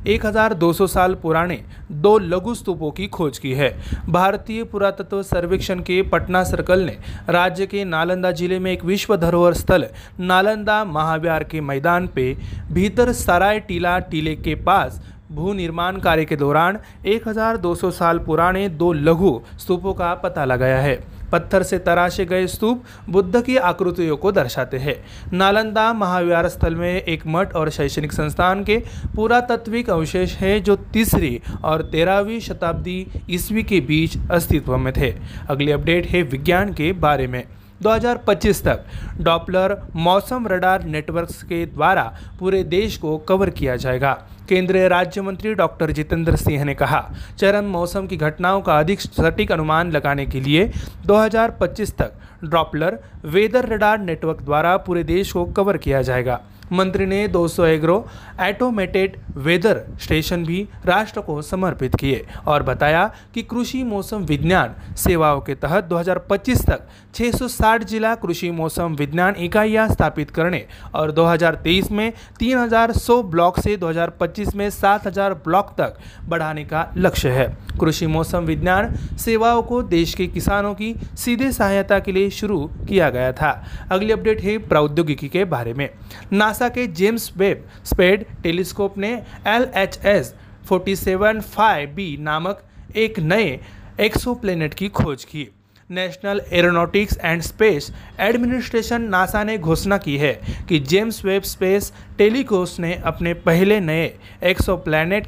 1200 0.07 0.87
साल 0.87 1.13
पुराने 1.15 1.59
दो 1.93 2.17
लघु 2.19 2.53
स्तूपों 2.55 2.89
की 2.91 3.07
खोज 3.07 3.37
की 3.37 3.51
है। 3.53 3.69
भारतीय 4.09 4.63
पुरातत्व 4.63 5.21
सर्वेक्षण 5.23 5.79
के 5.81 6.01
पटना 6.03 6.43
सर्कल 6.43 6.79
ने 6.81 6.97
राज्य 7.29 7.65
के 7.67 7.83
नालंदा 7.85 8.31
ज़िले 8.31 8.59
में 8.59 8.71
एक 8.71 8.85
विश्व 8.85 9.15
धरोहर 9.17 9.53
स्थल, 9.53 9.85
नालंदा 10.19 10.83
महाव्यार 10.85 11.43
के 11.43 11.61
मैदान 11.61 12.07
पे 12.07 12.33
भीतर 12.71 13.11
सराय 13.13 13.59
टीला 13.59 13.97
टीले 14.01 14.35
के 14.37 14.55
पास 14.63 15.01
भू 15.31 15.53
निर्माण 15.53 15.97
कार्य 15.99 16.25
के 16.25 16.35
दौरान 16.35 16.77
1200 17.07 17.91
साल 17.91 18.19
पुराने 18.19 18.67
दो 18.71 18.91
लघु 18.93 19.39
स्तूपों 19.59 19.93
का 19.93 20.13
पता 20.15 20.45
लगाया 20.45 20.79
है। 20.79 20.95
पत्थर 21.31 21.63
से 21.63 21.77
तराशे 21.77 22.25
गए 22.25 22.47
स्तूप 22.47 22.77
बुद्ध 23.07 23.41
की 23.41 23.57
आकृतियों 23.57 24.17
को 24.17 24.31
दर्शाते 24.31 24.77
हैं। 24.77 24.93
नालंदा 25.31 25.93
महाविहार 25.93 26.47
स्थल 26.47 26.73
में 26.73 26.99
एक 27.07 27.27
मठ 27.27 27.55
और 27.55 27.69
शैक्षणिक 27.71 28.11
संस्थान 28.11 28.63
के 28.63 28.77
पुरातत्विक 29.15 29.89
अवशेष 29.89 30.35
है 30.35 30.59
जो 30.59 30.75
तीसरी 30.93 31.37
और 31.63 31.81
तेरहवीं 31.93 32.39
शताब्दी 32.39 33.05
ईस्वी 33.29 33.61
के 33.61 33.79
बीच 33.79 34.17
अस्तित्व 34.31 34.77
में 34.77 34.93
थे। 34.95 35.11
अगली 35.49 35.71
अपडेट 35.71 36.05
है 36.05 36.21
विज्ञान 36.21 36.71
के 36.71 36.91
बारे 36.91 37.27
में। 37.27 37.41
2025 37.81 38.63
तक 38.65 38.77
डॉपलर 39.19 39.73
मौसम 39.95 40.47
रडार 40.47 40.83
नेटवर्क्स 40.83 41.43
के 41.43 41.65
द्वारा 41.65 42.03
पूरे 42.39 42.63
देश 42.63 42.97
को 42.97 43.17
कवर 43.17 43.49
किया 43.49 43.75
जाएगा। 43.75 44.13
केंद्रीय 44.51 44.87
राज्य 44.87 45.21
मंत्री 45.21 45.53
डॉक्टर 45.53 45.91
जितेंद्र 45.91 46.35
सिंह 46.35 46.63
ने 46.63 46.73
कहा, 46.73 46.99
चरम 47.39 47.65
मौसम 47.65 48.07
की 48.07 48.17
घटनाओं 48.17 48.61
का 48.61 48.79
अधिक 48.79 49.01
सटीक 49.01 49.51
अनुमान 49.51 49.91
लगाने 49.91 50.25
के 50.25 50.39
लिए 50.39 50.67
2025 51.05 51.93
तक 51.97 52.13
ड्रॉपलर 52.43 52.97
वेदर 53.25 53.67
रडार 53.69 53.99
नेटवर्क 53.99 54.41
द्वारा 54.41 54.75
पूरे 54.77 55.03
देश 55.03 55.31
को 55.31 55.45
कवर 55.57 55.77
किया 55.77 56.01
जाएगा। 56.01 56.39
मंत्री 56.71 57.05
ने 57.05 57.27
200 57.27 57.65
एग्रो 57.65 58.03
ऑटोमेटेड 58.39 59.09
वेदर 59.35 59.77
स्टेशन 60.01 60.43
भी 60.43 60.65
राष्ट्र 60.85 61.21
को 61.21 61.41
समर्पित 61.41 61.89
किए 61.99 62.19
और 62.47 62.61
बताया 62.61 63.07
कि 63.35 63.41
कृषि 63.41 63.83
मौसम 63.83 64.23
विज्ञान 64.23 64.95
सेवाओं 64.95 65.39
के 65.39 65.53
तहत 65.63 65.81
2025 65.89 66.63
तक 66.67 66.77
660 67.19 67.83
जिला 67.83 68.15
कृषि 68.15 68.51
मौसम 68.51 68.95
विज्ञान 68.99 69.33
इकाइयाँ 69.37 69.87
स्थापित 69.87 70.25
करने 70.35 70.59
और 70.93 71.09
2023 71.09 71.91
में 71.91 72.11
3100 72.41 73.21
ब्लॉक 73.21 73.59
से 73.59 73.75
2025 73.75 74.55
में 74.55 74.69
7000 74.69 75.33
ब्लॉक 75.33 75.69
तक 75.79 75.89
बढ़ाने 76.27 76.63
का 76.63 76.85
लक्ष्य 76.95 77.29
है। 77.29 77.45
कृषि 77.79 78.05
मौसम 78.05 78.43
विज्ञान 78.45 78.85
सेवाओं 79.17 79.61
को 79.61 79.81
देश 79.81 80.15
के 80.15 80.25
किसानों 80.25 80.73
की 80.73 80.93
सीधे 81.17 81.51
सहायता 81.51 81.99
के 81.99 82.13
लिए 82.13 82.29
शुरू 82.29 82.67
किया 82.89 83.09
गया 83.09 83.31
था। 83.31 83.53
अगली 83.89 84.11
अपडेट 84.11 84.41
है 84.41 84.57
प्रौद्योगिकी 84.57 85.27
के 85.27 85.43
बारे 85.43 85.73
में। 85.73 85.87
नासा 86.31 86.60
नासा 86.61 86.73
के 86.73 86.85
जेम्स 86.87 87.31
वेब 87.37 87.63
स्पेड 87.85 88.25
टेलीस्कोप 88.43 88.97
ने 88.97 89.11
L 89.47 89.65
H 89.75 89.97
S 90.05 90.33
forty 90.69 90.95
seven 90.95 91.39
five 91.55 91.89
B 91.89 92.05
नामक 92.21 92.61
एक 92.95 93.19
नए 93.19 93.59
एक्सोप्लेनेट 93.99 94.73
की 94.73 94.89
खोज 94.89 95.23
की। 95.23 95.47
National 95.89 96.41
Aeronautics 96.51 97.17
and 97.23 97.41
Space 97.41 97.91
Administration 98.19 99.09
NASA 99.09 99.43
ने 99.43 99.57
घोषणा 99.57 99.97
की 99.97 100.17
है 100.17 100.33
कि 100.69 100.79
जेम्स 100.79 101.23
वेब 101.25 101.43
स्पेस 101.45 101.91
टेलीकोस 102.17 102.79
ने 102.79 102.93
अपने 103.05 103.33
पहले 103.41 103.79
नए 103.79 104.05
एक्सो 104.43 104.77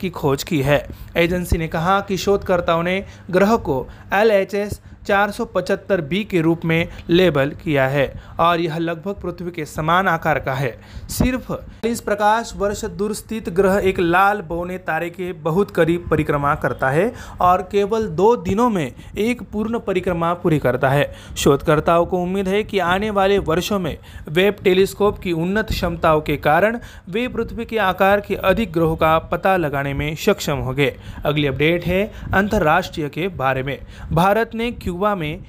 की 0.02 0.10
खोज 0.12 0.44
की 0.44 0.62
है। 0.62 0.86
एजेंसी 1.18 1.58
ने 1.58 1.68
कहा 1.68 2.00
कि 2.02 2.18
शोधकर्ताओं 2.18 2.84
ने 2.84 3.04
ग्रह 3.32 3.56
को 3.68 3.86
एल 4.14 4.32
एच 4.32 4.54
एस 4.56 4.82
475 5.08 6.02
बी 6.02 6.24
के 6.24 6.42
रूप 6.42 6.66
में 6.66 6.86
लेबल 7.10 7.50
किया 7.50 7.88
है 7.88 8.06
और 8.40 8.60
यह 8.60 8.78
लगभग 8.78 9.12
पृथ्वी 9.12 9.52
के 9.52 9.66
समान 9.66 10.08
आकार 10.08 10.38
का 10.38 10.54
है। 10.54 10.70
सिर्फ़ 11.10 11.54
इस 11.86 12.02
प्रकाश 12.02 12.52
वर्ष 12.56 12.86
दूर 12.86 13.12
स्थित 13.12 13.50
ग्रह 13.50 13.80
एक 13.84 14.00
लाल 14.00 14.42
बौने 14.42 14.78
तारे 14.78 15.10
के 15.10 15.32
बहुत 15.32 15.66
करीब 15.76 16.02
परिक्रमा 16.02 16.56
करता 16.56 16.90
है 16.90 17.08
और 17.40 17.60
केवल 17.60 18.08
दो 18.08 18.36
दिनों 18.36 18.72
में 18.72 18.90
एक 19.18 19.42
पूर्ण 19.44 19.78
परिक्रमा 19.78 20.34
पूरी 20.34 20.58
करता 20.58 20.90
है। 20.90 21.04
शोधकर्ताओं 21.38 22.06
को 22.06 22.18
उम्मीद 22.18 22.48
है 22.48 22.62
कि 22.62 22.80
आने 22.80 23.10
वाले 23.10 23.38
वर्षों 23.38 23.82
में 23.82 23.96
वेब 24.28 24.54
टेलीस्कोप 24.66 25.20
की 25.20 25.32
उन्नत 25.32 25.64
क्षमताओं 25.70 26.20
के 26.20 26.36
कारण 26.36 26.78
वे 27.08 27.28
पृथ्वी 27.28 27.66
के 27.66 27.78
आकार 27.78 28.20
के 28.20 28.36
अधिक 28.36 28.72
ग्रहों 28.76 28.96
का 28.96 29.18
पता 29.18 29.58
लगाने 29.58 29.94
में 29.94 30.16
सक्षम 30.16 30.58
होंगे। 30.58 30.92
अगली 31.24 31.48
अपडेट 31.48 31.86
है 31.86 32.06
अंतर्राष्ट्रीय 32.34 33.08
के 33.08 33.28
बारे 33.28 33.62
में। 33.62 33.78
भारत 34.12 34.46
ने 34.54 34.70
क्यूबा 34.94 35.16
में 35.16 35.40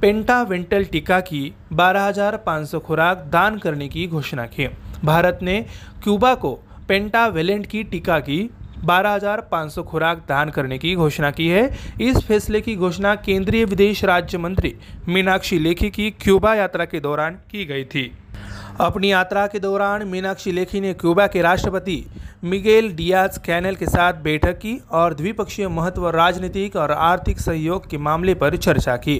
पेंटावेंटल 0.00 0.84
टीका 0.84 1.20
की 1.20 1.40
12,500 1.72 2.78
खुराक 2.78 3.18
दान 3.32 3.58
करने 3.58 3.88
की 3.88 4.06
घोषणा 4.06 4.46
की। 4.46 4.66
भारत 5.04 5.38
ने 5.42 5.60
क्यूबा 6.02 6.34
को 6.34 6.52
पेंटावेलेंट 6.88 7.66
की 7.66 7.82
टीका 7.84 8.18
की 8.18 8.38
12,500 8.84 9.82
खुराक 9.82 10.24
दान 10.28 10.50
करने 10.50 10.78
की 10.78 10.94
घोषणा 10.94 11.30
की 11.30 11.48
है। 11.48 11.64
इस 12.00 12.18
फैसले 12.26 12.60
की 12.60 12.76
घोषणा 12.76 13.14
केंद्रीय 13.14 13.64
विदेश 13.64 14.04
राज्य 14.04 14.38
मंत्री 14.38 14.74
मीनाक्षी 15.08 15.58
लेखी 15.58 15.90
की 15.90 16.10
क्यूबा 16.10 16.54
यात्रा 16.54 16.84
के 16.84 17.00
दौरान 17.00 17.34
की 17.50 17.64
गई 17.64 17.84
थी। 17.84 18.10
अपनी 18.80 19.10
यात्रा 19.10 19.46
के 19.46 19.58
दौरान 19.58 20.02
मीनाक्षी 20.08 20.52
लेखी 20.52 20.80
ने 20.80 20.92
क्यूबा 20.94 21.26
के 21.26 21.42
राष्ट्रपति 21.42 22.04
मिगेल 22.44 22.90
डियाज 22.92 23.38
कैनल 23.38 23.74
के 23.74 23.86
साथ 23.86 24.14
बैठक 24.14 24.58
की 24.58 24.76
और 24.90 25.14
द्विपक्षीय 25.14 25.68
महत्व, 25.68 26.08
राजनीतिक 26.08 26.76
और 26.76 26.92
आर्थिक 26.92 27.38
सहयोग 27.40 27.88
के 27.90 27.98
मामले 27.98 28.34
पर 28.34 28.56
चर्चा 28.56 28.96
की। 28.96 29.18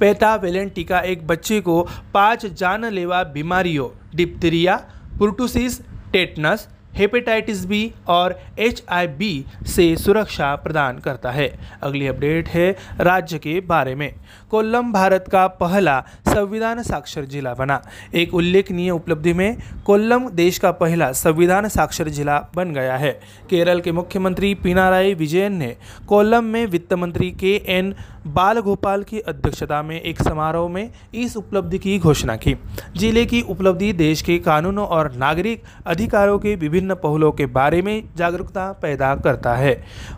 पेटावेलेंट 0.00 0.74
टीका 0.74 1.00
एक 1.02 1.26
बच्चे 1.26 1.60
को 1.60 1.82
पाँच 2.14 2.46
जानलेवा 2.46 3.22
बीमारियों, 3.24 3.88
diphtheria, 4.14 4.76
pertussis, 5.18 5.80
tetanus 6.12 6.68
hepatitis 6.94 7.66
B 7.66 7.88
और 8.08 8.30
एचआईबी 8.58 9.44
से 9.66 9.96
सुरक्षा 9.96 10.54
प्रदान 10.54 10.98
करता 10.98 11.30
है। 11.30 11.48
अगली 11.82 12.08
अपडेट 12.08 12.48
है 12.48 12.72
राज्य 12.98 13.38
के 13.38 13.60
बारे 13.60 13.94
में। 13.94 14.08
कोल्लम, 14.50 14.92
भारत 14.92 15.20
का 15.32 15.46
पहला 15.46 16.02
संविधान 16.26 16.82
साक्षर 16.82 17.22
जिला 17.22 17.54
बना। 17.54 17.78
एक 18.14 18.34
उल्लेखनीय 18.34 18.90
उपलब्धि 18.90 19.32
में 19.32 19.54
कोल्लम 19.86 20.28
देश 20.32 20.58
का 20.58 20.70
पहला 20.70 21.12
संविधान 21.12 21.66
साक्षर 21.66 22.08
जिला 22.08 22.40
बन 22.54 22.72
गया 22.72 22.96
है। 22.96 23.10
केरल 23.50 23.80
के 23.80 23.90
मुख्यमंत्री 23.90 24.54
पिनाराई 24.54 25.14
विजयन 25.14 25.58
ने 25.58 25.70
कोल्लम 26.08 26.44
में 26.44 26.66
वित्त 26.70 26.94
मंत्री 26.94 27.30
के 27.30 27.64
एन 27.68 27.92
बाल 28.28 28.58
गोपाल 28.58 29.02
की 29.02 29.20
अध्यक्षता 29.26 29.80
में 29.82 29.96
एक 29.96 30.22
समारोह 30.22 30.68
में 30.68 30.86
इस 31.14 31.36
उपलब्धि 31.36 31.78
की 31.78 31.98
घोषणा 31.98 32.34
की। 32.36 32.54
ज़िले 32.96 33.24
की 33.24 33.42
उपलब्धि 33.48 33.92
देश 33.92 34.22
के 34.22 34.36
कानूनों 34.38 34.86
और 34.88 35.10
नागरिक 35.16 35.62
अधिकारों 35.86 36.38
के 36.38 36.54
विभिन्न 36.54 36.94
पहलुओं 36.94 37.30
के 37.32 37.46
बारे 37.48 37.80
में 37.82 38.00
जागरूकता 38.18 38.70
पैदा 38.82 39.14
करता 39.14 39.54
है 39.54 39.74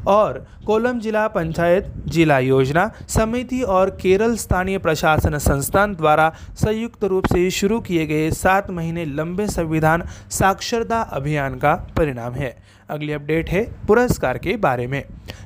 और 0.07 0.39
कोलम 0.67 0.99
जिला 1.01 1.27
पंचायत, 1.29 1.83
जिला 2.09 2.39
योजना, 2.39 2.87
समिति 3.09 3.63
और 3.63 3.89
केरल 4.01 4.35
स्थानीय 4.37 4.79
प्रशासन 4.79 5.37
संस्थान 5.39 5.93
द्वारा 5.93 6.31
संयुक्त 6.57 7.05
रूप 7.05 7.27
से 7.27 7.49
शुरू 7.51 7.81
किए 7.81 8.07
गए 8.07 8.31
सात 8.33 8.71
महीने 8.71 9.05
लंबे 9.07 9.47
संविधान 9.49 10.03
साक्षरता 10.31 11.03
अभियान 11.13 11.59
का 11.59 11.75
परिणाम 11.97 12.35
है। 12.35 12.51
अगली 12.89 13.13
अपडेट 13.13 13.49
है 13.49 13.63
पुरस्कार 13.89 14.37
के 14.37 14.57
बारे 14.57 14.87
में। 14.87 15.01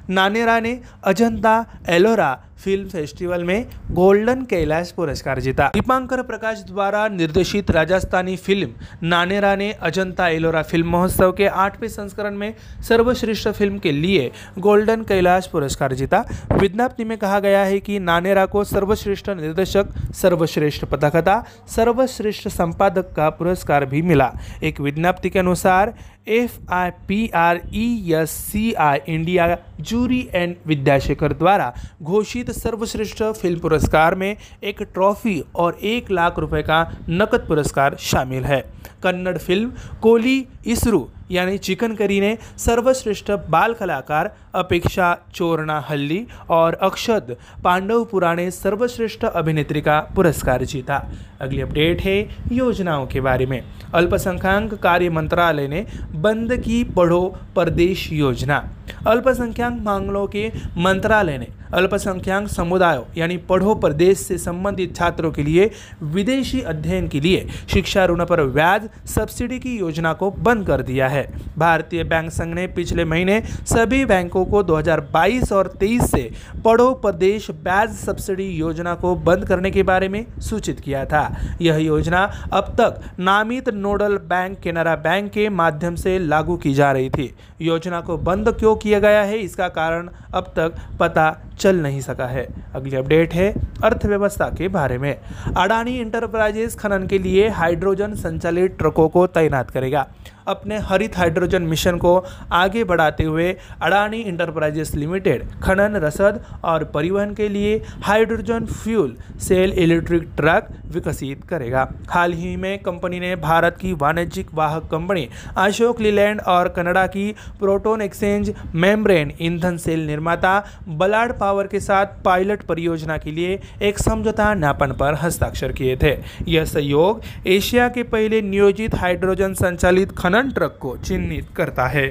नानेरा 0.09 0.59
ने 0.61 0.75
अजंता 1.03 1.63
एलोरा 1.89 2.35
फ़िल्म 2.65 2.89
फेस्टिवल 2.89 3.45
में 3.45 3.67
गोल्डन 3.93 4.45
कैलाश 4.45 4.91
पुरस्कार 4.91 5.41
जीता। 5.41 5.69
दीपांकर 5.69 6.23
प्रकाश 6.23 6.63
द्वारा 6.63 7.07
निर्देशित 7.11 7.71
राजस्थानी 7.71 8.37
फ़िल्म 8.37 9.07
नानेरा 9.07 9.55
ने 9.57 9.71
अजंता 9.83 10.29
एलोरा 10.29 10.63
फ़िल्म 10.65 10.91
महोत्सव 10.91 11.33
के 11.33 11.47
आठवें 11.47 11.89
संस्करण 11.89 12.37
में 12.37 12.55
सर्वश्रेष्ठ 12.89 13.49
फ़िल्म 13.49 13.79
के 13.79 13.93
लिए 13.93 14.31
गोल्डन 14.59 15.03
कैलाश 15.05 15.47
पुरस्कार 15.47 15.95
जीता। 15.95 16.25
विज्ञप्ति 16.53 17.05
में 17.05 17.17
कहा 17.19 17.41
गया 17.41 17.65
है 17.65 17.81
कि 17.81 17.99
नानेरा 18.01 18.47
को 18.47 18.65
सर्वश्रेष्ठ 18.65 19.29
निर्देशक, 19.31 19.95
सर्वश्रेष्ठ 20.15 20.85
पथकथा 20.85 21.43
सर्वश्रेष्ठ 21.69 22.49
संपादक 22.49 23.13
का 23.17 23.29
पुरस्कार 23.31 23.87
भी 23.87 24.03
मिला। 24.03 24.33
एक 24.63 24.81
विज्ञप्ति 24.81 25.31
के 25.31 25.39
अनुसार 25.39 25.95
F 26.29 26.59
I 26.73 26.91
P 27.09 27.29
R 27.35 27.61
E 27.75 28.13
S 28.15 28.31
C 28.31 28.73
I 28.75 28.99
India 29.09 29.47
jury 29.81 30.21
N 30.35 30.55
Vidyashekar 30.67 31.33
द्वारा 31.33 31.73
घोषित 32.03 32.51
सर्वश्रेष्ठ 32.51 33.23
फ़िल्म 33.23 33.61
पुरस्कार 33.61 34.15
में 34.15 34.37
एक 34.63 34.83
ट्रॉफी 34.95 35.43
और 35.57 35.79
एक 35.85 36.11
लाख 36.11 36.39
रुपए 36.39 36.63
का 36.63 36.83
नकद 37.11 37.47
पुरस्कार 37.49 37.97
शामिल 38.01 38.45
है। 38.45 38.61
कन्नड़ 39.03 39.37
फ़िल्म 39.39 39.73
कोली 40.03 40.47
इसरू 40.67 41.09
यानी 41.31 41.59
चिकन 41.59 41.95
करी 41.95 42.21
ने 42.21 42.35
सर्वश्रेष्ठ 42.59 43.31
बाल 43.49 43.73
कलाकार 43.73 44.29
अपेक्षा 44.53 45.15
चोरना 45.35 45.81
हल्ली 45.89 46.25
और 46.49 46.75
अक्षद 46.81 47.33
पांडवपुरा 47.65 48.35
ने 48.35 48.51
सर्वश्रेष्ठ 48.51 49.25
अभिनेत्री 49.25 49.81
का 49.81 50.01
पुरस्कार 50.17 50.65
जीता। 50.65 50.99
अगली 51.41 51.61
अपडेट 51.63 52.01
है 52.01 52.21
योजनाओं 52.51 53.07
के 53.07 53.21
बारे 53.21 53.47
में। 53.47 53.61
अल्पसंख्यक 53.93 54.75
कार्य 54.75 55.09
मंत्रालय 55.09 55.67
ने 55.67 55.85
बंद 56.15 56.53
की 56.53 56.83
पढ़ो 56.97 57.29
प्रदेश 57.55 58.09
योजना। 58.13 58.61
अल्पसंख्यक 59.07 59.83
मामलों 59.83 60.27
के 60.27 60.49
मंत्रालय 60.77 61.37
ने 61.39 61.47
अल्पसंख्यक 61.73 62.49
समुदायों 62.49 63.03
यानी 63.17 63.37
पढ़ो 63.49 63.75
प्रदेश 63.75 64.19
से 64.19 64.39
संबंधित 64.39 64.89
छात्रों 64.99 65.31
के 65.31 65.45
लिए 65.45 65.69
विदेशी 66.03 66.61
अध्ययन 66.63 67.09
के 67.09 67.23
लिए 67.23 67.47
शिक्षा 67.69 68.07
ऋण 68.07 68.25
पर 68.25 68.43
ब्याज 68.45 68.87
सब्सिडी 69.09 69.59
की 69.59 69.77
योजना 69.79 70.13
को 70.13 70.31
बंद 70.31 70.67
कर 70.67 70.83
दिया 70.83 71.09
है। 71.09 71.14
भारतीय 71.59 72.03
बैंक 72.03 72.31
संघ 72.31 72.55
ने 72.55 72.67
पिछले 72.67 73.05
महीने 73.05 73.41
सभी 73.67 74.05
बैंकों 74.05 74.45
को 74.45 74.63
2022 74.63 75.53
और 75.53 75.69
23 75.81 76.07
से 76.07 76.29
पढ़ो 76.65 76.93
प्रदेश 76.95 77.51
ब्याज 77.63 77.95
सब्सिडी 77.97 78.49
योजना 78.51 78.95
को 78.95 79.15
बंद 79.15 79.45
करने 79.45 79.71
के 79.71 79.83
बारे 79.83 80.09
में 80.09 80.25
सूचित 80.41 80.81
किया 80.81 81.05
था। 81.05 81.23
यह 81.61 81.77
योजना 81.77 82.25
अब 82.53 82.75
तक 82.81 83.01
नामित 83.19 83.69
नोडल 83.69 84.17
बैंक 84.17 84.59
केनरा 84.59 84.95
बैंक 84.97 85.31
के 85.33 85.49
माध्यम 85.49 85.95
से 85.95 86.19
लागू 86.29 86.57
की 86.57 86.75
जा 86.75 86.93
रही 86.93 87.09
थी। 87.09 87.35
योजना 87.61 88.01
को 88.01 88.17
बंद 88.17 88.49
क्यों 88.49 88.75
किया 88.77 88.99
गया 88.99 89.23
है, 89.23 89.39
इसका 89.39 89.69
कारण 89.69 90.09
अब 90.35 90.53
तक 90.57 90.73
पता 91.01 91.31
चल 91.61 91.77
नहीं 91.77 92.01
सका 92.01 92.27
है। 92.27 92.47
अगली 92.75 92.97
अपडेट 92.97 93.35
है 93.35 93.53
अर्थव्यवस्था 93.85 94.49
के 94.59 94.69
बारे 94.69 94.99
में। 94.99 95.15
अडानी 95.57 95.99
इंटरप्राइजेस 95.99 96.77
खनन 96.77 97.07
के 97.07 97.19
लिए 97.19 97.49
हाइड्रोजन 97.49 98.15
संचालित 98.15 98.77
ट्रकों 98.79 99.09
को 99.09 99.27
तैनात 99.27 99.71
करेगा। 99.71 100.07
अपने 100.47 100.79
हरित 100.81 101.17
हाइड्रोजन 101.19 101.63
मिशन 101.63 101.97
को 101.99 102.17
आगे 102.53 102.85
बढ़ाते 102.85 103.25
हुए 103.25 103.51
अडानी 103.83 104.19
इंटरप्राइजेस 104.19 104.95
लिमिटेड, 104.95 105.45
खनन, 105.63 105.97
रसद 105.97 106.45
और 106.65 106.85
परिवहन 106.85 107.35
के 107.35 107.49
लिए 107.49 107.77
hydrogen 108.03 108.67
fuel 108.67 109.17
cell 109.41 109.73
electric 109.75 110.29
truck 110.37 110.69
विकसित 110.87 111.45
करेगा। 111.45 111.89
हाल 112.11 112.33
ही 112.33 112.55
में 112.57 112.79
कंपनी 112.79 113.21
ने 113.21 113.35
भारत 113.37 113.77
की 113.81 113.93
वाणिज्यिक 113.93 114.55
वाहक 114.55 114.89
कंपनी 114.91 115.29
अशोक 115.57 116.01
लीलैंड 116.01 116.41
और 116.41 116.69
कनाडा 116.69 117.07
की 117.07 117.31
प्रोटोन 117.59 118.03
एक्सचेंज 118.03 118.53
मेम्ब्रेन 118.75 119.33
ईंधन 119.41 119.77
सेल 119.77 120.07
निर्माता 120.07 120.53
बलाड 120.89 121.39
पावर 121.39 121.67
के 121.67 121.81
साथ 121.81 122.23
पायलट 122.25 122.63
परियोजना 122.63 123.17
के 123.19 123.31
लिए 123.31 123.59
एक 123.83 123.99
समझौता 123.99 124.55
ज्ञापन 124.55 124.93
पर 124.93 125.15
हस्ताक्षर 125.15 125.73
किए 125.73 125.97
थे। 125.97 126.17
यह 126.49 126.65
सहयोग 126.65 127.23
एशिया 127.47 127.89
के 127.89 128.03
पहले 128.03 128.41
नियोजित 128.43 128.95
हाइड्रोजन 128.95 129.55
संचालित 129.55 130.13
खनन 130.19 130.34
ट्रक 130.43 130.77
को 130.81 130.97
चिन्हित 130.97 131.43
करता 131.57 131.87
है, 131.87 132.09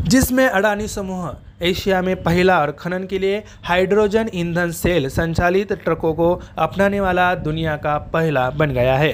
जिसमें 0.00 0.46
अडानी 0.46 0.88
समूह, 0.88 1.30
एशिया 1.60 2.00
में 2.02 2.14
पहला 2.16 2.58
और 2.58 2.70
खनन 2.78 3.04
के 3.04 3.20
लिए 3.20 3.38
हाइड्रोजन 3.64 4.28
ईंधन 4.34 4.70
सेल 4.70 5.08
संचालित 5.08 5.72
ट्रकों 5.84 6.12
को 6.14 6.34
अपनाने 6.56 7.00
वाला 7.00 7.34
दुनिया 7.34 7.76
का 7.76 7.96
पहला 8.12 8.48
बन 8.50 8.70
गया 8.70 8.96
है। 8.96 9.12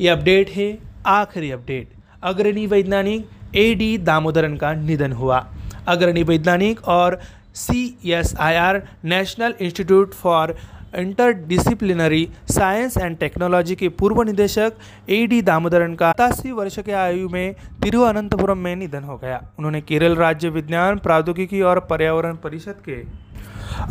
ये 0.00 0.08
अपडेट 0.08 0.50
है, 0.50 0.72
आखिरी 1.06 1.50
अपडेट। 1.50 1.88
अग्रणी 2.22 2.66
वैज्ञानिक 2.66 3.28
ए 3.54 3.74
डी 3.74 3.96
दामोदरन 3.98 4.56
का 4.56 4.72
निधन 4.74 5.12
हुआ। 5.12 5.44
अग्रणी 5.86 6.22
वैज्ञानिक 6.22 6.88
और 6.88 7.18
C 7.54 7.98
S 8.04 8.34
I 8.38 8.54
R 8.54 8.76
national 9.04 9.52
institute 9.60 10.12
for 10.14 10.54
interdisciplinary 10.94 12.28
science 12.50 12.96
and 12.96 13.16
technology 13.18 13.74
के 13.74 13.88
पूर्व 13.90 14.22
निदेशक 14.22 14.72
ए 15.08 15.26
डी 15.26 15.40
दामोदरन 15.42 15.94
का 15.94 16.10
सतासी 16.12 16.52
वर्ष 16.52 16.78
के 16.78 16.92
आयु 16.92 17.28
में 17.28 17.54
तिरुवनंतपुरम 17.82 18.58
में 18.58 18.74
निधन 18.76 19.04
हो 19.04 19.16
गया। 19.16 19.42
उन्होंने 19.58 19.80
केरल 19.80 20.16
राज्य 20.16 20.48
विज्ञान, 20.48 20.98
प्रौद्योगिकी 20.98 21.60
और 21.62 21.80
पर्यावरण 21.80 22.36
परिषद 22.36 22.82
के 22.88 23.02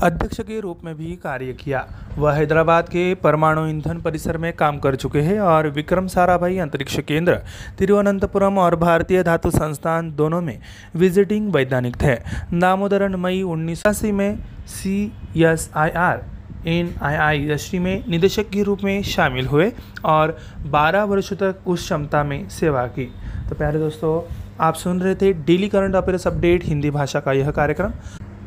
अध्यक्ष 0.04 0.40
के 0.40 0.60
रूप 0.60 0.80
में 0.84 0.96
भी 0.96 1.16
कार्य 1.16 1.54
किया। 1.54 1.86
वह 2.18 2.34
हैदराबाद 2.34 2.90
के 2.90 3.14
परमाणु 3.16 3.66
ईंधन 3.68 4.02
परिसर 4.02 4.38
में 4.38 4.52
काम 4.54 4.80
कर 4.80 4.96
चुके 4.96 5.22
हैं 5.22 5.40
और 5.40 5.70
विक्रम 5.70 6.08
साराभाई 6.08 6.58
अंतरिक्ष 6.58 7.00
केंद्र 7.00 7.36
तिरुवनंतपुरम 7.80 8.58
और 8.58 8.76
भारतीय 8.76 9.24
धातु 9.24 9.52
संस्थान 9.52 10.12
दोनों 10.16 10.42
में 10.42 10.60
विजिटिंग 10.96 11.52
वैज्ञानिक 11.54 11.96
थे। 11.96 12.16
दामोदरन 12.60 13.16
मई 13.16 13.42
उन्नीस 13.44 14.04
में 14.04 14.38
C 14.68 15.12
S 15.38 15.70
I 15.76 15.90
R 15.90 16.24
N 16.70 16.90
I 17.02 17.16
I 17.16 17.38
industry 17.38 17.80
में 17.80 18.02
निदेशक 18.08 18.50
के 18.54 18.64
रूप 18.64 18.84
में 18.84 19.02
शामिल 19.04 19.48
हुए 19.48 19.70
और 20.06 20.32
12 20.72 21.04
वर्षों 21.04 21.36
तक 21.36 21.68
उस 21.68 21.84
क्षमता 21.84 22.24
में 22.24 22.48
सेवा 22.50 22.86
की। 22.86 23.06
तो 23.50 23.56
प्यारे 23.56 23.80
दोस्तों, 23.80 24.22
आप 24.60 24.76
सुन 24.76 25.02
रहे 25.02 25.16
थे 25.16 25.32
daily 25.48 25.68
current 25.68 25.96
affairs 25.96 26.28
update, 26.28 26.64
Hindi 26.64 26.90
भाषा 26.90 27.20
का 27.20 27.34
यह 27.34 27.50
कार्यक्रम। 27.50 27.92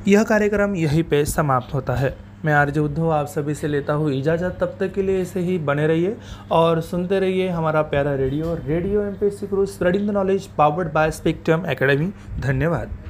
यह 0.06 0.22
कार्यक्रम 0.22 0.74
यहीं 0.74 1.02
पे 1.02 1.24
समाप्त 1.24 1.74
होता 1.74 1.94
है। 1.94 2.08
मैं 2.44 2.54
आर्य 2.54 2.80
उद्धव, 2.80 3.08
आप 3.08 3.26
सभी 3.26 3.54
से 3.54 3.72
लेता 3.72 3.92
हूँ 3.92 4.10
इजाज़त। 4.12 4.56
तब 4.60 4.70
तक 4.80 4.92
के 4.94 5.06
लिए 5.06 5.20
ऐसे 5.20 5.40
ही 5.40 5.58
बने 5.58 5.86
रहिए 5.86 6.14
और 6.50 6.80
सुनते 6.80 7.20
रहिए 7.20 7.48
हमारा 7.48 7.82
प्यारा 7.82 8.16
radio 8.16 8.54
radio 8.66 9.00
M 9.00 9.12
P 9.12 9.30
C 9.30 9.46
spreading 9.66 10.08
the 10.08 10.10
knowledge, 10.10 10.46
powered 10.58 10.92
by 10.92 11.10
spectrum 11.10 11.66
academy. 11.66 12.10
धन्यवाद। 12.40 13.01